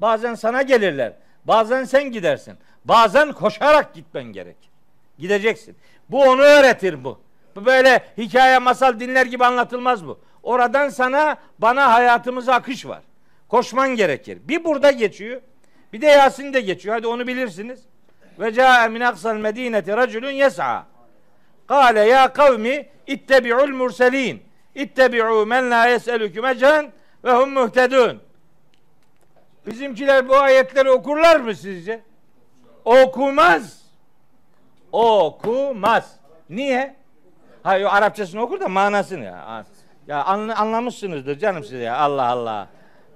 [0.00, 1.12] Bazen sana gelirler.
[1.44, 2.54] Bazen sen gidersin.
[2.84, 4.56] Bazen koşarak gitmen gerek.
[5.18, 5.76] Gideceksin.
[6.10, 7.20] Bu onu öğretir bu.
[7.56, 10.20] Bu böyle hikaye masal dinler gibi anlatılmaz bu.
[10.42, 13.02] Oradan sana bana hayatımıza akış var.
[13.48, 14.38] Koşman gerekir.
[14.44, 15.40] Bir burada geçiyor.
[15.92, 16.94] Bir de Yasin'de geçiyor.
[16.94, 17.80] Hadi onu bilirsiniz.
[18.40, 20.86] Ve ca'e min aksal medineti raculun yes'a.
[21.66, 24.42] Kale ya kavmi ittebi'ul murselin.
[24.74, 26.92] İttebi'u men la yes'elüküm ecren
[27.24, 28.22] ve hum muhtedun.
[29.66, 32.00] Bizimkiler bu ayetleri okurlar mı sizce?
[32.84, 33.82] Okumaz.
[34.92, 36.16] Okumaz.
[36.50, 36.96] Niye?
[37.62, 39.64] Hayır Arapçasını okur da manasını ya.
[40.06, 41.98] Ya anlamışsınızdır canım size ya.
[41.98, 42.68] Allah Allah.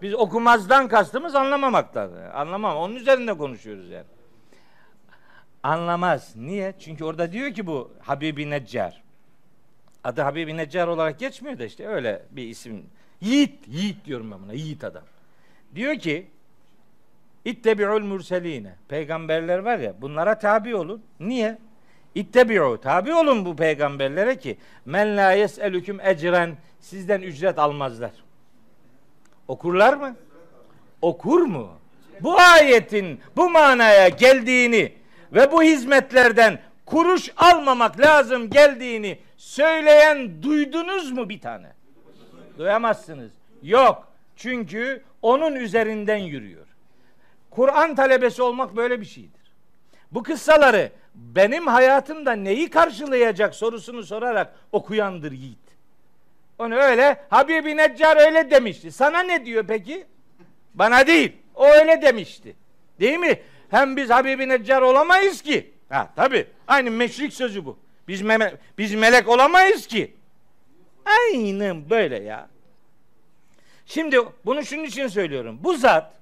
[0.03, 2.11] Biz okumazdan kastımız anlamamaktan.
[2.35, 2.77] Anlamam.
[2.77, 4.07] Onun üzerinde konuşuyoruz yani.
[5.63, 6.33] Anlamaz.
[6.37, 6.75] Niye?
[6.79, 9.03] Çünkü orada diyor ki bu Habibi Neccar.
[10.05, 12.87] Adı Habibi Neccar olarak geçmiyor da işte öyle bir isim.
[13.21, 14.53] Yiğit, yiğit diyorum ben buna.
[14.53, 15.05] Yiğit adam.
[15.75, 16.31] Diyor ki
[17.47, 18.75] İttebi'ul murseline.
[18.89, 21.03] Peygamberler var ya bunlara tabi olun.
[21.21, 21.59] Niye?
[22.15, 22.81] İttebi'u.
[22.81, 28.11] Tabi olun bu peygamberlere ki men la yes'elüküm ecren sizden ücret almazlar.
[29.49, 30.17] Okurlar mı?
[31.03, 31.71] Okur mu?
[32.21, 34.93] Bu ayetin bu manaya geldiğini
[35.33, 41.73] ve bu hizmetlerden kuruş almamak lazım geldiğini söyleyen duydunuz mu bir tane?
[42.59, 43.33] Duyamazsınız.
[43.63, 44.09] Yok.
[44.37, 46.66] Çünkü onun üzerinden yürüyor.
[47.57, 49.53] Kur'an talebesi olmak böyle bir şeydir.
[50.13, 55.59] Bu kıssaları benim hayatımda neyi karşılayacak sorusunu sorarak okuyandır yiğit.
[56.59, 58.93] Onu öyle Habibi Neccar öyle demişti.
[58.93, 60.07] Sana ne diyor peki?
[60.75, 61.33] Bana değil.
[61.55, 62.57] O öyle demişti.
[63.01, 63.41] Değil mi?
[63.71, 65.71] Hem biz Habibi Neccar olamayız ki.
[65.89, 66.47] Ha tabi.
[66.69, 67.79] Aynı meşrik sözü bu.
[68.09, 70.15] Biz me biz melek olamayız ki.
[71.05, 72.49] Aynen böyle ya.
[73.87, 75.59] Şimdi bunu şunun için söylüyorum.
[75.63, 76.17] Bu zat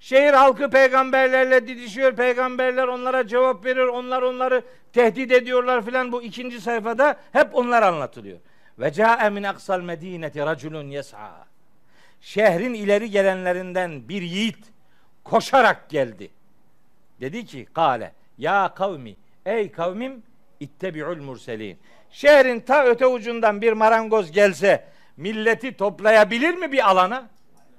[0.00, 2.16] şehir halkı peygamberlerle didişiyor.
[2.16, 3.86] Peygamberler onlara cevap verir.
[3.86, 4.62] Onlar onları
[4.92, 6.12] tehdit ediyorlar filan.
[6.12, 8.38] Bu ikinci sayfada hep onlar anlatılıyor.
[8.78, 11.46] Ve ca'e min aksal medineti raculun yes'a.
[12.20, 14.58] Şehrin ileri gelenlerinden bir yiğit
[15.24, 16.30] koşarak geldi.
[17.20, 19.16] Dedi ki kale ya kavmi
[19.46, 20.22] ey kavmim
[20.60, 21.78] ittebi'ul murselin.
[22.10, 24.84] Şehrin ta öte ucundan bir marangoz gelse
[25.16, 27.28] milleti toplayabilir mi bir alana?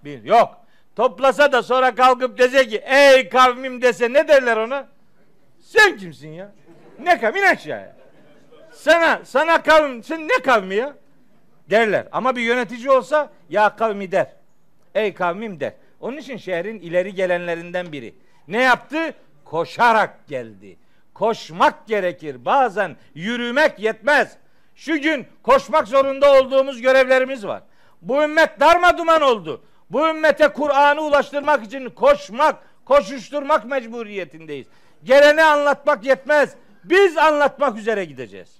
[0.03, 0.57] Bir yok.
[0.95, 4.87] Toplasa da sonra kalkıp dese ki ey kavmim dese ne derler ona?
[5.59, 6.51] Sen kimsin ya?
[7.03, 7.95] Ne kavmin aşağıya?
[8.71, 10.93] Sana sana kavim sen ne kavmi ya?
[11.69, 12.07] Derler.
[12.11, 14.27] Ama bir yönetici olsa ya kavmi der.
[14.95, 15.73] Ey kavmim der.
[15.99, 18.15] Onun için şehrin ileri gelenlerinden biri.
[18.47, 19.13] Ne yaptı?
[19.45, 20.77] Koşarak geldi.
[21.13, 22.45] Koşmak gerekir.
[22.45, 24.37] Bazen yürümek yetmez.
[24.75, 27.63] Şu gün koşmak zorunda olduğumuz görevlerimiz var.
[28.01, 29.63] Bu ümmet darma duman oldu.
[29.91, 32.55] Bu ümmete Kur'an'ı ulaştırmak için koşmak,
[32.85, 34.67] koşuşturmak mecburiyetindeyiz.
[35.03, 36.55] Geleni anlatmak yetmez.
[36.83, 38.59] Biz anlatmak üzere gideceğiz.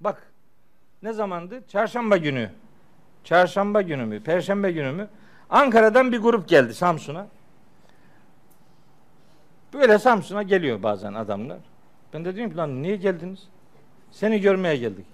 [0.00, 0.32] Bak
[1.02, 1.62] ne zamandı?
[1.68, 2.50] Çarşamba günü.
[3.24, 4.22] Çarşamba günü mü?
[4.22, 5.08] Perşembe günü mü?
[5.50, 7.26] Ankara'dan bir grup geldi Samsun'a.
[9.72, 11.58] Böyle Samsun'a geliyor bazen adamlar.
[12.12, 13.48] Ben de diyorum ki lan niye geldiniz?
[14.10, 15.06] Seni görmeye geldik.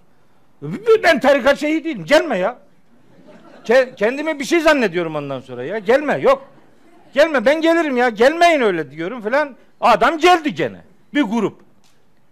[1.05, 2.05] Ben tarikat şeyi değilim.
[2.05, 2.59] Gelme ya.
[3.97, 5.78] Kendimi bir şey zannediyorum ondan sonra ya.
[5.78, 6.48] Gelme yok.
[7.14, 8.09] Gelme ben gelirim ya.
[8.09, 9.56] Gelmeyin öyle diyorum falan.
[9.80, 10.80] Adam geldi gene.
[11.14, 11.60] Bir grup.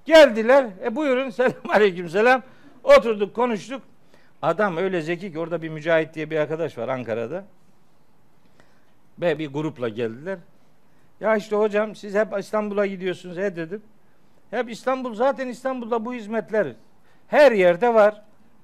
[0.05, 0.67] Geldiler.
[0.85, 2.43] E buyurun selam aleyküm selam.
[2.85, 3.83] Oturduk konuştuk.
[4.43, 7.45] Adam öyle zeki ki orada bir Mücahit diye bir arkadaş var Ankara'da.
[9.21, 10.39] Ve bir grupla geldiler.
[11.21, 13.37] Ya işte hocam siz hep İstanbul'a gidiyorsunuz.
[13.37, 13.83] He dedim.
[14.51, 16.67] Hep İstanbul zaten İstanbul'da bu hizmetler
[17.29, 18.23] her yerde var.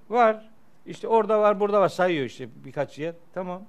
[0.08, 0.48] Var.
[0.86, 1.88] İşte orada var, burada var.
[1.88, 3.14] Sayıyor işte birkaç yer.
[3.34, 3.62] Tamam.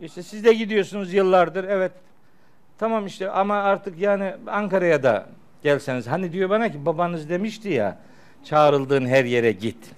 [0.00, 1.64] İşte siz de gidiyorsunuz yıllardır.
[1.64, 1.92] Evet.
[2.78, 5.26] Tamam işte ama artık yani Ankara'ya da
[5.62, 6.06] Gelseniz.
[6.06, 7.98] Hani diyor bana ki babanız demişti ya
[8.44, 9.76] çağrıldığın her yere git.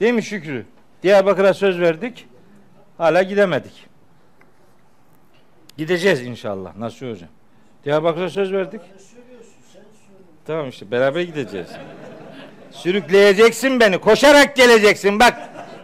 [0.00, 0.66] Değil mi Şükrü?
[1.02, 2.28] Diyarbakır'a söz verdik.
[2.98, 3.86] Hala gidemedik.
[5.76, 6.76] Gideceğiz inşallah.
[6.76, 7.28] Nasıl hocam?
[7.84, 8.80] Diyarbakır'a söz verdik.
[10.46, 11.68] Tamam işte beraber gideceğiz.
[12.78, 13.98] Sürükleyeceksin beni.
[13.98, 15.20] Koşarak geleceksin.
[15.20, 15.38] Bak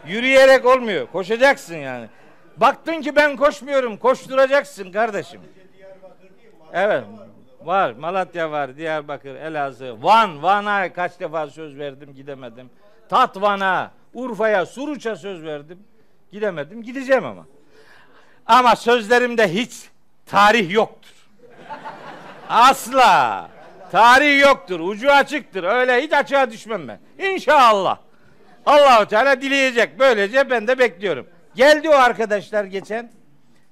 [0.06, 1.06] yürüyerek olmuyor.
[1.06, 2.06] Koşacaksın yani.
[2.56, 3.96] Baktın ki ben koşmuyorum.
[3.96, 5.40] Koşturacaksın kardeşim.
[6.72, 7.04] Evet.
[7.64, 7.92] Var.
[7.92, 8.76] Malatya var.
[8.76, 10.02] Diyarbakır, Elazığ.
[10.02, 10.42] Van.
[10.42, 12.70] Van'a kaç defa söz verdim gidemedim.
[13.08, 15.78] Tatvan'a, Urfa'ya, Suruç'a söz verdim.
[16.32, 16.82] Gidemedim.
[16.82, 17.46] Gideceğim ama.
[18.46, 19.72] Ama sözlerimde hiç
[20.26, 21.12] tarih yoktur.
[22.48, 23.48] Asla.
[23.94, 24.80] Tarih yoktur.
[24.80, 25.64] Ucu açıktır.
[25.64, 26.98] Öyle hiç açığa düşmem ben.
[27.18, 27.98] İnşallah.
[28.66, 29.98] Allahu Teala dileyecek.
[29.98, 31.26] Böylece ben de bekliyorum.
[31.54, 33.12] Geldi o arkadaşlar geçen.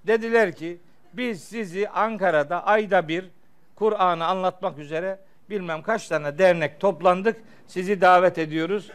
[0.07, 0.81] Dediler ki
[1.13, 3.25] biz sizi Ankara'da ayda bir
[3.75, 5.19] Kur'an'ı anlatmak üzere
[5.51, 7.37] bilmem kaç tane dernek toplandık.
[7.67, 8.91] Sizi davet ediyoruz.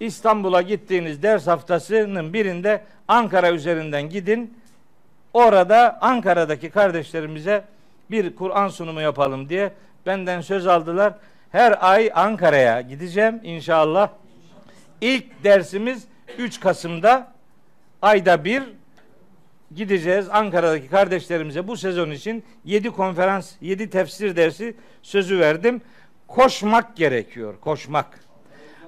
[0.00, 4.58] İstanbul'a gittiğiniz ders haftasının birinde Ankara üzerinden gidin.
[5.32, 7.64] Orada Ankara'daki kardeşlerimize
[8.10, 9.72] bir Kur'an sunumu yapalım diye
[10.06, 11.14] benden söz aldılar.
[11.52, 14.10] Her ay Ankara'ya gideceğim inşallah.
[15.00, 16.04] İlk dersimiz
[16.38, 17.32] 3 Kasım'da
[18.02, 18.62] ayda bir
[19.74, 25.80] gideceğiz Ankara'daki kardeşlerimize bu sezon için 7 konferans, 7 tefsir dersi sözü verdim.
[26.28, 28.20] Koşmak gerekiyor, koşmak.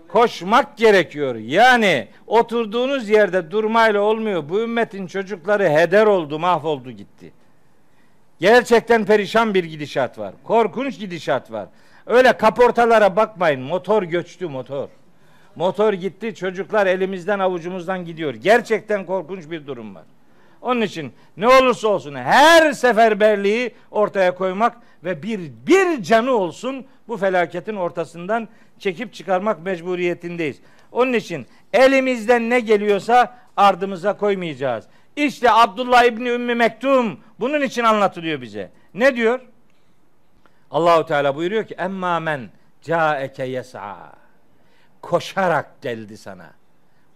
[0.09, 1.35] Koşmak gerekiyor.
[1.35, 4.49] Yani oturduğunuz yerde durmayla olmuyor.
[4.49, 7.32] Bu ümmetin çocukları heder oldu, mahvoldu gitti.
[8.41, 10.35] Gerçekten perişan bir gidişat var.
[10.45, 11.69] Korkunç gidişat var.
[12.07, 13.61] Öyle kaportalara bakmayın.
[13.61, 14.89] Motor göçtü motor.
[15.57, 16.35] Motor gitti.
[16.35, 18.35] Çocuklar elimizden avucumuzdan gidiyor.
[18.35, 20.05] Gerçekten korkunç bir durum var.
[20.62, 27.17] Onun için ne olursa olsun her seferberliği ortaya koymak ve bir bir canı olsun bu
[27.17, 28.49] felaketin ortasından
[28.79, 30.57] çekip çıkarmak mecburiyetindeyiz.
[30.93, 34.85] Onun için elimizden ne geliyorsa ardımıza koymayacağız.
[35.16, 38.70] İşte Abdullah İbni Ümmü Mektum bunun için anlatılıyor bize.
[38.95, 39.41] Ne diyor?
[40.70, 42.51] Allahu Teala buyuruyor ki emma men
[42.82, 44.12] caeke yes'a
[45.03, 46.51] koşarak geldi sana.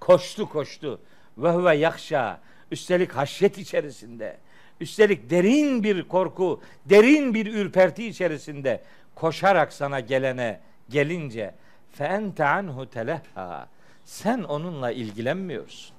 [0.01, 1.01] Koştu koştu.
[1.39, 2.41] Ve huve yakşa.
[2.71, 4.37] Üstelik haşyet içerisinde.
[4.81, 8.83] Üstelik derin bir korku, derin bir ürperti içerisinde
[9.15, 11.55] koşarak sana gelene gelince
[11.93, 13.69] fe ente anhu telehha.
[14.05, 15.94] Sen onunla ilgilenmiyorsun.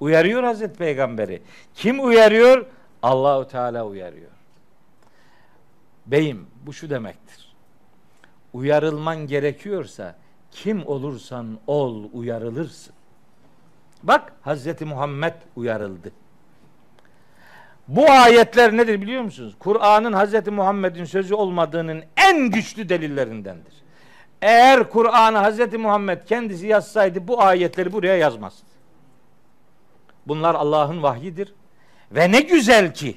[0.00, 1.42] Uyarıyor Hazreti Peygamberi.
[1.74, 2.66] Kim uyarıyor?
[3.02, 4.30] Allahu Teala uyarıyor.
[6.06, 7.54] Beyim bu şu demektir.
[8.52, 10.16] Uyarılman gerekiyorsa
[10.50, 12.94] kim olursan ol uyarılırsın.
[14.02, 16.12] Bak Hazreti Muhammed uyarıldı.
[17.88, 19.54] Bu ayetler nedir biliyor musunuz?
[19.58, 23.74] Kur'an'ın Hazreti Muhammed'in sözü olmadığının en güçlü delillerindendir.
[24.42, 28.67] Eğer Kur'an'ı Hazreti Muhammed kendisi yazsaydı bu ayetleri buraya yazmazdı.
[30.28, 31.54] Bunlar Allah'ın vahyidir.
[32.12, 33.16] Ve ne güzel ki,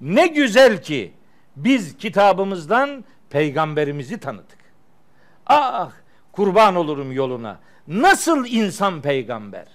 [0.00, 1.12] ne güzel ki
[1.56, 4.58] biz kitabımızdan peygamberimizi tanıdık.
[5.46, 5.90] Ah
[6.32, 7.58] kurban olurum yoluna.
[7.88, 9.66] Nasıl insan peygamber?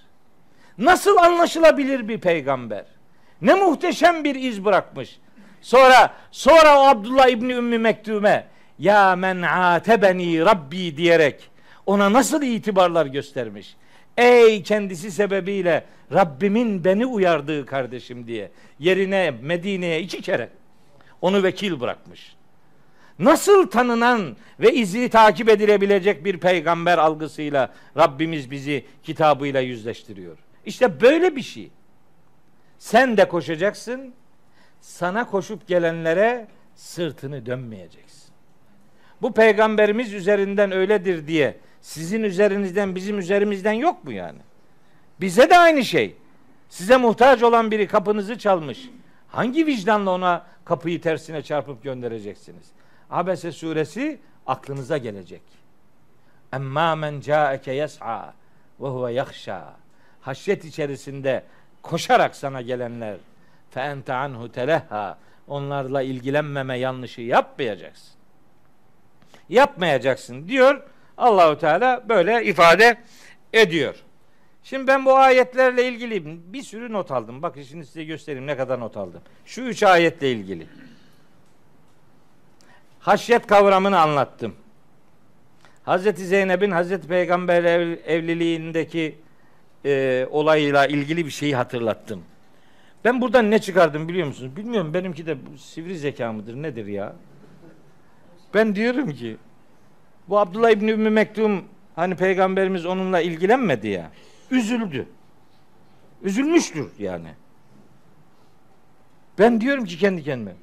[0.78, 2.84] Nasıl anlaşılabilir bir peygamber?
[3.42, 5.18] Ne muhteşem bir iz bırakmış.
[5.60, 8.46] Sonra sonra o Abdullah İbni Ümmü Mektume
[8.78, 11.50] ya men atebeni Rabbi diyerek
[11.86, 13.76] ona nasıl itibarlar göstermiş.
[14.16, 20.48] Ey kendisi sebebiyle Rabbimin beni uyardığı kardeşim diye yerine Medine'ye iki kere
[21.20, 22.36] onu vekil bırakmış.
[23.18, 30.38] Nasıl tanınan ve izi takip edilebilecek bir peygamber algısıyla Rabbimiz bizi kitabıyla yüzleştiriyor.
[30.66, 31.70] İşte böyle bir şey.
[32.78, 34.14] Sen de koşacaksın.
[34.80, 38.30] Sana koşup gelenlere sırtını dönmeyeceksin.
[39.22, 44.38] Bu peygamberimiz üzerinden öyledir diye sizin üzerinizden bizim üzerimizden yok mu yani?
[45.20, 46.16] Bize de aynı şey.
[46.68, 48.90] Size muhtaç olan biri kapınızı çalmış.
[49.28, 52.66] Hangi vicdanla ona kapıyı tersine çarpıp göndereceksiniz?
[53.10, 55.42] Abese suresi aklınıza gelecek.
[56.52, 58.34] Emma men caeke yes'a
[58.80, 59.74] ve huve yakhşa.
[60.20, 61.44] Haşyet içerisinde
[61.82, 63.16] koşarak sana gelenler
[63.70, 65.18] fe ente anhu telehha.
[65.48, 68.10] Onlarla ilgilenmeme yanlışı yapmayacaksın.
[69.48, 70.82] Yapmayacaksın diyor.
[71.20, 72.98] Allahu Teala böyle ifade
[73.52, 73.94] ediyor.
[74.62, 77.42] Şimdi ben bu ayetlerle ilgili bir sürü not aldım.
[77.42, 79.20] Bakın şimdi size göstereyim ne kadar not aldım.
[79.46, 80.66] Şu üç ayetle ilgili.
[83.00, 84.54] Haşyet kavramını anlattım.
[85.84, 89.18] Hazreti Zeynep'in Hazreti Peygamber ev, evliliğindeki
[89.84, 92.22] e, olayla ilgili bir şeyi hatırlattım.
[93.04, 94.56] Ben buradan ne çıkardım biliyor musunuz?
[94.56, 97.12] Bilmiyorum benimki de sivri zeka mıdır nedir ya?
[98.54, 99.36] Ben diyorum ki
[100.28, 101.64] bu Abdullah İbni Ümmü Mektum
[101.96, 104.10] hani peygamberimiz onunla ilgilenmedi ya.
[104.50, 105.08] Üzüldü.
[106.22, 107.28] Üzülmüştür yani.
[109.38, 110.54] Ben diyorum ki kendi kendime.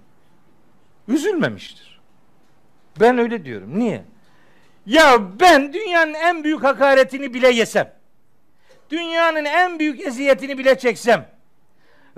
[1.07, 1.99] Üzülmemiştir.
[2.99, 3.79] Ben öyle diyorum.
[3.79, 4.03] Niye?
[4.85, 7.93] Ya ben dünyanın en büyük hakaretini bile yesem,
[8.89, 11.29] dünyanın en büyük eziyetini bile çeksem,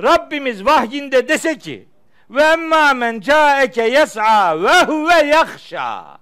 [0.03, 1.87] Rabbimiz vahyinde dese ki,
[2.29, 6.18] ve emmâ men câeke yes'a ve huve yakşa.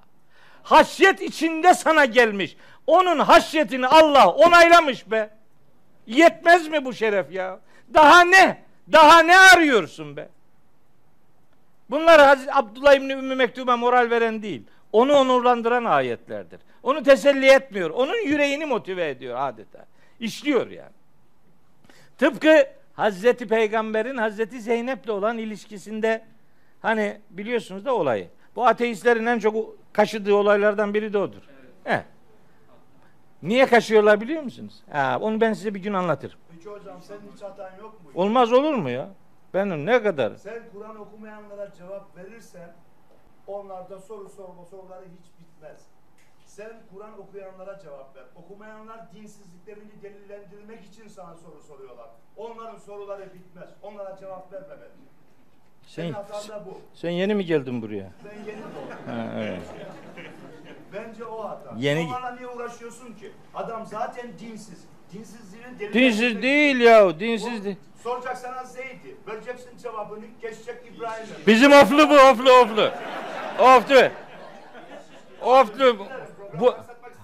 [0.67, 2.57] Haşyet içinde sana gelmiş.
[2.87, 5.29] Onun haşyetini Allah onaylamış be.
[6.07, 7.59] Yetmez mi bu şeref ya?
[7.93, 8.63] Daha ne?
[8.91, 10.29] Daha ne arıyorsun be?
[11.89, 14.63] Bunlar Hazreti Abdullah İbni Ümmü Mektub'a moral veren değil.
[14.91, 16.59] Onu onurlandıran ayetlerdir.
[16.83, 17.89] Onu teselli etmiyor.
[17.89, 19.85] Onun yüreğini motive ediyor adeta.
[20.19, 20.95] İşliyor yani.
[22.17, 26.25] Tıpkı Hazreti Peygamber'in Hazreti Zeynep'le olan ilişkisinde
[26.81, 28.27] hani biliyorsunuz da olayı.
[28.55, 31.41] Bu ateistlerin en çok kaşıdığı olaylardan biri de odur.
[31.85, 32.05] Evet.
[33.41, 34.83] Niye kaşıyorlar biliyor musunuz?
[34.91, 36.39] Ha, onu ben size bir gün anlatırım.
[36.51, 38.09] Peki hocam senin hiç hatan yok mu?
[38.15, 39.09] Olmaz olur mu ya?
[39.53, 40.35] Benim ne kadar?
[40.35, 42.73] Sen Kur'an okumayanlara cevap verirsen
[43.47, 45.85] onlarda soru sorma soruları hiç bitmez.
[46.45, 48.25] Sen Kur'an okuyanlara cevap ver.
[48.35, 52.09] Okumayanlar dinsizliklerini delillendirmek için sana soru soruyorlar.
[52.35, 53.69] Onların soruları bitmez.
[53.81, 54.87] Onlara cevap verme bence.
[54.87, 55.16] Senin
[55.87, 56.15] Sen,
[56.93, 58.11] sen yeni mi geldin buraya?
[58.25, 58.61] Ben yeni.
[59.17, 59.61] Ha, evet.
[60.93, 61.73] Bence o hata.
[61.77, 63.31] Yeni- Onlarla niye uğraşıyorsun ki?
[63.55, 64.83] Adam zaten dinsiz.
[65.13, 67.75] Dinsizliğinin delillendirmek Dinsiz değil ya, dinsiz değil.
[68.03, 69.15] Soracak sana Zeyd'i.
[69.27, 70.25] Vereceksin cevabını.
[70.41, 71.47] Geçecek İbrahim'e.
[71.47, 72.91] Bizim oflu bu, oflu, oflu.
[73.59, 74.09] Oflu.
[75.41, 76.07] Oflu.
[76.59, 76.75] Bu,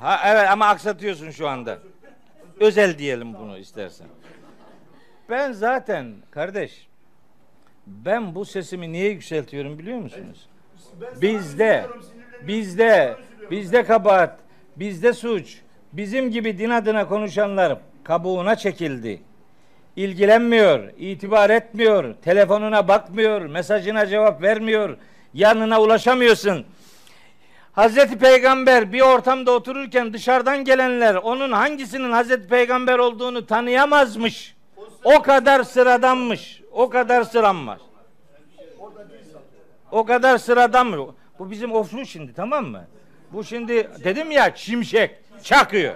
[0.02, 1.78] ha, evet ama aksatıyorsun şu anda.
[2.60, 4.08] Özel diyelim bunu istersen.
[5.30, 6.88] Ben zaten kardeş,
[7.88, 10.48] ben bu sesimi niye yükseltiyorum biliyor musunuz?
[11.22, 11.86] Bizde,
[12.48, 13.16] bizde,
[13.52, 14.40] bizde kabahat,
[14.76, 15.58] bizde suç.
[15.94, 19.22] Bizim gibi din adına konuşanlar kabuğuna çekildi.
[19.96, 24.98] İlgilenmiyor, itibar etmiyor, telefonuna bakmıyor, mesajına cevap vermiyor,
[25.34, 26.66] yanına ulaşamıyorsun.
[27.72, 34.56] Hazreti Peygamber bir ortamda otururken dışarıdan gelenler onun hangisinin Hazreti Peygamber olduğunu tanıyamazmış.
[35.04, 36.63] O kadar sıradanmış.
[36.74, 37.80] O kadar sıranmaz.
[39.92, 41.16] O kadar sıradan mı?
[41.40, 42.88] Bu bizim oflu şimdi tamam mı?
[43.34, 45.96] Bu şimdi dedim ya şimşek çakıyor.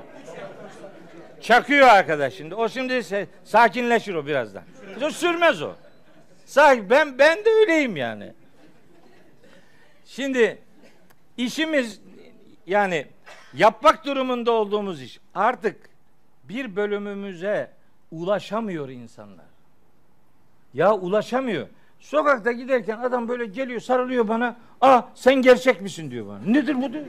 [1.42, 2.56] Çakıyor arkadaş şimdi.
[2.56, 4.64] O şimdi sakinleşir o birazdan.
[5.04, 5.74] O sürmez o.
[6.46, 6.90] Sakin.
[6.90, 8.34] Ben ben de öyleyim yani.
[10.06, 10.62] Şimdi
[11.38, 12.02] işimiz
[12.66, 13.08] yani
[13.54, 15.90] yapmak durumunda olduğumuz iş artık
[16.44, 17.72] bir bölümümüze
[18.12, 19.47] ulaşamıyor insanlar.
[20.78, 21.68] Ya ulaşamıyor.
[22.00, 24.56] Sokakta giderken adam böyle geliyor sarılıyor bana.
[24.82, 26.40] Aa sen gerçek misin diyor bana.
[26.46, 27.06] Nedir bu diyor.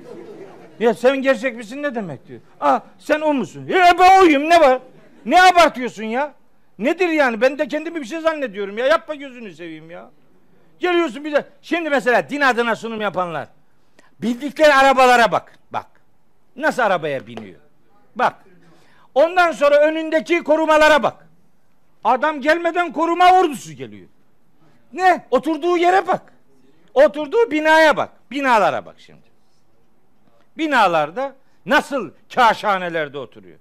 [0.80, 2.40] Ya sen gerçek misin ne demek diyor.
[2.60, 3.66] Aa sen o musun?
[3.66, 4.78] Ya ben oyum ne var?
[5.26, 6.34] Ne abartıyorsun ya?
[6.78, 7.40] Nedir yani?
[7.40, 8.86] Ben de kendimi bir şey zannediyorum ya.
[8.86, 10.10] Yapma gözünü seveyim ya.
[10.78, 11.44] Geliyorsun bir de.
[11.62, 13.48] Şimdi mesela din adına sunum yapanlar.
[14.22, 15.58] Bildikleri arabalara bak.
[15.70, 15.86] Bak.
[16.56, 17.60] Nasıl arabaya biniyor?
[18.16, 18.34] Bak.
[19.14, 21.27] Ondan sonra önündeki korumalara bak.
[22.04, 24.08] Adam gelmeden koruma ordusu geliyor.
[24.92, 25.26] Ne?
[25.30, 26.32] Oturduğu yere bak.
[26.94, 28.10] Oturduğu binaya bak.
[28.30, 29.28] Binalara bak şimdi.
[30.58, 31.34] Binalarda
[31.66, 33.58] nasıl kaşhanelerde oturuyor.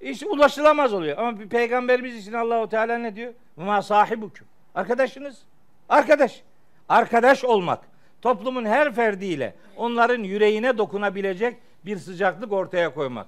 [0.00, 1.18] İşte ulaşılamaz oluyor.
[1.18, 3.34] Ama bir peygamberimiz için Allahu Teala ne diyor?
[3.56, 4.46] Ma sahibukum.
[4.74, 5.42] Arkadaşınız.
[5.88, 6.42] Arkadaş.
[6.88, 7.80] Arkadaş olmak.
[8.22, 13.26] Toplumun her ferdiyle onların yüreğine dokunabilecek bir sıcaklık ortaya koymak.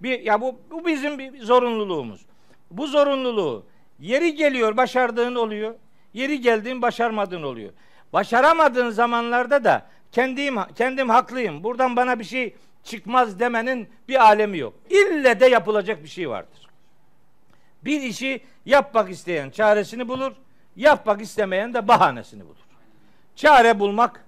[0.00, 2.26] Bir ya bu bu bizim bir zorunluluğumuz.
[2.70, 3.66] Bu zorunluluğu
[3.98, 5.74] yeri geliyor başardığın oluyor.
[6.14, 7.72] Yeri geldiğin başarmadığın oluyor.
[8.12, 11.64] Başaramadığın zamanlarda da kendim kendim haklıyım.
[11.64, 12.54] Buradan bana bir şey
[12.84, 14.74] çıkmaz demenin bir alemi yok.
[14.90, 16.68] İlle de yapılacak bir şey vardır.
[17.84, 20.32] Bir işi yapmak isteyen çaresini bulur,
[20.76, 22.56] yapmak istemeyen de bahanesini bulur.
[23.36, 24.24] Çare bulmak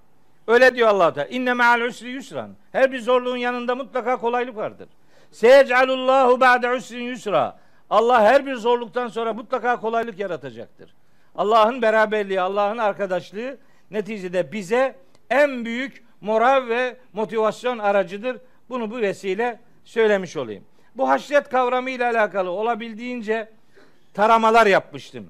[0.47, 1.27] öyle diyor Allah Teala.
[1.27, 2.49] İnne me'al usri yusran.
[2.71, 4.89] Her bir zorluğun yanında mutlaka kolaylık vardır.
[5.31, 7.59] Seyec'alullahu ba'de usrin yusra.
[7.89, 10.93] Allah her bir zorluktan sonra mutlaka kolaylık yaratacaktır.
[11.35, 13.57] Allah'ın beraberliği, Allah'ın arkadaşlığı
[13.91, 14.95] neticede bize
[15.29, 18.37] en büyük moral ve motivasyon aracıdır.
[18.69, 20.63] Bunu bu vesile söylemiş olayım.
[20.95, 23.51] Bu haşyet kavramı ile alakalı olabildiğince
[24.13, 25.29] taramalar yapmıştım.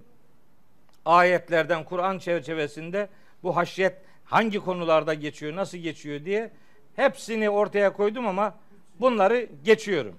[1.06, 3.10] Ayetlerden Kur'an çerçevesinde
[3.44, 3.94] bu haşyet
[4.26, 6.52] hangi konularda geçiyor, nasıl geçiyor diye
[6.96, 8.56] hepsini ortaya koydum ama
[9.00, 10.16] bunları geçiyorum.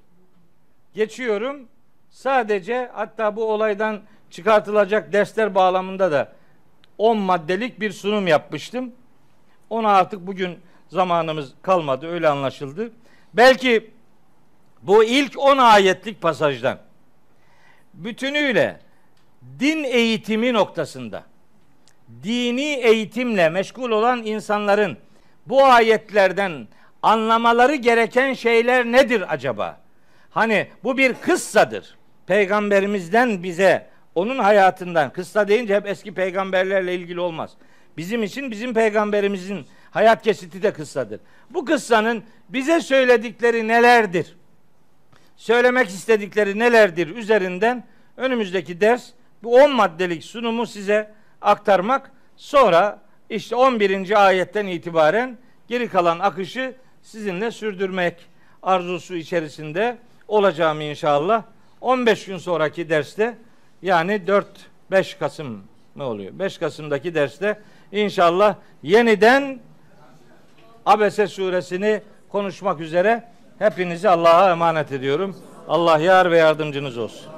[0.94, 1.68] Geçiyorum.
[2.11, 4.01] Sadece hatta bu olaydan
[4.31, 6.32] çıkartılacak dersler bağlamında da
[6.99, 8.93] 10 maddelik bir sunum yapmıştım.
[9.70, 10.59] Onu artık bugün
[10.89, 12.93] zamanımız kalmadı öyle anlaşıldı.
[13.35, 13.91] Belki
[14.82, 16.78] bu ilk 10 ayetlik pasajdan
[17.95, 18.81] bütünüyle
[19.61, 21.23] din eğitimi noktasında
[22.23, 24.99] dini eğitimle meşgul olan insanların
[25.47, 26.69] bu ayetlerden
[27.03, 29.81] anlamaları gereken şeyler nedir acaba?
[30.31, 31.99] Hani bu bir kıssadır.
[32.31, 37.51] Peygamberimizden bize onun hayatından kıssa deyince hep eski peygamberlerle ilgili olmaz.
[37.97, 41.20] Bizim için bizim peygamberimizin hayat kesiti de kıssadır.
[41.51, 44.36] Bu kıssanın bize söyledikleri nelerdir?
[45.36, 47.85] Söylemek istedikleri nelerdir üzerinden
[48.16, 49.11] önümüzdeki ders
[49.43, 51.12] bu 10 maddelik sunumu size
[51.43, 52.11] aktarmak.
[52.36, 54.27] Sonra işte 11.
[54.27, 55.39] ayetten itibaren
[55.69, 58.27] geri kalan akışı sizinle sürdürmek
[58.62, 59.98] arzusu içerisinde
[60.28, 61.44] olacağım inşallah.
[61.81, 63.39] 15 gün sonraki derste
[63.82, 64.23] yani
[64.90, 65.62] 4-5 Kasım
[65.94, 66.32] mı oluyor?
[66.39, 67.61] 5 Kasım'daki derste
[67.93, 69.61] inşallah yeniden
[70.86, 73.28] Abese suresini konuşmak üzere
[73.59, 75.36] hepinizi Allah'a emanet ediyorum.
[75.69, 77.32] Allah yar ve yardımcınız olsun.